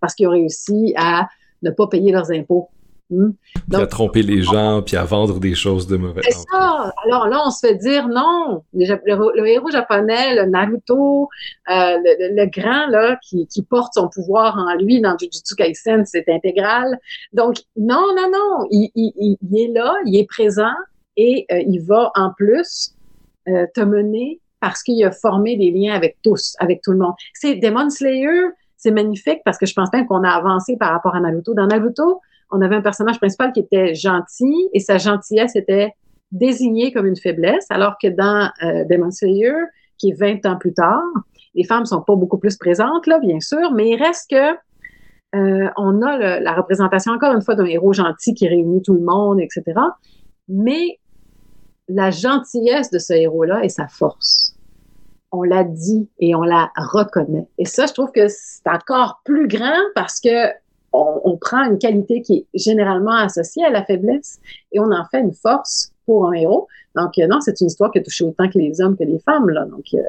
parce 0.00 0.14
qu'ils 0.14 0.26
ont 0.26 0.30
réussi 0.30 0.94
à 0.96 1.28
ne 1.62 1.70
pas 1.70 1.86
payer 1.86 2.12
leurs 2.12 2.30
impôts. 2.30 2.68
À 3.72 3.86
tromper 3.86 4.22
les 4.22 4.42
gens, 4.42 4.82
puis 4.82 4.96
à 4.96 5.04
vendre 5.04 5.38
des 5.38 5.54
choses 5.54 5.86
de 5.86 5.96
mauvais. 5.96 6.22
C'est 6.24 6.38
ça. 6.50 6.92
Alors 7.04 7.28
là, 7.28 7.42
on 7.46 7.50
se 7.50 7.66
fait 7.66 7.74
dire 7.74 8.08
non. 8.08 8.62
Le, 8.72 9.46
héros 9.46 9.70
japonais, 9.70 10.34
le 10.34 10.46
Naruto, 10.46 11.28
euh, 11.70 11.96
le, 11.98 12.46
grand 12.46 12.86
là 12.88 13.18
qui, 13.22 13.46
porte 13.68 13.94
son 13.94 14.08
pouvoir 14.08 14.56
en 14.56 14.74
lui 14.76 15.00
dans 15.00 15.16
Jujutsu 15.18 15.54
Kaisen, 15.54 16.04
c'est 16.04 16.28
intégral. 16.28 16.98
Donc 17.32 17.56
non, 17.76 18.06
non, 18.16 18.30
non. 18.30 18.66
Il, 18.70 19.36
est 19.54 19.72
là, 19.72 19.94
il 20.06 20.18
est 20.18 20.26
présent 20.26 20.74
et 21.16 21.46
euh, 21.52 21.62
il 21.66 21.80
va 21.80 22.10
en 22.14 22.30
plus 22.32 22.94
euh, 23.48 23.66
te 23.74 23.80
mener 23.80 24.40
parce 24.60 24.82
qu'il 24.82 25.04
a 25.04 25.10
formé 25.10 25.56
des 25.56 25.70
liens 25.70 25.94
avec 25.94 26.16
tous, 26.22 26.54
avec 26.60 26.82
tout 26.82 26.92
le 26.92 26.98
monde. 26.98 27.14
C'est 27.34 27.56
Demon 27.56 27.90
Slayer 27.90 28.50
c'est 28.82 28.90
magnifique 28.90 29.42
parce 29.44 29.58
que 29.58 29.66
je 29.66 29.74
pense 29.74 29.92
même 29.92 30.06
qu'on 30.06 30.24
a 30.24 30.30
avancé 30.30 30.76
par 30.76 30.90
rapport 30.90 31.14
à 31.14 31.20
Naruto. 31.20 31.54
Dans 31.54 31.68
Naruto, 31.68 32.20
on 32.50 32.60
avait 32.60 32.74
un 32.74 32.80
personnage 32.82 33.18
principal 33.18 33.52
qui 33.52 33.60
était 33.60 33.94
gentil 33.94 34.68
et 34.72 34.80
sa 34.80 34.98
gentillesse 34.98 35.54
était 35.54 35.94
désignée 36.32 36.92
comme 36.92 37.06
une 37.06 37.16
faiblesse, 37.16 37.66
alors 37.70 37.94
que 38.02 38.08
dans 38.08 38.50
euh, 38.64 38.84
Demon 38.90 39.12
Slayer, 39.12 39.54
qui 39.98 40.10
est 40.10 40.18
20 40.18 40.46
ans 40.46 40.56
plus 40.58 40.74
tard, 40.74 41.00
les 41.54 41.62
femmes 41.62 41.86
sont 41.86 42.02
pas 42.02 42.16
beaucoup 42.16 42.38
plus 42.38 42.56
présentes, 42.56 43.06
là, 43.06 43.20
bien 43.20 43.38
sûr, 43.38 43.70
mais 43.72 43.90
il 43.90 44.02
reste 44.02 44.30
que 44.30 44.52
euh, 45.34 45.70
on 45.76 46.02
a 46.02 46.40
la 46.40 46.52
représentation, 46.54 47.12
encore 47.12 47.34
une 47.34 47.42
fois, 47.42 47.54
d'un 47.54 47.66
héros 47.66 47.92
gentil 47.92 48.34
qui 48.34 48.48
réunit 48.48 48.82
tout 48.82 48.94
le 48.94 49.02
monde, 49.02 49.40
etc. 49.40 49.62
Mais 50.48 50.98
la 51.88 52.10
gentillesse 52.10 52.90
de 52.90 52.98
ce 52.98 53.12
héros-là 53.12 53.62
est 53.62 53.68
sa 53.68 53.86
force. 53.86 54.51
On 55.32 55.42
l'a 55.42 55.64
dit 55.64 56.08
et 56.20 56.34
on 56.34 56.42
la 56.42 56.70
reconnaît. 56.76 57.46
Et 57.58 57.64
ça, 57.64 57.86
je 57.86 57.92
trouve 57.92 58.12
que 58.12 58.28
c'est 58.28 58.68
encore 58.68 59.22
plus 59.24 59.48
grand 59.48 59.80
parce 59.94 60.20
que 60.20 60.52
on, 60.92 61.38
prend 61.40 61.64
une 61.64 61.78
qualité 61.78 62.20
qui 62.20 62.34
est 62.34 62.58
généralement 62.58 63.16
associée 63.16 63.64
à 63.64 63.70
la 63.70 63.82
faiblesse 63.82 64.40
et 64.72 64.80
on 64.80 64.92
en 64.92 65.04
fait 65.10 65.20
une 65.20 65.32
force 65.32 65.92
pour 66.04 66.28
un 66.28 66.34
héros. 66.34 66.68
Donc, 66.94 67.18
euh, 67.18 67.26
non, 67.26 67.40
c'est 67.40 67.58
une 67.60 67.68
histoire 67.68 67.90
qui 67.90 67.98
a 67.98 68.02
touché 68.02 68.24
autant 68.24 68.48
que 68.48 68.58
les 68.58 68.80
hommes 68.80 68.96
que 68.96 69.04
les 69.04 69.18
femmes. 69.18 69.48
Là. 69.48 69.64
Donc, 69.64 69.84
euh, 69.94 70.02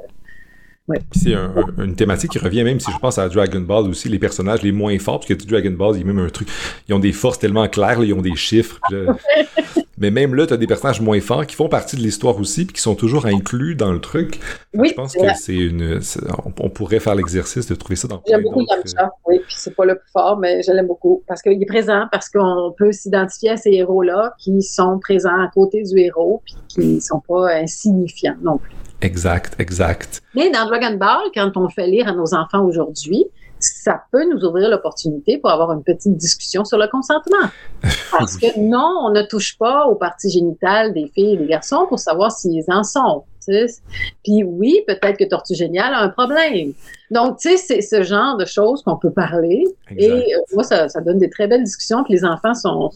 c'est 1.14 1.34
une 1.78 1.96
thématique 1.96 2.32
qui 2.32 2.40
revient 2.40 2.64
même 2.64 2.80
si 2.80 2.92
je 2.92 2.98
pense 2.98 3.18
à 3.18 3.30
Dragon 3.30 3.62
Ball 3.62 3.88
aussi, 3.88 4.10
les 4.10 4.20
personnages 4.20 4.62
les 4.64 4.74
moins 4.74 4.98
forts, 5.00 5.22
parce 5.22 5.34
que 5.34 5.46
Dragon 5.46 5.72
Ball, 5.72 5.96
il 5.96 6.00
y 6.00 6.04
a 6.04 6.06
même 6.06 6.20
un 6.20 6.30
truc, 6.30 6.50
ils 6.90 6.94
ont 6.94 7.00
des 7.00 7.14
forces 7.14 7.40
tellement 7.40 7.68
claires, 7.70 8.04
ils 8.04 8.14
ont 8.14 8.22
des 8.22 8.36
chiffres. 8.36 8.80
mais 10.04 10.12
même 10.12 10.36
là, 10.36 10.46
tu 10.46 10.54
as 10.54 10.58
des 10.58 10.68
personnages 10.68 11.00
moins 11.00 11.22
forts 11.22 11.48
qui 11.48 11.56
font 11.56 11.70
partie 11.70 11.96
de 11.96 12.02
l'histoire 12.02 12.38
aussi, 12.38 12.66
puis 12.66 12.74
qui 12.74 12.82
sont 12.82 12.96
toujours 12.96 13.26
inclus 13.26 13.76
dans 13.76 13.94
le 13.94 14.02
truc. 14.02 14.38
Oui, 14.74 14.90
je 14.90 14.94
pense 14.94 15.14
que 15.14 15.34
c'est 15.36 15.56
une. 15.56 16.02
On, 16.60 16.70
pourrait 16.70 17.00
faire 17.00 17.16
l'exercice 17.16 17.68
de 17.68 17.76
trouver 17.76 17.96
ça 17.96 18.10
dans 18.10 18.22
J'aime 18.28 18.44
beaucoup 18.44 18.66
Yamcha, 18.70 19.12
oui, 19.28 19.40
puis 19.40 19.56
c'est 19.58 19.74
pas 19.74 19.86
le 19.86 19.96
plus 19.96 20.12
fort, 20.12 20.38
mais 20.38 20.62
je 20.62 20.72
l'aime 20.74 20.88
beaucoup, 20.88 21.24
parce 21.26 21.42
qu'il 21.42 21.62
est 21.62 21.66
présent, 21.66 22.08
parce 22.12 22.28
qu'on 22.30 22.74
peut 22.78 22.92
s'identifier 22.92 23.52
à 23.52 23.58
ces 23.58 23.72
héros-là 23.72 24.34
qui 24.40 24.62
sont 24.62 25.00
présents 25.00 25.40
à 25.42 25.50
côté 25.54 25.84
du 25.84 25.98
héros, 26.00 26.42
puis 26.44 26.56
qui 26.68 27.02
sont 27.02 27.22
pas 27.26 27.54
insignifiants 27.54 28.36
non 28.42 28.58
plus. 28.58 28.74
Exact, 29.02 29.56
exact. 29.60 30.22
Mais 30.36 30.50
dans 30.50 30.66
Dragon 30.66 30.98
Ball, 30.98 31.30
quand 31.34 31.56
on 31.56 31.70
fait 31.70 31.88
lire 31.88 32.10
à 32.10 32.14
nos 32.14 32.34
enfants 32.34 32.66
aujourd'hui, 32.66 33.26
ça 33.64 34.04
peut 34.12 34.26
nous 34.30 34.44
ouvrir 34.44 34.70
l'opportunité 34.70 35.38
pour 35.38 35.50
avoir 35.52 35.72
une 35.72 35.84
petite 35.84 36.18
discussion 36.18 36.66
sur 36.66 36.78
le 36.78 36.88
consentement. 36.88 37.50
Parce 38.12 38.38
que 38.38 38.60
non, 38.60 39.06
on 39.06 39.12
ne 39.12 39.24
touche 39.24 39.58
pas 39.58 39.86
aux 39.86 39.96
parties 39.96 40.30
génitales 40.30 40.94
des 40.94 41.08
filles 41.14 41.34
et 41.34 41.38
des 41.38 41.48
garçons 41.48 41.86
pour 41.88 42.00
savoir 42.00 42.32
s'ils 42.32 42.66
en 42.68 42.84
sont. 42.84 43.24
Puis 44.24 44.44
oui, 44.44 44.82
peut-être 44.88 45.18
que 45.18 45.26
Tortue 45.26 45.56
Géniale 45.56 45.94
a 45.94 46.00
un 46.00 46.10
problème. 46.10 46.74
Donc, 47.14 47.38
tu 47.38 47.50
sais, 47.50 47.58
c'est 47.58 47.82
ce 47.82 48.04
genre 48.04 48.38
de 48.38 48.46
choses 48.46 48.82
qu'on 48.82 48.98
peut 48.98 49.12
parler. 49.12 49.66
Et 49.98 50.10
euh, 50.10 50.40
moi, 50.54 50.64
ça, 50.64 50.88
donne 51.06 51.20
des 51.20 51.30
très 51.30 51.48
belles 51.48 51.64
discussions. 51.64 52.04
Puis 52.04 52.14
les 52.16 52.26
enfants 52.26 52.54
sont, 52.56 52.90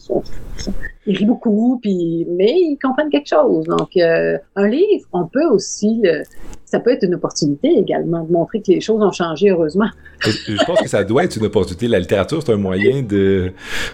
ils 1.06 1.16
rient 1.16 1.24
beaucoup, 1.24 1.78
puis 1.80 2.26
mais 2.30 2.52
ils 2.52 2.78
comprennent 2.82 3.10
quelque 3.10 3.28
chose. 3.28 3.64
Donc, 3.66 3.96
euh, 3.96 4.36
un 4.56 4.68
livre, 4.68 5.06
on 5.12 5.26
peut 5.26 5.46
aussi 5.46 6.00
le, 6.02 6.24
ça 6.70 6.80
peut 6.80 6.92
être 6.92 7.02
une 7.02 7.14
opportunité 7.14 7.68
également 7.78 8.24
de 8.24 8.30
montrer 8.30 8.60
que 8.60 8.70
les 8.70 8.80
choses 8.80 9.02
ont 9.02 9.12
changé 9.12 9.50
heureusement. 9.50 9.88
Je 10.20 10.64
pense 10.66 10.80
que 10.80 10.88
ça 10.88 11.02
doit 11.02 11.24
être 11.24 11.36
une 11.36 11.46
opportunité. 11.46 11.88
La 11.88 11.98
littérature, 11.98 12.42
c'est 12.44 12.52
un 12.52 12.58
moyen 12.58 13.02
de, 13.02 13.52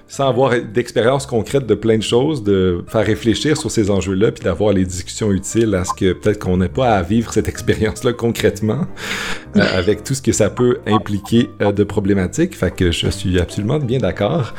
sans 0.08 0.28
avoir 0.28 0.52
d'expérience 0.60 1.24
concrète 1.26 1.66
de 1.66 1.74
plein 1.74 1.98
de 1.98 2.02
choses, 2.02 2.42
de 2.42 2.84
faire 2.88 3.06
réfléchir 3.06 3.56
sur 3.56 3.70
ces 3.70 3.90
enjeux-là, 3.90 4.32
puis 4.32 4.42
d'avoir 4.42 4.72
les 4.72 4.84
discussions 4.84 5.30
utiles 5.30 5.74
à 5.76 5.84
ce 5.84 5.92
que 5.92 6.14
peut-être 6.14 6.40
qu'on 6.40 6.56
n'ait 6.56 6.68
pas 6.68 6.96
à 6.96 7.02
vivre 7.02 7.32
cette 7.32 7.46
expérience-là 7.48 8.12
concrètement, 8.12 8.86
euh, 9.56 9.60
avec 9.72 10.02
tout 10.02 10.13
ce 10.14 10.22
que 10.22 10.32
ça 10.32 10.50
peut 10.50 10.78
impliquer 10.86 11.50
euh, 11.60 11.72
de 11.72 11.84
problématiques. 11.84 12.56
Je 12.78 13.08
suis 13.08 13.40
absolument 13.40 13.78
bien 13.78 13.98
d'accord. 13.98 14.54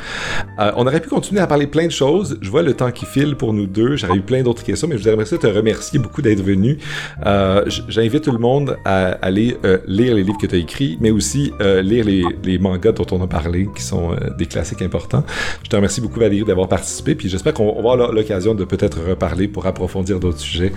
Euh, 0.59 0.71
on 0.75 0.85
aurait 0.87 1.01
pu 1.01 1.09
continuer 1.09 1.41
à 1.41 1.47
parler 1.47 1.67
plein 1.67 1.85
de 1.85 1.91
choses. 1.91 2.37
Je 2.41 2.49
vois 2.49 2.61
le 2.61 2.73
temps 2.73 2.91
qui 2.91 3.05
file 3.05 3.35
pour 3.35 3.53
nous 3.53 3.65
deux. 3.65 3.95
J'aurais 3.95 4.17
eu 4.17 4.21
plein 4.21 4.43
d'autres 4.43 4.63
questions, 4.63 4.87
mais 4.87 4.97
je 4.97 5.09
voudrais 5.09 5.25
te 5.25 5.47
remercier 5.47 5.99
beaucoup 5.99 6.21
d'être 6.21 6.41
venu. 6.41 6.77
J'ai 7.25 8.05
j'invite 8.05 8.23
tout 8.23 8.31
le 8.31 8.39
monde 8.39 8.77
à 8.85 9.11
aller 9.21 9.57
euh, 9.63 9.79
lire 9.87 10.15
les 10.15 10.23
livres 10.23 10.37
que 10.37 10.47
tu 10.47 10.55
as 10.55 10.57
écrits, 10.57 10.97
mais 10.99 11.11
aussi 11.11 11.51
euh, 11.61 11.81
lire 11.81 12.05
les, 12.05 12.57
mangas 12.59 12.93
dont 12.93 13.05
on 13.11 13.21
a 13.21 13.27
parlé, 13.27 13.69
qui 13.75 13.83
sont 13.83 14.11
euh, 14.11 14.29
des 14.37 14.45
classiques 14.45 14.81
importants. 14.81 15.23
Je 15.63 15.69
te 15.69 15.75
remercie 15.75 16.01
beaucoup, 16.01 16.19
Valérie, 16.19 16.45
d'avoir 16.45 16.67
participé, 16.67 17.15
puis 17.15 17.29
j'espère 17.29 17.53
qu'on 17.53 17.71
va 17.71 17.77
avoir 17.77 18.11
l'occasion 18.11 18.55
de 18.55 18.63
peut-être 18.63 18.99
reparler 19.01 19.47
pour 19.47 19.65
approfondir 19.65 20.19
d'autres 20.19 20.39
sujets. 20.39 20.71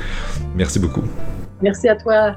Merci 0.55 0.79
beaucoup. 0.79 1.03
Merci 1.63 1.89
à 1.89 1.97
toi. 1.97 2.37